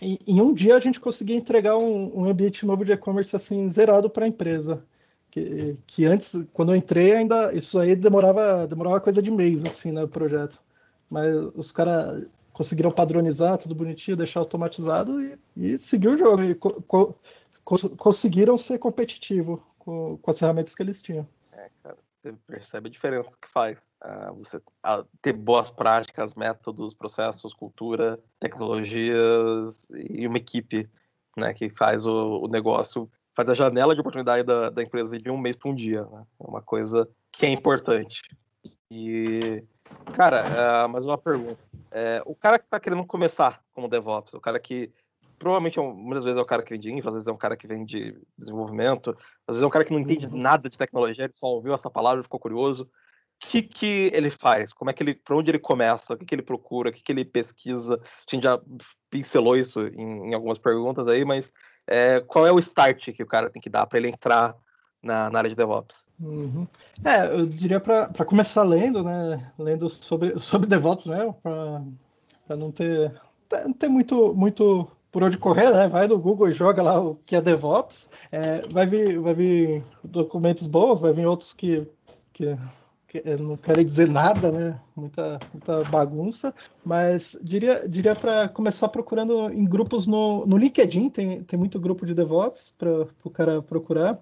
em, 0.00 0.40
um 0.40 0.52
dia 0.52 0.76
a 0.76 0.80
gente 0.80 1.00
conseguia 1.00 1.36
entregar 1.36 1.76
um, 1.76 2.20
um 2.20 2.24
ambiente 2.28 2.64
novo 2.64 2.84
de 2.84 2.92
e-commerce 2.92 3.34
assim 3.34 3.68
zerado 3.68 4.08
para 4.08 4.24
a 4.24 4.28
empresa. 4.28 4.84
Que, 5.30 5.76
que 5.86 6.04
antes, 6.06 6.32
quando 6.52 6.72
eu 6.72 6.76
entrei, 6.76 7.14
ainda 7.14 7.52
isso 7.54 7.78
aí 7.78 7.94
demorava, 7.94 8.66
demorava 8.66 9.00
coisa 9.00 9.22
de 9.22 9.30
mês 9.30 9.62
assim, 9.64 9.92
né, 9.92 10.02
o 10.02 10.08
projeto. 10.08 10.60
Mas 11.08 11.34
os 11.54 11.70
caras 11.70 12.26
conseguiram 12.52 12.90
padronizar 12.90 13.58
tudo 13.58 13.74
bonitinho, 13.74 14.16
deixar 14.16 14.40
automatizado 14.40 15.20
e, 15.22 15.38
e 15.56 15.78
seguir 15.78 16.08
o 16.08 16.18
jogo. 16.18 16.42
E 16.42 16.54
co, 16.54 16.82
co, 16.82 17.14
conseguiram 17.96 18.56
ser 18.56 18.78
competitivo 18.78 19.62
com, 19.78 20.18
com 20.20 20.30
as 20.30 20.38
ferramentas 20.38 20.74
que 20.74 20.82
eles 20.82 21.02
tinham. 21.02 21.26
É, 21.52 21.68
cara, 21.82 21.96
você 22.20 22.34
percebe 22.46 22.88
a 22.88 22.92
diferença 22.92 23.36
que 23.40 23.48
faz. 23.48 23.88
Uh, 24.04 24.34
você 24.34 24.58
uh, 24.58 25.06
ter 25.22 25.32
boas 25.32 25.70
práticas, 25.70 26.34
métodos, 26.34 26.92
processos, 26.92 27.54
cultura, 27.54 28.18
tecnologias 28.38 29.88
e 29.90 30.26
uma 30.26 30.36
equipe 30.36 30.88
né, 31.36 31.54
que 31.54 31.70
faz 31.70 32.06
o, 32.06 32.42
o 32.42 32.48
negócio, 32.48 33.10
faz 33.34 33.48
a 33.48 33.54
janela 33.54 33.94
de 33.94 34.00
oportunidade 34.00 34.44
da, 34.44 34.68
da 34.68 34.82
empresa 34.82 35.18
de 35.18 35.30
um 35.30 35.38
mês 35.38 35.56
para 35.56 35.70
um 35.70 35.74
dia. 35.74 36.04
Né? 36.04 36.26
É 36.40 36.46
uma 36.46 36.60
coisa 36.60 37.08
que 37.32 37.46
é 37.46 37.50
importante. 37.50 38.20
E, 38.90 39.64
cara, 40.14 40.84
uh, 40.84 40.88
mais 40.88 41.04
uma 41.04 41.16
pergunta. 41.16 41.58
É, 41.90 42.22
o 42.26 42.34
cara 42.34 42.58
que 42.58 42.66
está 42.66 42.78
querendo 42.78 43.04
começar 43.04 43.62
como 43.72 43.88
DevOps, 43.88 44.34
o 44.34 44.40
cara 44.40 44.60
que 44.60 44.92
provavelmente 45.40 45.78
é 45.78 45.82
muitas 45.82 46.22
vezes 46.22 46.38
é 46.38 46.42
o 46.42 46.46
cara 46.46 46.62
que 46.62 46.70
vem 46.70 46.78
de 46.78 46.92
infra, 46.92 47.08
às 47.08 47.14
vezes 47.14 47.26
é 47.26 47.32
um 47.32 47.36
cara 47.36 47.56
que 47.56 47.66
vem 47.66 47.82
de 47.84 48.14
desenvolvimento, 48.38 49.16
às 49.48 49.56
vezes 49.56 49.62
é 49.62 49.66
um 49.66 49.70
cara 49.70 49.86
que 49.86 49.92
não 49.92 49.98
entende 49.98 50.26
uhum. 50.26 50.36
nada 50.36 50.68
de 50.68 50.76
tecnologia, 50.76 51.24
ele 51.24 51.32
só 51.32 51.46
ouviu 51.46 51.74
essa 51.74 51.90
palavra, 51.90 52.22
ficou 52.22 52.38
curioso. 52.38 52.84
O 52.84 52.88
que, 53.48 53.62
que 53.62 54.10
ele 54.12 54.30
faz? 54.30 54.70
Como 54.70 54.90
é 54.90 54.92
que 54.92 55.02
ele, 55.02 55.14
para 55.14 55.34
onde 55.34 55.50
ele 55.50 55.58
começa? 55.58 56.12
O 56.12 56.16
que, 56.18 56.26
que 56.26 56.34
ele 56.34 56.42
procura? 56.42 56.90
O 56.90 56.92
que, 56.92 57.02
que 57.02 57.10
ele 57.10 57.24
pesquisa? 57.24 57.94
A 57.94 58.34
gente 58.34 58.44
já 58.44 58.60
pincelou 59.08 59.56
isso 59.56 59.80
em, 59.80 60.28
em 60.28 60.34
algumas 60.34 60.58
perguntas 60.58 61.08
aí, 61.08 61.24
mas 61.24 61.50
é, 61.86 62.20
qual 62.20 62.46
é 62.46 62.52
o 62.52 62.58
start 62.58 63.10
que 63.10 63.22
o 63.22 63.26
cara 63.26 63.48
tem 63.48 63.62
que 63.62 63.70
dar 63.70 63.86
para 63.86 63.98
ele 63.98 64.08
entrar 64.08 64.54
na, 65.02 65.30
na, 65.30 65.38
área 65.38 65.48
de 65.48 65.56
DevOps? 65.56 66.06
Uhum. 66.20 66.68
É, 67.02 67.34
eu 67.34 67.46
diria 67.46 67.80
para 67.80 68.26
começar 68.26 68.62
lendo, 68.62 69.02
né? 69.02 69.50
Lendo 69.58 69.88
sobre, 69.88 70.38
sobre 70.38 70.68
DevOps, 70.68 71.06
né? 71.06 71.34
Para 71.42 72.56
não 72.56 72.70
ter, 72.70 73.18
ter 73.78 73.88
muito, 73.88 74.34
muito 74.34 74.86
por 75.10 75.22
onde 75.22 75.38
correr, 75.38 75.70
né? 75.72 75.88
Vai 75.88 76.06
no 76.06 76.18
Google 76.18 76.48
e 76.48 76.52
joga 76.52 76.82
lá 76.82 77.00
o 77.00 77.16
que 77.26 77.34
é 77.34 77.40
DevOps. 77.40 78.08
É, 78.30 78.62
vai, 78.72 78.86
vir, 78.86 79.18
vai 79.18 79.34
vir 79.34 79.84
documentos 80.04 80.66
bons, 80.66 81.00
vai 81.00 81.12
vir 81.12 81.26
outros 81.26 81.52
que, 81.52 81.86
que, 82.32 82.56
que 83.08 83.36
não 83.36 83.56
querem 83.56 83.84
dizer 83.84 84.08
nada, 84.08 84.52
né? 84.52 84.78
Muita, 84.94 85.40
muita 85.52 85.84
bagunça. 85.90 86.54
Mas 86.84 87.38
diria, 87.42 87.88
diria 87.88 88.14
para 88.14 88.48
começar 88.48 88.88
procurando 88.88 89.52
em 89.52 89.64
grupos 89.64 90.06
no, 90.06 90.46
no 90.46 90.56
LinkedIn, 90.56 91.10
tem, 91.10 91.42
tem 91.42 91.58
muito 91.58 91.80
grupo 91.80 92.06
de 92.06 92.14
DevOps 92.14 92.72
para 92.78 93.06
o 93.24 93.30
cara 93.30 93.60
procurar. 93.60 94.18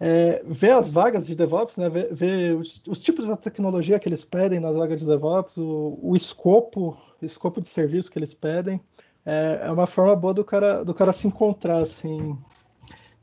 É, 0.00 0.44
ver 0.46 0.70
as 0.72 0.92
vagas 0.92 1.26
de 1.26 1.34
DevOps, 1.34 1.76
né, 1.76 1.88
ver, 1.88 2.14
ver 2.14 2.54
os, 2.54 2.80
os, 2.86 3.00
tipos 3.00 3.26
de 3.26 3.36
tecnologia 3.36 3.98
que 3.98 4.08
eles 4.08 4.24
pedem 4.24 4.60
nas 4.60 4.76
vagas 4.76 5.00
de 5.00 5.06
DevOps, 5.06 5.56
o, 5.56 5.98
o 6.00 6.14
escopo, 6.14 6.96
escopo 7.20 7.60
de 7.60 7.66
serviço 7.66 8.08
que 8.08 8.16
eles 8.16 8.32
pedem 8.32 8.80
é, 9.28 9.66
é 9.66 9.70
uma 9.70 9.86
forma 9.86 10.16
boa 10.16 10.32
do 10.32 10.42
cara, 10.42 10.82
do 10.82 10.94
cara 10.94 11.12
se 11.12 11.26
encontrar, 11.26 11.82
assim. 11.82 12.38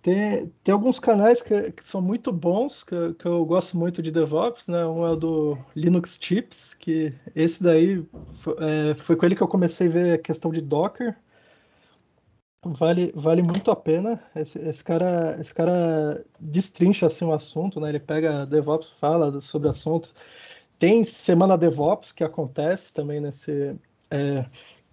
Tem, 0.04 0.54
tem 0.64 0.72
alguns 0.72 1.00
canais 1.00 1.42
que, 1.42 1.72
que 1.72 1.84
são 1.84 2.00
muito 2.00 2.32
bons, 2.32 2.84
que, 2.84 3.16
que 3.16 3.26
eu 3.26 3.44
gosto 3.44 3.76
muito 3.76 4.04
de 4.04 4.12
DevOps, 4.12 4.68
né? 4.68 4.86
Um 4.86 5.04
é 5.04 5.10
o 5.10 5.16
do 5.16 5.58
Linux 5.76 6.16
Tips, 6.16 6.76
que 6.76 7.12
esse 7.36 7.64
daí 7.64 8.06
foi, 8.36 8.56
é, 8.60 8.94
foi 8.94 9.16
com 9.16 9.26
ele 9.26 9.36
que 9.36 9.42
eu 9.42 9.48
comecei 9.48 9.88
a 9.88 9.90
ver 9.90 10.14
a 10.14 10.18
questão 10.20 10.52
de 10.52 10.62
Docker. 10.62 11.18
Vale, 12.64 13.12
vale 13.16 13.42
muito 13.42 13.72
a 13.72 13.76
pena. 13.76 14.22
Esse, 14.36 14.60
esse, 14.60 14.84
cara, 14.84 15.40
esse 15.42 15.54
cara 15.54 16.24
destrincha 16.40 17.08
assim, 17.08 17.26
o 17.26 17.34
assunto, 17.34 17.80
né? 17.80 17.90
Ele 17.90 18.00
pega 18.00 18.46
DevOps, 18.46 18.92
fala 18.92 19.42
sobre 19.42 19.70
assunto. 19.70 20.14
Tem 20.78 21.04
semana 21.04 21.58
DevOps 21.58 22.12
que 22.12 22.24
acontece 22.24 22.94
também 22.94 23.20
nesse. 23.20 23.76
É, 24.12 24.46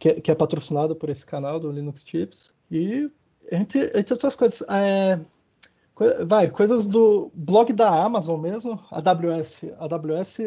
que, 0.02 0.08
é, 0.08 0.20
que 0.20 0.30
é 0.32 0.34
patrocinado 0.34 0.96
por 0.96 1.08
esse 1.10 1.24
canal 1.24 1.60
do 1.60 1.70
Linux 1.70 2.02
Tips. 2.02 2.52
E, 2.68 3.08
entre, 3.52 3.84
entre 3.96 4.14
outras 4.14 4.34
coisas, 4.34 4.60
é, 4.68 5.20
vai, 6.26 6.50
coisas 6.50 6.86
do 6.86 7.30
blog 7.32 7.72
da 7.72 7.88
Amazon 8.04 8.40
mesmo, 8.40 8.80
AWS. 8.90 9.60
AWS, 9.78 10.38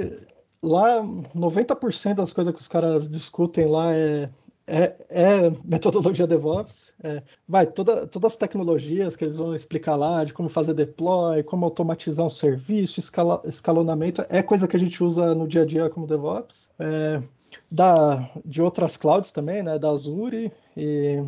lá, 0.61 1.01
90% 1.33 2.15
das 2.15 2.33
coisas 2.33 2.53
que 2.53 2.59
os 2.59 2.67
caras 2.67 3.09
discutem 3.09 3.65
lá 3.65 3.93
é, 3.95 4.29
é, 4.67 4.93
é, 5.09 5.49
metodologia 5.63 6.27
DevOps. 6.27 6.93
É, 7.01 7.23
vai, 7.47 7.65
toda, 7.65 8.05
todas 8.07 8.33
as 8.33 8.37
tecnologias 8.37 9.15
que 9.15 9.23
eles 9.23 9.37
vão 9.37 9.55
explicar 9.55 9.95
lá, 9.95 10.25
de 10.25 10.33
como 10.33 10.49
fazer 10.49 10.73
deploy, 10.73 11.43
como 11.43 11.63
automatizar 11.63 12.25
um 12.25 12.29
serviço, 12.29 12.99
escala, 12.99 13.41
escalonamento, 13.45 14.21
é 14.27 14.43
coisa 14.43 14.67
que 14.67 14.75
a 14.75 14.79
gente 14.79 15.01
usa 15.01 15.33
no 15.33 15.47
dia 15.47 15.61
a 15.61 15.65
dia 15.65 15.89
como 15.89 16.05
DevOps. 16.05 16.71
É, 16.77 17.23
da, 17.71 18.29
de 18.43 18.61
outras 18.61 18.97
clouds 18.97 19.31
também, 19.31 19.63
né, 19.63 19.77
da 19.79 19.89
Azure 19.89 20.51
e, 20.75 21.23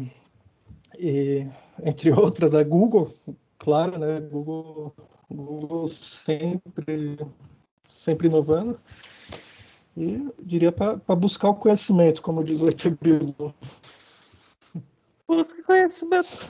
e 0.97 1.47
entre 1.84 2.11
outras 2.11 2.53
a 2.53 2.63
Google, 2.63 3.13
claro, 3.57 3.97
né, 3.97 4.19
Google, 4.19 4.93
Google 5.30 5.88
sempre 5.88 7.17
sempre 7.88 8.28
inovando 8.28 8.80
e 9.95 10.30
diria 10.39 10.71
para 10.71 11.15
buscar 11.15 11.49
o 11.49 11.55
conhecimento, 11.55 12.21
como 12.21 12.43
diz 12.43 12.61
o 12.61 12.69
Etebilu. 12.69 13.53
Busca 15.28 15.63
conhecimento. 15.63 16.47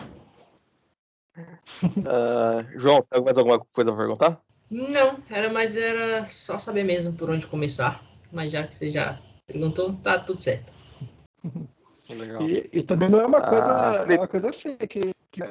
uh, 1.37 2.67
João, 2.77 3.01
tem 3.09 3.23
mais 3.23 3.37
alguma 3.37 3.59
coisa 3.59 3.91
para 3.91 3.99
perguntar? 3.99 4.41
Não, 4.69 5.17
era 5.29 5.51
mais 5.51 5.77
era 5.77 6.25
só 6.25 6.59
saber 6.59 6.83
mesmo 6.83 7.15
por 7.15 7.29
onde 7.29 7.47
começar. 7.47 8.03
Mas 8.31 8.51
já 8.51 8.67
que 8.67 8.75
você 8.75 8.91
já 8.91 9.17
Perguntou, 9.47 9.93
tá 10.03 10.19
tudo 10.19 10.41
certo. 10.41 10.71
Legal. 12.09 12.41
E, 12.43 12.69
e, 12.71 12.83
também 12.83 13.09
não 13.09 13.19
é 13.19 13.25
uma 13.25 13.41
coisa, 13.41 13.65
ah, 13.65 14.05
é 14.07 14.15
uma 14.15 14.27
coisa 14.27 14.49
assim 14.49 14.77
que, 14.77 15.11
que, 15.31 15.41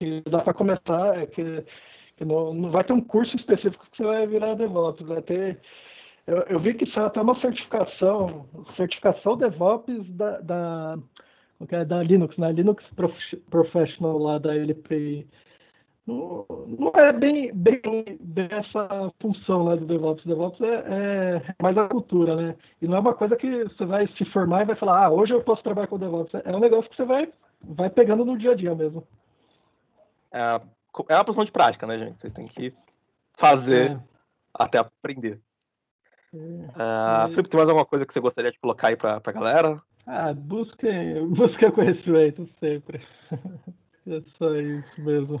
que 0.00 0.22
dá 0.28 0.40
para 0.40 0.54
comentar, 0.54 1.18
é 1.18 1.26
que, 1.26 1.64
que 2.16 2.24
não, 2.24 2.52
não 2.52 2.70
vai 2.70 2.84
ter 2.84 2.92
um 2.92 3.00
curso 3.00 3.36
específico 3.36 3.88
que 3.88 3.96
você 3.96 4.04
vai 4.04 4.26
virar 4.26 4.54
DevOps, 4.54 5.04
vai 5.04 5.22
ter. 5.22 5.60
Eu, 6.24 6.36
eu 6.42 6.60
vi 6.60 6.74
que 6.74 6.86
saiu 6.86 7.06
até 7.06 7.20
uma 7.20 7.34
certificação, 7.34 8.48
certificação 8.76 9.36
DevOps 9.36 10.08
da, 10.10 10.40
da, 10.40 10.98
é, 11.68 11.84
da 11.84 12.02
Linux, 12.02 12.36
né? 12.36 12.52
Linux 12.52 12.84
Professional 13.50 14.18
lá 14.18 14.38
da 14.38 14.54
LPI 14.54 15.26
não, 16.08 16.46
não 16.66 16.90
é 16.94 17.12
bem, 17.12 17.52
bem, 17.52 17.82
bem, 18.18 18.48
essa 18.50 19.12
função 19.20 19.64
lá 19.64 19.76
do 19.76 19.84
DevOps. 19.84 20.24
DevOps 20.24 20.58
é, 20.62 20.74
é, 20.86 21.54
mais 21.62 21.76
a 21.76 21.86
cultura, 21.86 22.34
né? 22.34 22.56
E 22.80 22.88
não 22.88 22.96
é 22.96 23.00
uma 23.00 23.14
coisa 23.14 23.36
que 23.36 23.64
você 23.64 23.84
vai 23.84 24.06
se 24.16 24.24
formar 24.32 24.62
e 24.62 24.66
vai 24.66 24.76
falar, 24.76 25.04
ah, 25.04 25.10
hoje 25.10 25.34
eu 25.34 25.42
posso 25.42 25.62
trabalhar 25.62 25.86
com 25.86 25.96
o 25.96 25.98
DevOps. 25.98 26.32
É 26.46 26.56
um 26.56 26.60
negócio 26.60 26.88
que 26.88 26.96
você 26.96 27.04
vai, 27.04 27.30
vai 27.62 27.90
pegando 27.90 28.24
no 28.24 28.38
dia 28.38 28.52
a 28.52 28.54
dia 28.54 28.74
mesmo. 28.74 29.06
É, 30.32 30.60
é 31.10 31.14
uma 31.14 31.24
posição 31.24 31.44
de 31.44 31.52
prática, 31.52 31.86
né, 31.86 31.98
gente? 31.98 32.18
Vocês 32.18 32.32
têm 32.32 32.46
que 32.46 32.72
fazer 33.34 33.92
é. 33.92 34.00
até 34.54 34.78
aprender. 34.78 35.38
É, 36.32 36.38
uh, 36.38 37.28
Felipe, 37.30 37.50
tem 37.50 37.58
mais 37.58 37.68
alguma 37.68 37.84
coisa 37.84 38.06
que 38.06 38.14
você 38.14 38.20
gostaria 38.20 38.50
de 38.50 38.58
colocar 38.58 38.88
aí 38.88 38.96
pra, 38.96 39.20
pra 39.20 39.32
galera? 39.32 39.78
Ah, 40.06 40.32
busquem, 40.32 41.28
busquem 41.28 41.70
conhecimento 41.70 42.48
sempre. 42.58 43.06
é 44.08 44.22
só 44.38 44.54
isso 44.56 45.02
mesmo. 45.02 45.38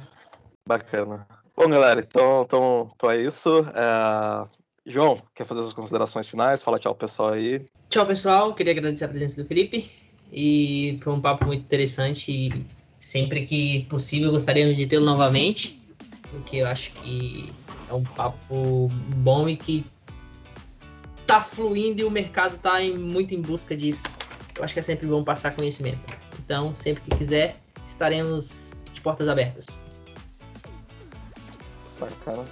Bacana. 0.68 1.26
Bom, 1.56 1.66
galera, 1.66 2.00
então, 2.06 2.42
então, 2.42 2.90
então 2.94 3.10
é 3.10 3.22
isso. 3.22 3.48
É... 3.74 4.46
João, 4.84 5.22
quer 5.34 5.46
fazer 5.46 5.62
as 5.62 5.72
considerações 5.72 6.28
finais? 6.28 6.62
Fala 6.62 6.78
tchau, 6.78 6.94
pessoal 6.94 7.30
aí. 7.30 7.64
Tchau, 7.88 8.04
pessoal. 8.04 8.54
Queria 8.54 8.72
agradecer 8.72 9.06
a 9.06 9.08
presença 9.08 9.42
do 9.42 9.48
Felipe. 9.48 9.90
E 10.30 10.98
foi 11.00 11.14
um 11.14 11.22
papo 11.22 11.46
muito 11.46 11.62
interessante. 11.62 12.30
E 12.30 12.66
sempre 13.00 13.46
que 13.46 13.86
possível 13.88 14.30
gostaríamos 14.30 14.76
de 14.76 14.86
tê-lo 14.86 15.06
novamente. 15.06 15.80
Porque 16.30 16.58
eu 16.58 16.66
acho 16.66 16.92
que 16.92 17.50
é 17.88 17.94
um 17.94 18.04
papo 18.04 18.88
bom 19.16 19.48
e 19.48 19.56
que 19.56 19.86
tá 21.26 21.40
fluindo 21.40 22.02
e 22.02 22.04
o 22.04 22.10
mercado 22.10 22.58
tá 22.58 22.82
em, 22.82 22.98
muito 22.98 23.34
em 23.34 23.40
busca 23.40 23.74
disso. 23.74 24.04
Eu 24.54 24.62
acho 24.62 24.74
que 24.74 24.80
é 24.80 24.82
sempre 24.82 25.06
bom 25.06 25.24
passar 25.24 25.56
conhecimento. 25.56 26.00
Então, 26.38 26.74
sempre 26.74 27.04
que 27.04 27.16
quiser, 27.16 27.56
estaremos 27.86 28.82
de 28.92 29.00
portas 29.00 29.28
abertas. 29.28 29.87
Bacana. 31.98 32.44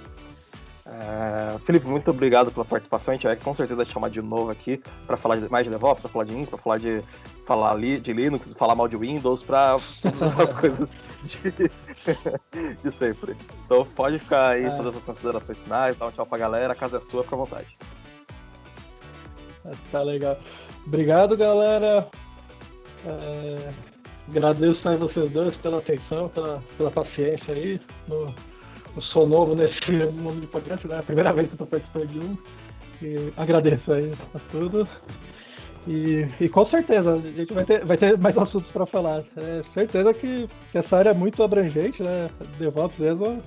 É, 0.89 1.59
Felipe, 1.65 1.85
muito 1.85 2.09
obrigado 2.11 2.49
pela 2.51 2.63
participação. 2.63 3.11
A 3.13 3.17
gente 3.17 3.27
vai 3.27 3.35
com 3.35 3.53
certeza 3.53 3.85
te 3.85 3.91
chamar 3.91 4.09
de 4.09 4.21
novo 4.21 4.49
aqui 4.49 4.81
para 5.05 5.17
falar 5.17 5.35
de, 5.35 5.49
mais 5.49 5.65
de 5.65 5.69
DevOps, 5.69 6.01
para 6.01 6.09
falar 6.09 6.25
de 6.25 6.37
infra, 6.37 6.51
para 6.51 6.63
falar 6.63 6.77
de 6.77 7.01
falar 7.45 7.73
li, 7.73 7.99
de 7.99 8.13
Linux, 8.13 8.53
falar 8.53 8.75
mal 8.75 8.87
de 8.87 8.95
Windows, 8.95 9.43
para 9.43 9.77
todas 10.01 10.21
essas 10.21 10.53
coisas 10.55 10.89
de, 11.23 11.51
de 12.83 12.91
sempre. 12.91 13.35
Então 13.65 13.83
pode 13.83 14.19
ficar 14.19 14.51
aí, 14.51 14.63
é. 14.63 14.71
fazer 14.71 14.89
essas 14.89 15.03
considerações 15.03 15.57
finais, 15.57 15.97
dar 15.97 16.07
um 16.07 16.11
tchau 16.11 16.25
pra 16.25 16.37
galera, 16.37 16.71
a 16.71 16.75
casa 16.75 16.97
é 16.97 17.01
sua, 17.01 17.23
fica 17.23 17.35
à 17.35 17.39
vontade. 17.39 17.77
Tá 19.91 20.01
legal. 20.01 20.37
Obrigado, 20.85 21.35
galera. 21.35 22.07
É, 23.05 23.73
agradeço 24.29 24.87
a 24.87 24.95
vocês 24.95 25.31
dois 25.31 25.57
pela 25.57 25.79
atenção, 25.79 26.29
pela, 26.29 26.63
pela 26.77 26.91
paciência 26.91 27.53
aí. 27.53 27.81
No, 28.07 28.33
eu 28.97 29.01
sou 29.01 29.27
novo 29.27 29.55
nesse 29.55 29.91
mundo 30.11 30.41
de 30.41 30.47
podcast, 30.47 30.87
né? 30.87 30.95
É 30.95 30.99
a 30.99 31.03
primeira 31.03 31.31
vez 31.31 31.49
que 31.49 31.55
tô 31.55 31.67
participando 31.67 32.07
de 32.07 32.19
um. 32.19 32.37
E 32.99 33.31
agradeço 33.37 33.93
aí 33.93 34.11
a 34.33 34.39
tudo. 34.51 34.87
E, 35.87 36.27
e, 36.41 36.49
com 36.49 36.65
certeza, 36.65 37.13
a 37.13 37.17
gente 37.19 37.53
vai 37.53 37.63
ter, 37.63 37.85
vai 37.85 37.95
ter 37.95 38.17
mais 38.17 38.35
assuntos 38.35 38.71
para 38.71 38.87
falar. 38.87 39.23
É 39.37 39.61
certeza 39.71 40.13
que, 40.15 40.49
que, 40.71 40.77
essa 40.77 40.97
área 40.97 41.11
é 41.11 41.13
muito 41.13 41.43
abrangente, 41.43 42.01
né? 42.01 42.27
DevOps 42.57 42.99
mesmo. 42.99 43.41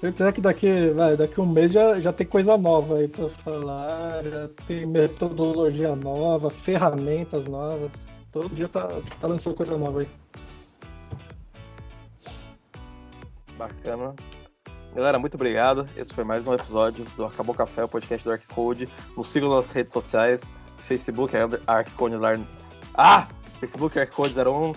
Certeza 0.00 0.32
que 0.32 0.40
daqui, 0.40 0.90
vai, 0.90 1.16
daqui 1.16 1.40
um 1.40 1.46
mês 1.46 1.72
já, 1.72 1.98
já 1.98 2.12
tem 2.12 2.26
coisa 2.26 2.56
nova 2.56 2.98
aí 2.98 3.08
para 3.08 3.28
falar, 3.28 4.22
já 4.24 4.48
tem 4.66 4.86
metodologia 4.86 5.96
nova, 5.96 6.48
ferramentas 6.48 7.46
novas. 7.46 8.14
Todo 8.30 8.54
dia 8.54 8.68
tá, 8.68 8.88
tá 9.20 9.26
lançando 9.26 9.56
coisa 9.56 9.76
nova 9.76 10.00
aí. 10.00 10.08
Bacana. 13.58 14.14
Galera, 14.94 15.18
muito 15.18 15.34
obrigado. 15.34 15.88
Esse 15.96 16.12
foi 16.12 16.22
mais 16.22 16.46
um 16.46 16.52
episódio 16.52 17.06
do 17.16 17.24
Acabou 17.24 17.54
Café, 17.54 17.82
o 17.84 17.88
podcast 17.88 18.22
do 18.22 18.30
Arccode. 18.30 18.86
Nos 19.16 19.32
sigam 19.32 19.48
nas 19.48 19.70
redes 19.70 19.90
sociais. 19.90 20.42
Facebook 20.86 21.34
Arccode 21.66 22.16
Ah! 22.94 23.26
Facebook 23.58 23.98
é 23.98 24.02
Arccode 24.02 24.34
01. 24.38 24.72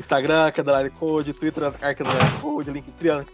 Instagram, 0.00 0.50
Underline 0.58 0.90
Code, 0.90 1.32
Twitter, 1.34 1.64
Underline 1.64 2.40
Code, 2.40 2.70
Linktree, 2.70 3.26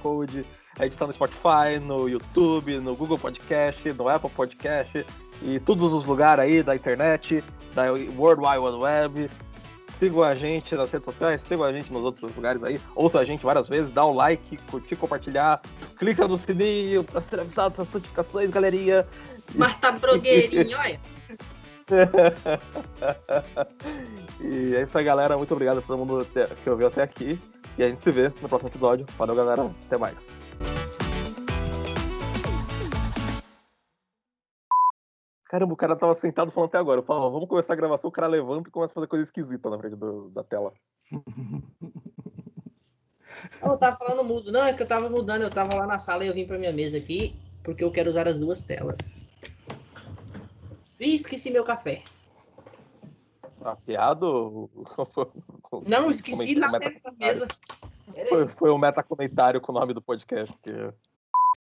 Code. 0.00 0.46
A 0.78 0.84
gente 0.84 0.92
está 0.92 1.06
no 1.06 1.12
Spotify, 1.12 1.80
no 1.82 2.08
YouTube, 2.08 2.78
no 2.78 2.94
Google 2.94 3.18
Podcast, 3.18 3.92
no 3.92 4.08
Apple 4.08 4.30
Podcast 4.30 5.04
e 5.42 5.58
todos 5.58 5.92
os 5.92 6.04
lugares 6.04 6.44
aí 6.44 6.62
da 6.62 6.76
internet, 6.76 7.42
da 7.74 7.92
World 8.16 8.42
Wide 8.42 8.76
Web. 8.76 9.30
Sigam 9.98 10.22
a 10.22 10.34
gente 10.34 10.74
nas 10.74 10.90
redes 10.90 11.06
sociais, 11.06 11.40
sigam 11.48 11.64
a 11.64 11.72
gente 11.72 11.90
nos 11.90 12.04
outros 12.04 12.36
lugares 12.36 12.62
aí, 12.62 12.78
ouça 12.94 13.18
a 13.18 13.24
gente 13.24 13.42
várias 13.42 13.66
vezes, 13.66 13.90
dá 13.90 14.04
o 14.04 14.12
um 14.12 14.14
like, 14.14 14.58
curtir, 14.70 14.94
compartilhar, 14.94 15.60
clica 15.98 16.28
no 16.28 16.36
sininho 16.36 17.02
para 17.02 17.22
ser 17.22 17.40
avisado 17.40 17.76
das 17.76 17.90
notificações, 17.90 18.50
galerinha. 18.50 19.06
Marta 19.54 19.92
Brogueirinho, 19.92 20.76
olha. 20.76 21.00
e 24.40 24.74
é 24.74 24.82
isso 24.82 24.98
aí, 24.98 25.04
galera. 25.04 25.38
Muito 25.38 25.52
obrigado 25.52 25.78
a 25.78 25.82
todo 25.82 25.98
mundo 25.98 26.26
que 26.62 26.70
ouviu 26.70 26.88
até 26.88 27.02
aqui. 27.02 27.38
E 27.78 27.82
a 27.82 27.88
gente 27.88 28.02
se 28.02 28.10
vê 28.10 28.32
no 28.42 28.48
próximo 28.48 28.68
episódio. 28.68 29.06
Valeu, 29.16 29.34
galera. 29.34 29.70
Até 29.86 29.96
mais. 29.96 30.28
Caramba, 35.48 35.72
o 35.72 35.76
cara 35.76 35.94
tava 35.94 36.14
sentado 36.14 36.50
falando 36.50 36.68
até 36.68 36.78
agora. 36.78 37.00
Eu 37.00 37.04
falo, 37.04 37.30
vamos 37.30 37.48
começar 37.48 37.72
a 37.72 37.76
gravação, 37.76 38.08
o 38.08 38.12
cara 38.12 38.26
levanta 38.26 38.68
e 38.68 38.72
começa 38.72 38.92
a 38.92 38.94
fazer 38.94 39.06
coisa 39.06 39.24
esquisita 39.24 39.70
na 39.70 39.78
frente 39.78 39.94
do, 39.94 40.28
da 40.30 40.42
tela. 40.42 40.72
eu 43.62 43.76
tava 43.76 43.96
falando 43.96 44.24
mudo. 44.24 44.50
Não, 44.50 44.64
é 44.64 44.72
que 44.72 44.82
eu 44.82 44.86
tava 44.86 45.08
mudando, 45.08 45.42
eu 45.42 45.50
tava 45.50 45.74
lá 45.74 45.86
na 45.86 45.98
sala 45.98 46.24
e 46.24 46.28
eu 46.28 46.34
vim 46.34 46.46
pra 46.46 46.58
minha 46.58 46.72
mesa 46.72 46.98
aqui, 46.98 47.36
porque 47.62 47.84
eu 47.84 47.92
quero 47.92 48.08
usar 48.08 48.26
as 48.26 48.38
duas 48.38 48.64
telas. 48.64 49.24
Ih, 50.98 51.14
esqueci 51.14 51.50
meu 51.50 51.64
café. 51.64 52.02
Apiado? 53.62 54.70
Não, 55.86 56.10
esqueci 56.10 56.54
na 56.54 56.70
meta... 56.70 57.12
mesa. 57.18 57.46
Foi, 58.28 58.48
foi 58.48 58.70
um 58.70 58.78
metacomentário 58.78 59.60
com 59.60 59.72
o 59.72 59.74
nome 59.74 59.92
do 59.92 60.02
podcast. 60.02 60.54
Que... 60.62 60.92